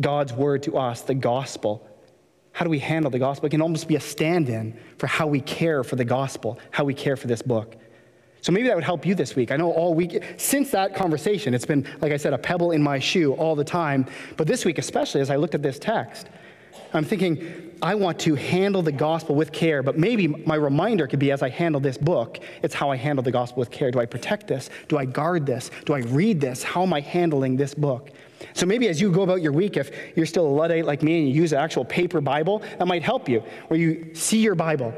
God's 0.00 0.32
word 0.32 0.62
to 0.64 0.76
us, 0.76 1.02
the 1.02 1.14
gospel. 1.14 1.88
How 2.52 2.64
do 2.64 2.70
we 2.70 2.78
handle 2.78 3.10
the 3.10 3.18
gospel? 3.18 3.46
It 3.46 3.50
can 3.50 3.62
almost 3.62 3.88
be 3.88 3.96
a 3.96 4.00
stand 4.00 4.48
in 4.48 4.78
for 4.98 5.06
how 5.06 5.26
we 5.26 5.40
care 5.40 5.82
for 5.82 5.96
the 5.96 6.04
gospel, 6.04 6.58
how 6.70 6.84
we 6.84 6.94
care 6.94 7.16
for 7.16 7.26
this 7.26 7.42
book. 7.42 7.76
So 8.42 8.52
maybe 8.52 8.68
that 8.68 8.74
would 8.74 8.84
help 8.84 9.06
you 9.06 9.14
this 9.14 9.34
week. 9.34 9.50
I 9.50 9.56
know 9.56 9.72
all 9.72 9.94
week, 9.94 10.22
since 10.36 10.70
that 10.72 10.94
conversation, 10.94 11.54
it's 11.54 11.64
been, 11.64 11.88
like 12.02 12.12
I 12.12 12.18
said, 12.18 12.34
a 12.34 12.38
pebble 12.38 12.72
in 12.72 12.82
my 12.82 12.98
shoe 12.98 13.32
all 13.32 13.56
the 13.56 13.64
time. 13.64 14.06
But 14.36 14.46
this 14.46 14.66
week, 14.66 14.76
especially 14.76 15.22
as 15.22 15.30
I 15.30 15.36
looked 15.36 15.54
at 15.54 15.62
this 15.62 15.78
text, 15.78 16.28
I'm 16.92 17.04
thinking, 17.04 17.74
I 17.82 17.94
want 17.94 18.18
to 18.20 18.34
handle 18.34 18.82
the 18.82 18.92
gospel 18.92 19.34
with 19.34 19.52
care, 19.52 19.82
but 19.82 19.98
maybe 19.98 20.28
my 20.28 20.54
reminder 20.54 21.06
could 21.06 21.18
be 21.18 21.32
as 21.32 21.42
I 21.42 21.48
handle 21.48 21.80
this 21.80 21.98
book, 21.98 22.38
it's 22.62 22.74
how 22.74 22.90
I 22.90 22.96
handle 22.96 23.22
the 23.22 23.30
gospel 23.30 23.60
with 23.60 23.70
care. 23.70 23.90
Do 23.90 24.00
I 24.00 24.06
protect 24.06 24.46
this? 24.46 24.70
Do 24.88 24.96
I 24.96 25.04
guard 25.04 25.44
this? 25.44 25.70
Do 25.84 25.92
I 25.92 25.98
read 25.98 26.40
this? 26.40 26.62
How 26.62 26.82
am 26.82 26.92
I 26.92 27.00
handling 27.00 27.56
this 27.56 27.74
book? 27.74 28.10
So 28.52 28.64
maybe 28.64 28.88
as 28.88 29.00
you 29.00 29.10
go 29.10 29.22
about 29.22 29.42
your 29.42 29.52
week, 29.52 29.76
if 29.76 29.90
you're 30.16 30.26
still 30.26 30.46
a 30.46 30.48
Luddite 30.48 30.84
like 30.84 31.02
me 31.02 31.18
and 31.18 31.28
you 31.28 31.34
use 31.34 31.52
an 31.52 31.58
actual 31.58 31.84
paper 31.84 32.20
Bible, 32.20 32.60
that 32.78 32.86
might 32.86 33.02
help 33.02 33.28
you, 33.28 33.40
where 33.68 33.78
you 33.78 34.14
see 34.14 34.38
your 34.38 34.54
Bible 34.54 34.94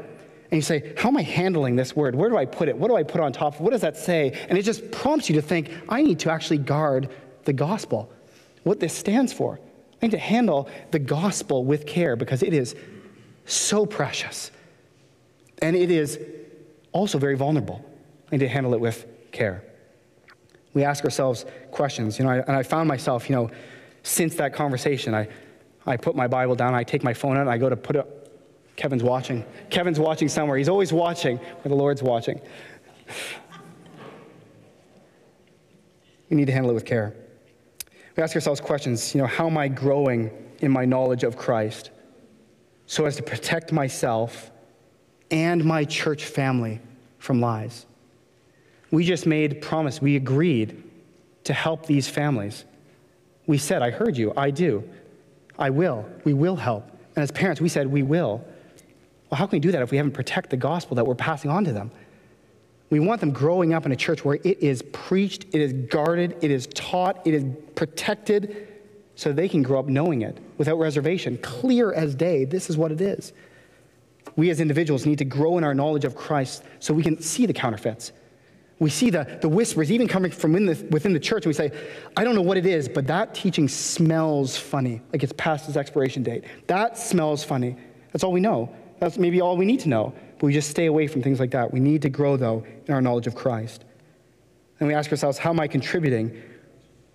and 0.51 0.57
you 0.57 0.61
say, 0.61 0.93
How 0.97 1.09
am 1.09 1.17
I 1.17 1.23
handling 1.23 1.75
this 1.75 1.95
word? 1.95 2.15
Where 2.15 2.29
do 2.29 2.37
I 2.37 2.45
put 2.45 2.69
it? 2.69 2.77
What 2.77 2.87
do 2.87 2.95
I 2.95 3.03
put 3.03 3.21
on 3.21 3.31
top? 3.33 3.59
What 3.59 3.71
does 3.71 3.81
that 3.81 3.97
say? 3.97 4.31
And 4.49 4.57
it 4.57 4.63
just 4.63 4.91
prompts 4.91 5.29
you 5.29 5.35
to 5.35 5.41
think, 5.41 5.71
I 5.89 6.01
need 6.01 6.19
to 6.19 6.31
actually 6.31 6.59
guard 6.59 7.09
the 7.43 7.53
gospel, 7.53 8.09
what 8.63 8.79
this 8.79 8.93
stands 8.93 9.33
for. 9.33 9.59
I 10.01 10.05
need 10.05 10.11
to 10.11 10.17
handle 10.17 10.69
the 10.91 10.99
gospel 10.99 11.65
with 11.65 11.85
care 11.85 12.15
because 12.15 12.43
it 12.43 12.53
is 12.53 12.75
so 13.45 13.85
precious. 13.85 14.51
And 15.61 15.75
it 15.75 15.89
is 15.89 16.19
also 16.91 17.17
very 17.17 17.35
vulnerable. 17.35 17.83
I 18.31 18.35
need 18.35 18.45
to 18.45 18.47
handle 18.47 18.73
it 18.73 18.79
with 18.79 19.05
care. 19.31 19.63
We 20.73 20.83
ask 20.83 21.03
ourselves 21.03 21.45
questions, 21.71 22.19
you 22.19 22.25
know, 22.25 22.31
and 22.31 22.51
I 22.55 22.61
found 22.61 22.87
myself, 22.87 23.29
you 23.29 23.35
know, 23.35 23.49
since 24.03 24.35
that 24.35 24.53
conversation, 24.53 25.15
I, 25.15 25.27
I 25.85 25.97
put 25.97 26.15
my 26.15 26.27
Bible 26.27 26.55
down, 26.55 26.75
I 26.75 26.83
take 26.83 27.03
my 27.03 27.13
phone 27.13 27.35
out, 27.35 27.41
and 27.41 27.49
I 27.49 27.57
go 27.57 27.69
to 27.69 27.75
put 27.75 27.95
it 27.95 28.05
Kevin's 28.77 29.03
watching. 29.03 29.43
Kevin's 29.71 29.99
watching 29.99 30.29
somewhere. 30.29 30.55
He's 30.55 30.69
always 30.69 30.93
watching 30.93 31.37
where 31.37 31.69
the 31.69 31.75
Lord's 31.75 32.01
watching. 32.01 32.39
We 36.29 36.35
need 36.35 36.47
to 36.47 36.51
handle 36.51 36.71
it 36.71 36.73
with 36.73 36.83
care. 36.83 37.15
We 38.17 38.23
ask 38.23 38.35
ourselves 38.35 38.59
questions, 38.59 39.13
you 39.13 39.21
know, 39.21 39.27
how 39.27 39.45
am 39.45 39.59
I 39.59 39.67
growing 39.67 40.31
in 40.59 40.71
my 40.71 40.85
knowledge 40.85 41.23
of 41.23 41.37
Christ 41.37 41.91
so 42.87 43.05
as 43.05 43.15
to 43.17 43.23
protect 43.23 43.71
myself 43.71 44.49
and 45.29 45.63
my 45.63 45.85
church 45.85 46.25
family 46.25 46.81
from 47.19 47.39
lies? 47.39 47.85
We 48.89 49.05
just 49.05 49.27
made 49.27 49.61
promise. 49.61 50.01
We 50.01 50.15
agreed 50.15 50.83
to 51.43 51.53
help 51.53 51.85
these 51.85 52.07
families. 52.07 52.65
We 53.45 53.59
said, 53.59 53.83
I 53.83 53.91
heard 53.91 54.17
you. 54.17 54.33
I 54.35 54.49
do. 54.49 54.83
I 55.59 55.69
will. 55.69 56.03
We 56.23 56.33
will 56.33 56.55
help. 56.55 56.89
And 57.15 57.21
as 57.21 57.29
parents, 57.29 57.61
we 57.61 57.69
said, 57.69 57.85
we 57.85 58.01
will. 58.01 58.43
Well, 59.29 59.37
how 59.37 59.45
can 59.45 59.57
we 59.57 59.59
do 59.59 59.71
that 59.73 59.83
if 59.83 59.91
we 59.91 59.97
haven't 59.97 60.13
protected 60.13 60.49
the 60.49 60.57
gospel 60.57 60.95
that 60.95 61.05
we're 61.05 61.15
passing 61.15 61.51
on 61.51 61.65
to 61.65 61.71
them? 61.71 61.91
We 62.89 62.99
want 62.99 63.19
them 63.19 63.31
growing 63.31 63.73
up 63.73 63.85
in 63.85 63.91
a 63.91 63.95
church 63.95 64.23
where 64.23 64.35
it 64.43 64.63
is 64.63 64.81
preached, 64.93 65.45
it 65.51 65.61
is 65.61 65.73
guarded, 65.73 66.37
it 66.41 66.51
is 66.51 66.67
taught, 66.67 67.25
it 67.25 67.33
is 67.33 67.43
protected, 67.75 68.67
so 69.15 69.33
they 69.33 69.49
can 69.49 69.63
grow 69.63 69.79
up 69.79 69.87
knowing 69.87 70.21
it 70.21 70.37
without 70.57 70.77
reservation, 70.77 71.37
clear 71.39 71.91
as 71.91 72.15
day. 72.15 72.45
This 72.45 72.69
is 72.69 72.77
what 72.77 72.91
it 72.91 73.01
is. 73.01 73.33
We 74.35 74.49
as 74.51 74.61
individuals 74.61 75.05
need 75.05 75.17
to 75.17 75.25
grow 75.25 75.57
in 75.57 75.63
our 75.63 75.73
knowledge 75.73 76.05
of 76.05 76.15
Christ 76.15 76.63
so 76.79 76.93
we 76.93 77.03
can 77.03 77.21
see 77.21 77.45
the 77.45 77.53
counterfeits. 77.53 78.11
We 78.79 78.91
see 78.91 79.09
the, 79.09 79.39
the 79.41 79.49
whispers 79.49 79.91
even 79.91 80.07
coming 80.07 80.29
from 80.29 80.53
the, 80.53 80.87
within 80.91 81.11
the 81.11 81.19
church, 81.19 81.45
and 81.45 81.49
we 81.49 81.53
say, 81.53 81.71
I 82.15 82.23
don't 82.23 82.35
know 82.35 82.43
what 82.43 82.57
it 82.57 82.65
is, 82.67 82.87
but 82.87 83.07
that 83.07 83.33
teaching 83.33 83.67
smells 83.67 84.55
funny, 84.55 85.01
like 85.11 85.23
it's 85.23 85.33
past 85.35 85.67
its 85.67 85.77
expiration 85.77 86.21
date. 86.21 86.43
That 86.67 86.97
smells 86.97 87.43
funny. 87.43 87.75
That's 88.13 88.23
all 88.23 88.31
we 88.31 88.39
know. 88.39 88.73
That's 88.99 89.17
maybe 89.17 89.41
all 89.41 89.57
we 89.57 89.65
need 89.65 89.79
to 89.81 89.89
know. 89.89 90.13
But 90.39 90.47
we 90.47 90.53
just 90.53 90.69
stay 90.69 90.85
away 90.85 91.07
from 91.07 91.21
things 91.21 91.39
like 91.39 91.51
that. 91.51 91.73
We 91.73 91.79
need 91.79 92.01
to 92.03 92.09
grow, 92.09 92.37
though, 92.37 92.65
in 92.85 92.93
our 92.93 93.01
knowledge 93.01 93.27
of 93.27 93.35
Christ. 93.35 93.85
And 94.79 94.87
we 94.87 94.93
ask 94.93 95.09
ourselves, 95.11 95.37
how 95.37 95.49
am 95.49 95.59
I 95.59 95.67
contributing 95.67 96.41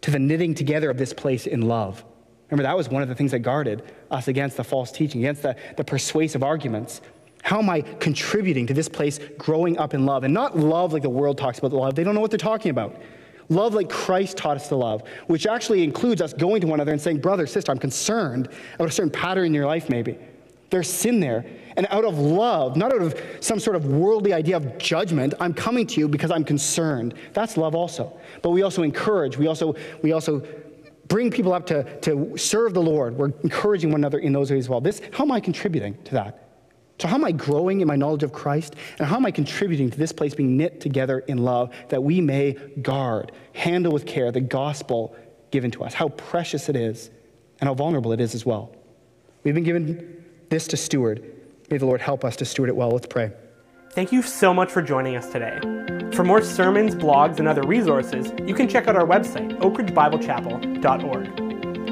to 0.00 0.10
the 0.10 0.18
knitting 0.18 0.54
together 0.54 0.90
of 0.90 0.98
this 0.98 1.12
place 1.12 1.46
in 1.46 1.62
love? 1.62 2.04
Remember, 2.50 2.64
that 2.64 2.76
was 2.76 2.88
one 2.88 3.02
of 3.02 3.08
the 3.08 3.14
things 3.14 3.30
that 3.30 3.38
guarded 3.38 3.82
us 4.10 4.28
against 4.28 4.56
the 4.56 4.64
false 4.64 4.92
teaching, 4.92 5.22
against 5.22 5.42
the, 5.42 5.56
the 5.76 5.84
persuasive 5.84 6.42
arguments. 6.42 7.00
How 7.42 7.60
am 7.60 7.70
I 7.70 7.80
contributing 7.80 8.66
to 8.66 8.74
this 8.74 8.88
place 8.88 9.18
growing 9.38 9.78
up 9.78 9.94
in 9.94 10.04
love? 10.04 10.24
And 10.24 10.34
not 10.34 10.58
love 10.58 10.92
like 10.92 11.02
the 11.02 11.10
world 11.10 11.38
talks 11.38 11.58
about 11.58 11.72
love. 11.72 11.94
They 11.94 12.04
don't 12.04 12.14
know 12.14 12.20
what 12.20 12.30
they're 12.30 12.38
talking 12.38 12.70
about. 12.70 13.00
Love 13.48 13.74
like 13.74 13.88
Christ 13.88 14.36
taught 14.36 14.56
us 14.56 14.68
to 14.68 14.76
love, 14.76 15.02
which 15.26 15.46
actually 15.46 15.82
includes 15.82 16.20
us 16.20 16.32
going 16.32 16.60
to 16.60 16.66
one 16.66 16.78
another 16.78 16.92
and 16.92 17.00
saying, 17.00 17.18
Brother, 17.18 17.46
sister, 17.46 17.72
I'm 17.72 17.78
concerned 17.78 18.48
about 18.74 18.88
a 18.88 18.92
certain 18.92 19.10
pattern 19.10 19.46
in 19.46 19.54
your 19.54 19.66
life, 19.66 19.88
maybe. 19.88 20.18
There's 20.72 20.90
sin 20.90 21.20
there. 21.20 21.44
And 21.76 21.86
out 21.90 22.06
of 22.06 22.18
love, 22.18 22.78
not 22.78 22.94
out 22.94 23.02
of 23.02 23.22
some 23.40 23.60
sort 23.60 23.76
of 23.76 23.84
worldly 23.84 24.32
idea 24.32 24.56
of 24.56 24.78
judgment, 24.78 25.34
I'm 25.38 25.52
coming 25.52 25.86
to 25.88 26.00
you 26.00 26.08
because 26.08 26.30
I'm 26.30 26.44
concerned. 26.44 27.12
That's 27.34 27.58
love 27.58 27.74
also. 27.74 28.18
But 28.40 28.50
we 28.50 28.62
also 28.62 28.82
encourage, 28.82 29.36
we 29.36 29.48
also, 29.48 29.74
we 30.00 30.12
also 30.12 30.42
bring 31.08 31.30
people 31.30 31.52
up 31.52 31.66
to, 31.66 32.00
to 32.00 32.38
serve 32.38 32.72
the 32.72 32.80
Lord. 32.80 33.18
We're 33.18 33.32
encouraging 33.42 33.90
one 33.90 34.00
another 34.00 34.18
in 34.18 34.32
those 34.32 34.50
ways 34.50 34.64
as 34.64 34.68
well. 34.70 34.80
This, 34.80 35.02
how 35.12 35.24
am 35.24 35.32
I 35.32 35.40
contributing 35.40 36.02
to 36.04 36.14
that? 36.14 36.48
So, 36.98 37.06
how 37.06 37.16
am 37.16 37.24
I 37.24 37.32
growing 37.32 37.82
in 37.82 37.86
my 37.86 37.96
knowledge 37.96 38.22
of 38.22 38.32
Christ? 38.32 38.74
And 38.98 39.06
how 39.06 39.16
am 39.16 39.26
I 39.26 39.30
contributing 39.30 39.90
to 39.90 39.98
this 39.98 40.12
place 40.12 40.34
being 40.34 40.56
knit 40.56 40.80
together 40.80 41.18
in 41.18 41.36
love 41.36 41.74
that 41.90 42.02
we 42.02 42.22
may 42.22 42.52
guard, 42.80 43.32
handle 43.54 43.92
with 43.92 44.06
care 44.06 44.32
the 44.32 44.40
gospel 44.40 45.14
given 45.50 45.70
to 45.72 45.84
us? 45.84 45.92
How 45.92 46.08
precious 46.08 46.70
it 46.70 46.76
is 46.76 47.10
and 47.60 47.68
how 47.68 47.74
vulnerable 47.74 48.12
it 48.12 48.22
is 48.22 48.34
as 48.34 48.46
well. 48.46 48.74
We've 49.44 49.54
been 49.54 49.64
given 49.64 50.21
this 50.52 50.68
to 50.68 50.76
steward. 50.76 51.24
May 51.70 51.78
the 51.78 51.86
Lord 51.86 52.02
help 52.02 52.24
us 52.26 52.36
to 52.36 52.44
steward 52.44 52.68
it 52.68 52.76
well. 52.76 52.90
Let's 52.90 53.06
pray. 53.06 53.32
Thank 53.92 54.12
you 54.12 54.20
so 54.20 54.52
much 54.52 54.70
for 54.70 54.82
joining 54.82 55.16
us 55.16 55.32
today. 55.32 55.58
For 56.12 56.24
more 56.24 56.42
sermons, 56.42 56.94
blogs, 56.94 57.38
and 57.38 57.48
other 57.48 57.62
resources, 57.62 58.32
you 58.46 58.54
can 58.54 58.68
check 58.68 58.86
out 58.86 58.94
our 58.94 59.06
website, 59.06 59.58
oakridgebiblechapel.org. 59.60 61.36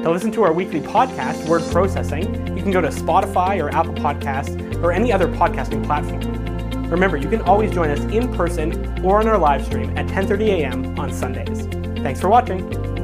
To 0.03 0.11
listen 0.11 0.31
to 0.33 0.43
our 0.43 0.53
weekly 0.53 0.79
podcast, 0.79 1.47
Word 1.47 1.63
Processing, 1.71 2.55
you 2.55 2.61
can 2.61 2.71
go 2.71 2.81
to 2.81 2.89
Spotify 2.89 3.59
or 3.61 3.73
Apple 3.75 3.95
Podcasts 3.95 4.83
or 4.83 4.91
any 4.91 5.11
other 5.11 5.27
podcasting 5.27 5.83
platform. 5.83 6.21
Remember, 6.89 7.17
you 7.17 7.29
can 7.29 7.41
always 7.41 7.71
join 7.71 7.89
us 7.89 7.99
in 8.13 8.31
person 8.33 9.03
or 9.03 9.19
on 9.19 9.27
our 9.27 9.39
live 9.39 9.65
stream 9.65 9.97
at 9.97 10.05
10:30 10.05 10.49
a.m. 10.49 10.99
on 10.99 11.11
Sundays. 11.11 11.65
Thanks 12.03 12.21
for 12.21 12.29
watching. 12.29 13.00